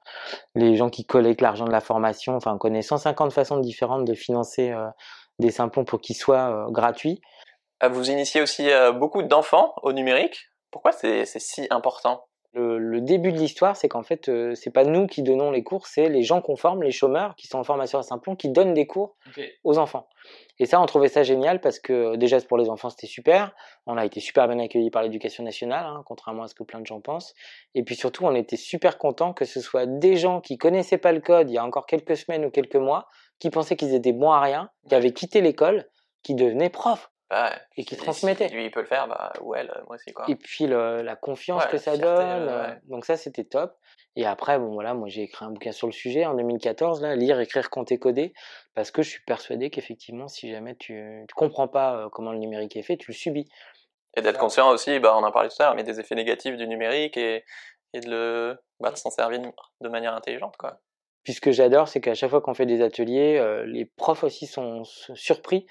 les 0.56 0.76
gens 0.76 0.90
qui 0.90 1.06
collectent 1.06 1.42
l'argent 1.42 1.66
de 1.66 1.72
la 1.72 1.82
formation. 1.82 2.36
Enfin, 2.36 2.54
on 2.54 2.58
connaît 2.58 2.82
150 2.82 3.32
façons 3.32 3.58
différentes 3.60 4.06
de 4.06 4.16
financer 4.16 4.72
euh, 4.72 4.88
des 5.38 5.52
simplons 5.52 5.86
pour 5.86 6.02
qu'ils 6.02 6.16
soient 6.16 6.66
gratuits. 6.72 7.22
Ah, 7.80 7.90
Vous 7.90 8.10
initiez 8.10 8.42
aussi 8.42 8.70
beaucoup 8.96 9.22
d'enfants 9.22 9.74
au 9.84 9.94
numérique? 9.94 10.50
Pourquoi 10.72 10.92
c'est 10.94 11.26
si 11.26 11.68
important? 11.70 12.26
Le, 12.58 12.80
le 12.80 13.02
début 13.02 13.32
de 13.32 13.38
l'histoire, 13.38 13.76
c'est 13.76 13.88
qu'en 13.88 14.02
fait, 14.02 14.30
euh, 14.30 14.56
c'est 14.56 14.72
pas 14.72 14.84
nous 14.84 15.06
qui 15.06 15.22
donnons 15.22 15.52
les 15.52 15.64
cours, 15.64 15.86
c'est 15.86 16.10
les 16.10 16.24
gens 16.24 16.42
qu'on 16.42 16.56
forme, 16.56 16.82
les 16.82 16.92
chômeurs 16.92 17.36
qui 17.36 17.46
sont 17.46 17.60
en 17.60 17.64
formation 17.64 18.00
à 18.00 18.04
Simplon, 18.04 18.36
qui 18.36 18.50
donnent 18.50 18.74
des 18.74 18.88
cours 18.88 19.16
aux 19.64 19.78
enfants. 19.78 20.08
Et 20.58 20.66
ça, 20.66 20.82
on 20.82 20.86
trouvait 20.88 21.08
ça 21.08 21.22
génial 21.22 21.62
parce 21.62 21.80
que 21.80 22.16
déjà 22.16 22.42
pour 22.42 22.58
les 22.58 22.70
enfants, 22.70 22.90
c'était 22.90 23.06
super. 23.08 23.54
On 23.86 23.96
a 23.96 24.06
été 24.06 24.20
super 24.20 24.48
bien 24.48 24.58
accueillis 24.60 24.90
par 24.90 25.04
l'éducation 25.04 25.44
nationale, 25.44 25.86
hein, 25.86 26.02
contrairement 26.06 26.44
à 26.44 26.48
ce 26.48 26.56
que 26.56 26.64
plein 26.64 26.80
de 26.80 26.86
gens 26.88 27.00
pensent. 27.00 27.36
Et 27.76 27.84
puis 27.84 27.96
surtout, 27.96 28.26
on 28.26 28.34
était 28.34 28.58
super 28.58 28.98
contents 28.98 29.34
que 29.34 29.46
ce 29.46 29.62
soit 29.62 29.86
des 29.86 30.16
gens 30.16 30.42
qui 30.42 30.58
connaissaient 30.58 30.98
pas 30.98 31.12
le 31.12 31.22
code 31.22 31.52
il 31.52 31.54
y 31.54 31.58
a 31.60 31.64
encore 31.64 31.86
quelques 31.86 32.18
semaines 32.18 32.44
ou 32.44 32.50
quelques 32.50 32.76
mois, 32.76 33.08
qui 33.40 33.52
pensaient 33.52 33.76
qu'ils 33.76 33.94
étaient 33.94 34.14
bons 34.14 34.32
à 34.32 34.42
rien, 34.42 34.72
qui 34.90 34.96
avaient 34.96 35.14
quitté 35.14 35.42
l'école, 35.42 35.88
qui 36.24 36.34
devenaient 36.34 36.72
profs. 36.72 37.12
Bah, 37.30 37.52
Et 37.76 37.84
qui 37.84 37.98
transmettait. 37.98 38.48
Si 38.48 38.56
lui 38.56 38.66
il 38.66 38.72
peut 38.72 38.80
le 38.80 38.86
faire, 38.86 39.08
bah, 39.08 39.34
ou 39.42 39.54
elle, 39.54 39.70
euh, 39.70 39.82
moi 39.88 39.96
aussi 39.96 40.14
quoi. 40.14 40.26
Et 40.30 40.36
puis 40.38 40.66
le- 40.66 41.02
la 41.02 41.16
confiance 41.18 41.64
Ouais, 41.64 41.70
que 41.70 41.76
la 41.76 41.82
ça 41.82 41.92
fierté, 41.94 42.02
donne. 42.02 42.48
euh, 42.48 42.68
ouais. 42.68 42.80
Donc 42.86 43.04
ça, 43.06 43.18
c'était 43.18 43.44
top. 43.44 43.76
Et 44.16 44.26
après, 44.26 44.58
bon 44.58 44.72
voilà, 44.74 44.94
moi 44.94 45.10
j'ai 45.10 45.24
écrit 45.24 45.44
un 45.46 45.52
bouquin 45.52 45.74
sur 45.74 45.88
le 45.88 45.94
sujet 45.94 46.26
en 46.26 46.34
2014, 46.36 47.02
là, 47.02 47.16
lire, 47.16 47.40
écrire, 47.42 47.70
compter, 47.70 48.00
coder, 48.00 48.34
parce 48.76 48.92
que 48.92 49.02
je 49.02 49.10
suis 49.10 49.22
persuadé 49.26 49.70
qu'effectivement, 49.70 50.28
si 50.30 50.50
jamais 50.50 50.76
tu, 50.76 51.26
tu 51.28 51.36
comprends 51.36 51.68
pas 51.68 51.98
euh, 51.98 52.10
comment 52.10 52.32
le 52.32 52.38
numérique 52.40 52.78
est 52.78 52.82
fait, 52.82 52.96
tu 52.98 53.12
le 53.12 53.16
subis. 53.16 53.48
Et 54.16 54.22
d'être 54.22 54.40
conscient 54.40 54.70
aussi, 54.72 54.98
bah, 55.00 55.14
on 55.16 55.24
en 55.24 55.32
parlait 55.32 55.50
tout 55.50 55.56
à 55.60 55.66
l'heure, 55.66 55.76
mais 55.76 55.84
des 55.84 56.00
effets 56.00 56.16
négatifs 56.16 56.56
du 56.56 56.66
numérique 56.68 57.18
et, 57.18 57.44
et 57.94 58.00
de 58.00 58.10
le, 58.10 58.58
bah, 58.80 58.90
de 58.92 58.96
s'en 58.96 59.12
servir 59.12 59.40
de 59.82 59.90
manière 59.90 60.16
intelligente, 60.16 60.56
quoi. 60.58 60.80
Puis 61.28 61.34
ce 61.34 61.42
que 61.42 61.52
j'adore, 61.52 61.90
c'est 61.90 62.00
qu'à 62.00 62.14
chaque 62.14 62.30
fois 62.30 62.40
qu'on 62.40 62.54
fait 62.54 62.66
des 62.66 62.82
ateliers, 62.82 63.38
euh, 63.38 63.66
les 63.66 63.84
profs 63.84 64.24
aussi 64.24 64.48
sont 64.48 64.86
surpris 64.86 65.68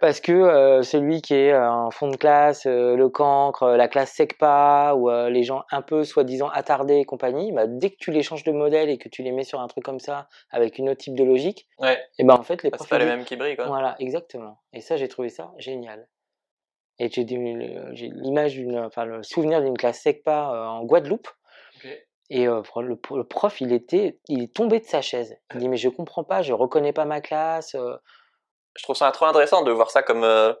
parce 0.00 0.22
que 0.22 0.32
euh, 0.32 0.80
celui 0.80 1.20
qui 1.20 1.34
est 1.34 1.52
euh, 1.52 1.70
en 1.70 1.90
fond 1.90 2.08
de 2.08 2.16
classe, 2.16 2.64
euh, 2.64 2.96
le 2.96 3.10
cancre, 3.10 3.68
la 3.68 3.88
classe 3.88 4.12
SECPA 4.12 4.94
ou 4.96 5.10
les 5.28 5.42
gens 5.42 5.64
un 5.70 5.82
peu 5.82 6.02
soi-disant 6.02 6.48
attardés 6.48 6.96
et 6.96 7.04
compagnie, 7.04 7.52
bah, 7.52 7.66
dès 7.66 7.90
que 7.90 7.96
tu 7.98 8.10
les 8.10 8.22
changes 8.22 8.42
de 8.44 8.52
modèle 8.52 8.88
et 8.88 8.96
que 8.96 9.10
tu 9.10 9.22
les 9.22 9.32
mets 9.32 9.44
sur 9.44 9.60
un 9.60 9.66
truc 9.66 9.84
comme 9.84 10.00
ça 10.00 10.30
avec 10.50 10.78
une 10.78 10.88
autre 10.88 11.02
type 11.02 11.14
de 11.14 11.24
logique, 11.24 11.68
Ouais, 11.78 12.02
et 12.18 12.24
ben 12.24 12.32
en 12.32 12.42
fait 12.42 12.62
les 12.62 12.70
bah, 12.70 12.78
profs 12.78 12.88
c'est 12.88 12.94
pas 12.94 12.98
les 12.98 13.04
mêmes 13.04 13.26
qui 13.26 13.36
brillent, 13.36 13.56
quoi. 13.56 13.66
Voilà, 13.66 13.96
exactement. 13.98 14.62
Et 14.72 14.80
ça, 14.80 14.96
j'ai 14.96 15.08
trouvé 15.08 15.28
ça 15.28 15.52
génial. 15.58 16.08
Et 16.98 17.10
j'ai 17.10 17.24
l'image 17.24 18.54
d'une, 18.54 18.78
enfin 18.78 19.04
le 19.04 19.22
souvenir 19.22 19.60
d'une 19.60 19.76
classe 19.76 20.00
SECPA 20.00 20.70
en 20.70 20.86
Guadeloupe. 20.86 21.28
Et 22.30 22.48
euh, 22.48 22.62
le, 22.76 22.98
le 23.14 23.24
prof, 23.24 23.60
il 23.60 23.72
était, 23.72 24.18
il 24.28 24.42
est 24.42 24.52
tombé 24.54 24.80
de 24.80 24.84
sa 24.84 25.00
chaise. 25.00 25.36
Il 25.54 25.60
dit 25.60 25.68
mais 25.68 25.76
je 25.76 25.88
comprends 25.88 26.24
pas, 26.24 26.42
je 26.42 26.52
reconnais 26.52 26.92
pas 26.92 27.04
ma 27.04 27.20
classe. 27.20 27.74
euh. 27.74 27.96
Je 28.76 28.82
trouve 28.82 28.96
ça 28.96 29.10
trop 29.12 29.26
intéressant 29.26 29.62
de 29.62 29.70
voir 29.72 29.90
ça 29.90 30.02
comme, 30.02 30.24
euh, 30.24 30.52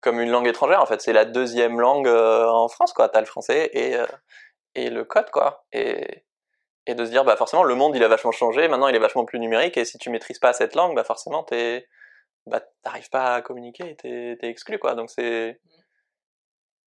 comme 0.00 0.20
une 0.20 0.30
langue 0.30 0.46
étrangère, 0.46 0.80
en 0.80 0.86
fait. 0.86 1.00
C'est 1.00 1.12
la 1.12 1.24
deuxième 1.24 1.80
langue 1.80 2.08
en 2.08 2.68
France, 2.68 2.92
quoi. 2.92 3.08
T'as 3.08 3.20
le 3.20 3.26
français 3.26 3.70
et, 3.74 3.96
et 4.74 4.88
le 4.90 5.04
code, 5.04 5.30
quoi. 5.30 5.64
Et, 5.72 6.24
et 6.86 6.94
de 6.94 7.04
se 7.04 7.10
dire, 7.10 7.24
bah, 7.24 7.36
forcément, 7.36 7.64
le 7.64 7.74
monde, 7.74 7.96
il 7.96 8.04
a 8.04 8.08
vachement 8.08 8.32
changé. 8.32 8.68
Maintenant, 8.68 8.88
il 8.88 8.94
est 8.94 8.98
vachement 9.00 9.24
plus 9.24 9.40
numérique. 9.40 9.76
Et 9.76 9.84
si 9.84 9.98
tu 9.98 10.10
maîtrises 10.10 10.38
pas 10.38 10.52
cette 10.52 10.74
langue, 10.74 10.94
bah, 10.94 11.04
forcément, 11.04 11.42
t'es, 11.42 11.86
bah, 12.46 12.60
t'arrives 12.82 13.10
pas 13.10 13.34
à 13.36 13.42
communiquer 13.42 13.96
t'es, 13.96 14.36
t'es 14.40 14.48
exclu, 14.48 14.78
quoi. 14.78 14.94
Donc, 14.94 15.10
c'est, 15.10 15.60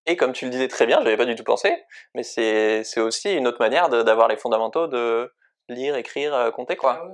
et 0.06 0.16
comme 0.16 0.32
tu 0.32 0.44
le 0.44 0.50
disais 0.50 0.68
très 0.68 0.86
bien, 0.86 0.98
j'avais 1.02 1.16
pas 1.16 1.24
du 1.26 1.34
tout 1.34 1.44
pensé, 1.44 1.84
mais 2.14 2.22
c'est, 2.22 2.84
c'est 2.84 3.00
aussi 3.00 3.32
une 3.34 3.46
autre 3.46 3.58
manière 3.60 3.88
d'avoir 3.88 4.28
les 4.28 4.36
fondamentaux 4.36 4.86
de 4.86 5.32
lire, 5.68 5.96
écrire, 5.96 6.34
euh, 6.34 6.50
compter, 6.50 6.76
quoi. 6.76 7.08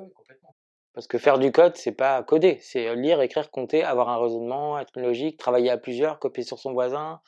Parce 0.92 1.06
que 1.06 1.18
faire 1.18 1.38
du 1.38 1.52
code, 1.52 1.76
c'est 1.76 1.92
pas 1.92 2.20
coder, 2.24 2.58
c'est 2.60 2.88
euh, 2.88 2.94
lire, 2.96 3.20
écrire, 3.20 3.50
compter, 3.52 3.84
avoir 3.84 4.08
un 4.08 4.20
raisonnement, 4.20 4.76
être 4.78 4.98
logique, 5.00 5.38
travailler 5.38 5.70
à 5.70 5.78
plusieurs, 5.78 6.18
copier 6.18 6.42
sur 6.42 6.58
son 6.58 6.72
voisin, 6.72 7.20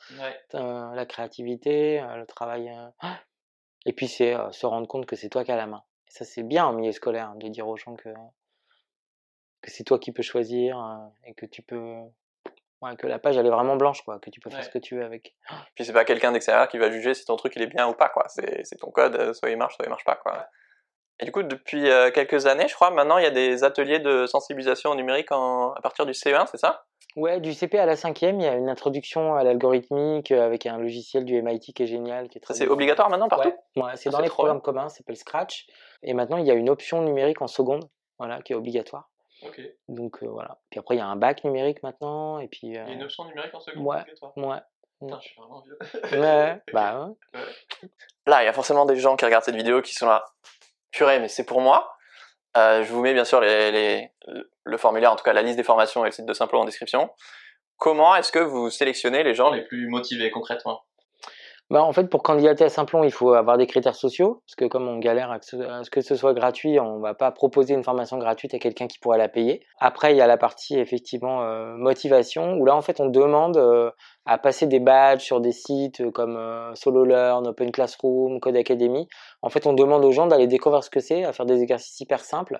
euh, 0.55 0.93
la 0.93 1.05
créativité, 1.05 2.01
euh, 2.01 2.17
le 2.17 2.25
travail. 2.25 2.69
euh, 2.69 3.07
Et 3.85 3.93
puis 3.93 4.07
c'est 4.09 4.33
euh, 4.33 4.51
se 4.51 4.65
rendre 4.65 4.87
compte 4.87 5.05
que 5.05 5.15
c'est 5.15 5.29
toi 5.29 5.45
qui 5.45 5.51
as 5.51 5.55
la 5.55 5.67
main. 5.67 5.83
Et 6.07 6.11
ça, 6.11 6.25
c'est 6.25 6.43
bien 6.43 6.65
en 6.65 6.73
milieu 6.73 6.91
scolaire 6.91 7.29
hein, 7.29 7.35
de 7.37 7.47
dire 7.47 7.67
aux 7.67 7.77
gens 7.77 7.95
que 7.95 8.09
que 9.61 9.71
c'est 9.71 9.85
toi 9.85 9.97
qui 9.97 10.11
peux 10.11 10.23
choisir 10.23 10.77
euh, 10.77 11.29
et 11.29 11.33
que 11.33 11.45
tu 11.45 11.61
peux 11.61 11.95
ouais, 12.83 12.95
que 12.95 13.07
la 13.07 13.19
page 13.19 13.37
elle 13.37 13.45
est 13.45 13.49
vraiment 13.51 13.75
blanche 13.75 14.01
quoi, 14.03 14.19
que 14.19 14.29
tu 14.29 14.39
peux 14.39 14.49
faire 14.49 14.59
Ouais. 14.59 14.65
ce 14.65 14.69
que 14.69 14.77
tu 14.77 14.95
veux 14.95 15.03
avec. 15.05 15.33
Puis 15.75 15.85
c'est 15.85 15.93
pas 15.93 16.05
quelqu'un 16.05 16.31
d'extérieur 16.31 16.67
qui 16.67 16.77
va 16.77 16.91
juger 16.91 17.13
si 17.13 17.25
ton 17.25 17.35
truc 17.35 17.53
il 17.55 17.61
est 17.61 17.67
bien 17.67 17.87
ou 17.87 17.93
pas, 17.93 18.09
quoi. 18.09 18.25
C'est, 18.27 18.63
ton 18.79 18.91
code, 18.91 19.15
euh, 19.15 19.33
soit 19.33 19.49
il 19.49 19.57
marche, 19.57 19.75
soit 19.75 19.85
il 19.85 19.89
marche 19.89 20.03
pas, 20.05 20.15
quoi. 20.15 20.47
Et 21.19 21.25
du 21.25 21.31
coup, 21.31 21.43
depuis 21.43 21.89
euh, 21.89 22.11
quelques 22.11 22.47
années, 22.47 22.67
je 22.67 22.73
crois, 22.73 22.89
maintenant 22.91 23.17
il 23.17 23.23
y 23.23 23.27
a 23.27 23.31
des 23.31 23.63
ateliers 23.63 23.99
de 23.99 24.25
sensibilisation 24.25 24.89
au 24.91 24.95
numérique 24.95 25.31
en, 25.31 25.71
à 25.73 25.81
partir 25.81 26.05
du 26.05 26.11
CE1, 26.13 26.47
c'est 26.47 26.57
ça? 26.57 26.85
Ouais, 27.15 27.39
du 27.39 27.53
CP 27.53 27.77
à 27.77 27.85
la 27.85 27.95
cinquième, 27.95 28.39
il 28.39 28.43
y 28.43 28.47
a 28.47 28.55
une 28.55 28.69
introduction 28.69 29.35
à 29.35 29.43
l'algorithmique 29.43 30.31
euh, 30.31 30.43
avec 30.43 30.65
un 30.65 30.79
logiciel 30.79 31.25
du 31.25 31.39
MIT 31.39 31.73
qui 31.73 31.83
est 31.83 31.87
génial, 31.87 32.27
qui 32.27 32.39
est 32.39 32.41
très 32.41 32.55
c'est 32.55 32.67
obligatoire 32.67 33.09
maintenant 33.11 33.27
partout? 33.29 33.53
Ouais, 33.75 33.83
ouais, 33.83 33.91
c'est 33.95 34.09
Ah, 34.09 34.13
dans 34.13 34.19
les 34.21 34.29
programmes 34.29 34.61
communs, 34.61 34.89
ça 34.89 34.97
s'appelle 34.97 35.15
Scratch. 35.15 35.67
Et 36.01 36.13
maintenant, 36.15 36.37
il 36.37 36.45
y 36.47 36.51
a 36.51 36.55
une 36.55 36.69
option 36.69 37.03
numérique 37.03 37.41
en 37.43 37.47
seconde, 37.47 37.87
voilà, 38.17 38.41
qui 38.41 38.53
est 38.53 38.55
obligatoire. 38.55 39.09
Donc 39.87 40.21
euh, 40.23 40.27
voilà. 40.27 40.59
Puis 40.69 40.79
après, 40.79 40.95
il 40.95 40.99
y 40.99 41.01
a 41.01 41.05
un 41.07 41.15
bac 41.15 41.43
numérique 41.43 41.81
maintenant, 41.83 42.39
et 42.39 42.47
puis. 42.47 42.77
euh, 42.77 42.85
option 43.03 43.25
numérique 43.25 43.53
en 43.53 43.59
seconde 43.59 43.85
Ouais. 43.85 43.97
obligatoire. 44.01 44.37
Ouais. 44.37 44.57
Putain, 45.01 45.19
je 45.21 45.27
suis 45.27 45.35
vraiment 45.39 45.61
vieux. 45.61 45.77
Ouais, 46.21 46.61
bah 46.73 47.07
ouais. 47.33 47.41
Là, 48.25 48.43
il 48.43 48.45
y 48.45 48.49
a 48.49 48.53
forcément 48.53 48.85
des 48.85 48.95
gens 48.95 49.15
qui 49.15 49.25
regardent 49.25 49.43
cette 49.43 49.55
vidéo 49.55 49.81
qui 49.81 49.93
sont 49.93 50.07
là. 50.07 50.23
Purée, 50.91 51.19
mais 51.19 51.27
c'est 51.27 51.45
pour 51.45 51.59
moi. 51.61 51.89
Euh, 52.55 52.83
je 52.83 52.93
vous 52.93 53.01
mets 53.01 53.13
bien 53.13 53.25
sûr 53.25 53.41
les, 53.41 53.71
les, 53.71 54.11
le 54.63 54.77
formulaire, 54.77 55.11
en 55.11 55.15
tout 55.15 55.23
cas 55.23 55.33
la 55.33 55.41
liste 55.41 55.57
des 55.57 55.63
formations 55.63 56.05
et 56.05 56.09
le 56.09 56.11
site 56.11 56.25
de 56.27 56.33
Simplon 56.33 56.61
en 56.61 56.65
description. 56.65 57.09
Comment 57.77 58.15
est-ce 58.15 58.31
que 58.31 58.37
vous 58.39 58.69
sélectionnez 58.69 59.23
les 59.23 59.33
gens 59.33 59.49
les 59.51 59.63
plus 59.63 59.87
motivés 59.89 60.29
concrètement? 60.29 60.83
Bah, 61.69 61.81
en 61.83 61.93
fait, 61.93 62.09
pour 62.09 62.23
candidater 62.23 62.65
à 62.65 62.69
Simplon, 62.69 63.03
il 63.03 63.11
faut 63.11 63.33
avoir 63.33 63.57
des 63.57 63.67
critères 63.67 63.95
sociaux, 63.95 64.43
parce 64.45 64.55
que 64.55 64.65
comme 64.65 64.87
on 64.87 64.99
galère 64.99 65.31
à 65.31 65.39
ce 65.41 65.89
que 65.89 66.01
ce 66.01 66.15
soit 66.15 66.33
gratuit, 66.33 66.79
on 66.79 66.99
va 66.99 67.13
pas 67.13 67.31
proposer 67.31 67.73
une 67.73 67.83
formation 67.83 68.17
gratuite 68.17 68.53
à 68.53 68.59
quelqu'un 68.59 68.87
qui 68.87 68.99
pourrait 68.99 69.17
la 69.17 69.29
payer. 69.29 69.65
Après, 69.79 70.13
il 70.13 70.17
y 70.17 70.21
a 70.21 70.27
la 70.27 70.37
partie 70.37 70.77
effectivement 70.77 71.43
euh, 71.43 71.75
motivation, 71.75 72.53
où 72.57 72.65
là, 72.65 72.75
en 72.75 72.81
fait, 72.81 72.99
on 72.99 73.07
demande 73.07 73.57
euh, 73.57 73.89
à 74.25 74.37
passer 74.37 74.67
des 74.67 74.79
badges 74.79 75.21
sur 75.21 75.41
des 75.41 75.51
sites 75.51 76.01
euh, 76.01 76.11
comme 76.11 76.37
euh, 76.37 76.73
SoloLearn, 76.75 77.45
Open 77.47 77.71
Classroom, 77.71 78.39
Code 78.39 78.55
Academy. 78.55 79.07
En 79.41 79.49
fait, 79.49 79.67
on 79.67 79.73
demande 79.73 80.05
aux 80.05 80.11
gens 80.11 80.27
d'aller 80.27 80.47
découvrir 80.47 80.83
ce 80.83 80.89
que 80.89 81.01
c'est, 81.01 81.25
à 81.25 81.33
faire 81.33 81.45
des 81.45 81.61
exercices 81.61 81.99
hyper 81.99 82.23
simples. 82.23 82.59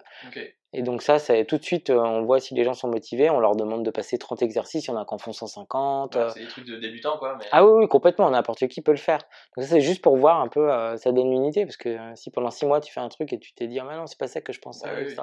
Et 0.76 0.82
donc 0.82 1.04
ça, 1.04 1.20
c'est 1.20 1.46
tout 1.46 1.58
de 1.58 1.64
suite, 1.64 1.92
euh, 1.92 2.00
on 2.00 2.24
voit 2.24 2.40
si 2.40 2.54
les 2.56 2.64
gens 2.64 2.74
sont 2.74 2.90
motivés. 2.90 3.30
On 3.30 3.40
leur 3.40 3.56
demande 3.56 3.86
de 3.86 3.92
passer 3.92 4.18
30 4.18 4.42
exercices, 4.42 4.88
il 4.88 4.92
y 4.92 4.94
en 4.94 4.98
a 4.98 5.06
qui 5.06 5.14
en 5.14 5.18
font 5.18 5.32
150. 5.32 6.18
c'est 6.34 6.40
des 6.40 6.48
trucs 6.48 6.66
de 6.66 6.78
débutants, 6.78 7.18
quoi. 7.18 7.38
Ah 7.52 7.66
oui, 7.66 7.72
oui, 7.84 7.88
complètement. 7.88 8.30
N'importe 8.30 8.68
qui 8.68 8.82
peut 8.82 8.92
le 8.92 8.98
faire. 8.98 9.20
Donc 9.56 9.66
ça, 9.66 9.70
c'est 9.70 9.82
juste 9.82 10.02
pour 10.02 10.18
voir 10.18 10.42
un 10.42 10.48
peu, 10.50 10.68
ça 10.98 11.12
donne 11.12 11.30
l'unité, 11.30 11.66
parce 11.66 11.78
que 11.78 11.98
si 12.16 12.32
pendant 12.32 12.50
6 12.50 12.66
mois 12.66 12.82
tu 12.82 12.92
fais 12.92 13.02
un 13.02 13.10
truc 13.10 13.32
et 13.32 13.40
tu 13.40 13.54
t'es 13.54 13.68
dit, 13.68 13.80
ah 13.80 13.86
mais 13.88 13.96
non, 13.96 14.08
c'est 14.08 14.20
pas 14.20 14.28
ça 14.28 14.42
que 14.42 14.52
je 14.52 14.60
pensais, 14.60 14.88
bah 14.88 15.00
etc. 15.02 15.22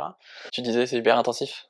Tu 0.53 0.63
disais, 0.63 0.87
c'est 0.87 0.97
hyper 0.97 1.19
intensif. 1.19 1.67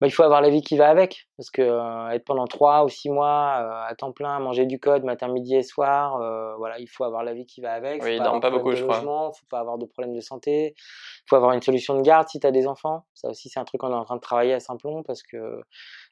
Bah, 0.00 0.06
il 0.06 0.10
faut 0.10 0.22
avoir 0.22 0.40
la 0.40 0.48
vie 0.48 0.62
qui 0.62 0.78
va 0.78 0.88
avec. 0.88 1.28
Parce 1.36 1.50
que 1.50 1.60
euh, 1.60 2.08
être 2.10 2.24
pendant 2.24 2.46
trois 2.46 2.84
ou 2.84 2.88
six 2.88 3.10
mois 3.10 3.58
euh, 3.60 3.90
à 3.90 3.94
temps 3.94 4.12
plein, 4.12 4.38
manger 4.38 4.64
du 4.64 4.80
code 4.80 5.04
matin, 5.04 5.28
midi 5.28 5.54
et 5.54 5.62
soir, 5.62 6.16
euh, 6.16 6.56
voilà, 6.56 6.78
il 6.78 6.86
faut 6.86 7.04
avoir 7.04 7.22
la 7.22 7.34
vie 7.34 7.44
qui 7.44 7.60
va 7.60 7.72
avec. 7.72 8.02
Oui, 8.02 8.16
il 8.16 8.18
pas, 8.18 8.40
pas 8.40 8.50
beaucoup, 8.50 8.74
je 8.74 8.82
crois. 8.82 9.00
faut 9.00 9.46
pas 9.50 9.60
avoir 9.60 9.76
de 9.76 9.84
problème 9.84 10.14
de 10.14 10.20
santé. 10.20 10.74
Il 10.76 11.24
faut 11.28 11.36
avoir 11.36 11.52
une 11.52 11.60
solution 11.60 11.96
de 11.96 12.02
garde 12.02 12.28
si 12.28 12.40
tu 12.40 12.46
as 12.46 12.50
des 12.50 12.66
enfants. 12.66 13.04
Ça 13.14 13.28
aussi, 13.28 13.50
c'est 13.50 13.60
un 13.60 13.64
truc 13.64 13.82
qu'on 13.82 13.90
est 13.90 13.94
en 13.94 14.04
train 14.04 14.16
de 14.16 14.20
travailler 14.20 14.54
à 14.54 14.60
Simplon 14.60 15.02
parce 15.02 15.22
que 15.22 15.60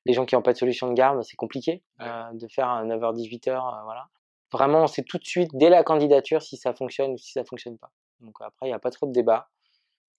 les 0.05 0.13
gens 0.13 0.27
qui 0.27 0.35
n'ont 0.35 0.43
pas 0.43 0.53
de 0.53 0.59
solution 0.59 0.89
de 0.89 0.95
garde, 0.95 1.17
bah, 1.17 1.23
c'est 1.23 1.37
compliqué 1.37 1.83
de 2.01 2.49
faire 2.49 2.69
un 2.69 2.87
9h, 2.87 3.15
18h. 3.15 3.85
voilà. 3.85 4.09
Vraiment, 4.53 4.83
on 4.83 4.87
sait 4.87 5.03
tout 5.03 5.19
de 5.19 5.27
suite, 5.27 5.51
dès 5.55 5.69
la 5.69 5.83
candidature, 5.83 6.41
si 6.41 6.57
ça 6.57 6.73
fonctionne 6.73 7.13
ou 7.13 7.19
si 7.19 7.33
ça 7.33 7.45
fonctionne 7.45 7.77
pas. 7.77 7.91
Donc 8.21 8.35
après, 8.41 8.67
il 8.67 8.69
n'y 8.69 8.75
a 8.75 8.79
pas 8.79 8.91
trop 8.91 9.07
de 9.07 9.13
débat. 9.13 9.49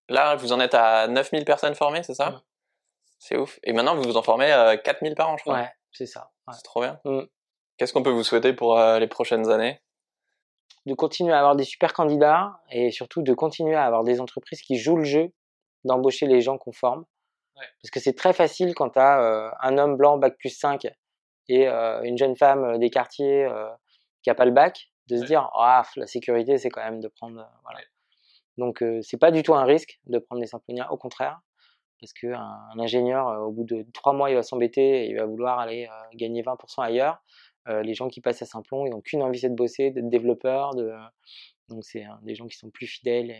Là, 0.07 0.35
vous 0.35 0.53
en 0.53 0.59
êtes 0.59 0.75
à 0.75 1.07
9000 1.07 1.45
personnes 1.45 1.75
formées, 1.75 2.03
c'est 2.03 2.13
ça? 2.13 2.41
C'est 3.19 3.37
ouf. 3.37 3.59
Et 3.63 3.73
maintenant, 3.73 3.95
vous 3.95 4.03
vous 4.03 4.17
en 4.17 4.23
formez 4.23 4.47
4000 4.83 5.13
par 5.13 5.29
an, 5.29 5.37
je 5.37 5.43
crois. 5.43 5.59
Ouais, 5.59 5.71
c'est 5.91 6.05
ça. 6.05 6.31
C'est 6.51 6.63
trop 6.63 6.81
bien. 6.81 6.99
Mmh. 7.03 7.21
Qu'est-ce 7.77 7.93
qu'on 7.93 8.01
peut 8.01 8.11
vous 8.11 8.23
souhaiter 8.23 8.53
pour 8.53 8.77
euh, 8.77 8.97
les 8.97 9.07
prochaines 9.07 9.49
années? 9.49 9.79
De 10.85 10.93
continuer 10.93 11.33
à 11.33 11.39
avoir 11.39 11.55
des 11.55 11.65
super 11.65 11.93
candidats 11.93 12.59
et 12.71 12.91
surtout 12.91 13.21
de 13.21 13.33
continuer 13.33 13.75
à 13.75 13.85
avoir 13.85 14.03
des 14.03 14.21
entreprises 14.21 14.61
qui 14.61 14.77
jouent 14.77 14.97
le 14.97 15.03
jeu 15.03 15.31
d'embaucher 15.83 16.25
les 16.25 16.41
gens 16.41 16.57
qu'on 16.57 16.71
forme. 16.71 17.05
Parce 17.55 17.91
que 17.91 17.99
c'est 17.99 18.13
très 18.13 18.31
facile 18.31 18.73
quand 18.73 18.91
tu 18.91 18.99
as 18.99 19.21
euh, 19.21 19.51
un 19.61 19.77
homme 19.77 19.97
blanc 19.97 20.17
bac 20.17 20.37
plus 20.37 20.49
5 20.49 20.87
et 21.49 21.67
euh, 21.67 22.01
une 22.03 22.17
jeune 22.17 22.37
femme 22.37 22.77
des 22.79 22.89
quartiers 22.89 23.49
qui 24.23 24.29
a 24.29 24.35
pas 24.35 24.45
le 24.45 24.51
bac 24.51 24.89
de 25.09 25.17
se 25.17 25.25
dire 25.25 25.49
ah 25.53 25.83
la 25.97 26.07
sécurité 26.07 26.57
c'est 26.57 26.69
quand 26.69 26.83
même 26.83 27.01
de 27.01 27.09
prendre 27.09 27.45
voilà. 27.63 27.79
Donc 28.57 28.81
c'est 29.01 29.17
pas 29.17 29.31
du 29.31 29.43
tout 29.43 29.55
un 29.55 29.65
risque 29.65 29.99
de 30.05 30.19
prendre 30.19 30.41
des 30.41 30.47
simploniens, 30.47 30.87
au 30.89 30.95
contraire 30.95 31.41
parce 31.99 32.13
qu'un 32.13 32.33
un 32.33 32.79
ingénieur, 32.79 33.27
euh, 33.27 33.39
au 33.39 33.51
bout 33.51 33.63
de 33.63 33.85
trois 33.93 34.13
mois, 34.13 34.29
il 34.29 34.35
va 34.35 34.43
s'embêter 34.43 35.05
et 35.05 35.09
il 35.09 35.17
va 35.17 35.25
vouloir 35.25 35.59
aller 35.59 35.85
euh, 35.85 36.15
gagner 36.15 36.41
20% 36.41 36.83
ailleurs. 36.83 37.21
Euh, 37.67 37.81
les 37.83 37.93
gens 37.93 38.07
qui 38.07 38.21
passent 38.21 38.41
à 38.41 38.45
Simplon, 38.45 38.85
ils 38.85 38.91
n'ont 38.91 39.01
qu'une 39.01 39.21
envie, 39.21 39.39
c'est 39.39 39.49
de 39.49 39.55
bosser, 39.55 39.91
d'être 39.91 40.09
développeurs. 40.09 40.75
De... 40.75 40.91
Donc, 41.67 41.83
c'est 41.83 42.05
des 42.23 42.35
gens 42.35 42.47
qui 42.47 42.57
sont 42.57 42.69
plus 42.69 42.87
fidèles 42.87 43.31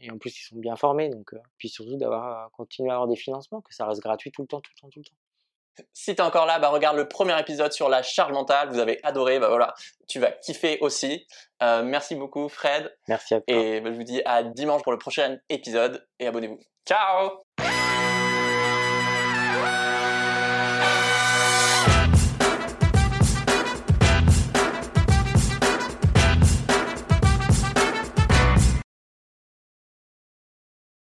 et, 0.00 0.10
en 0.10 0.18
plus, 0.18 0.36
ils 0.38 0.44
sont 0.44 0.56
bien 0.56 0.76
formés. 0.76 1.08
Donc, 1.08 1.34
puis 1.58 1.68
surtout, 1.68 1.96
d'avoir 1.96 2.50
continué 2.50 2.90
à 2.90 2.94
avoir 2.94 3.08
des 3.08 3.16
financements, 3.16 3.60
que 3.60 3.72
ça 3.72 3.86
reste 3.86 4.02
gratuit 4.02 4.32
tout 4.32 4.42
le 4.42 4.48
temps, 4.48 4.60
tout 4.60 4.72
le 4.76 4.80
temps, 4.80 4.90
tout 4.90 4.98
le 4.98 5.04
temps. 5.04 5.86
Si 5.94 6.14
t'es 6.14 6.20
encore 6.20 6.44
là, 6.44 6.58
bah 6.58 6.68
regarde 6.68 6.98
le 6.98 7.08
premier 7.08 7.38
épisode 7.40 7.72
sur 7.72 7.88
la 7.88 8.02
charge 8.02 8.32
mentale. 8.32 8.68
Vous 8.68 8.78
avez 8.78 9.02
adoré, 9.04 9.38
bah 9.38 9.48
voilà, 9.48 9.72
tu 10.06 10.18
vas 10.18 10.30
kiffer 10.30 10.76
aussi. 10.80 11.26
merci 11.62 12.14
beaucoup, 12.14 12.48
Fred. 12.50 12.94
Merci 13.08 13.34
à 13.34 13.40
toi. 13.40 13.56
Et 13.56 13.80
bah, 13.80 13.90
je 13.90 13.96
vous 13.96 14.02
dis 14.02 14.20
à 14.26 14.42
dimanche 14.42 14.82
pour 14.82 14.92
le 14.92 14.98
prochain 14.98 15.38
épisode 15.48 16.06
et 16.18 16.26
abonnez-vous. 16.26 16.60
Ciao 16.84 17.41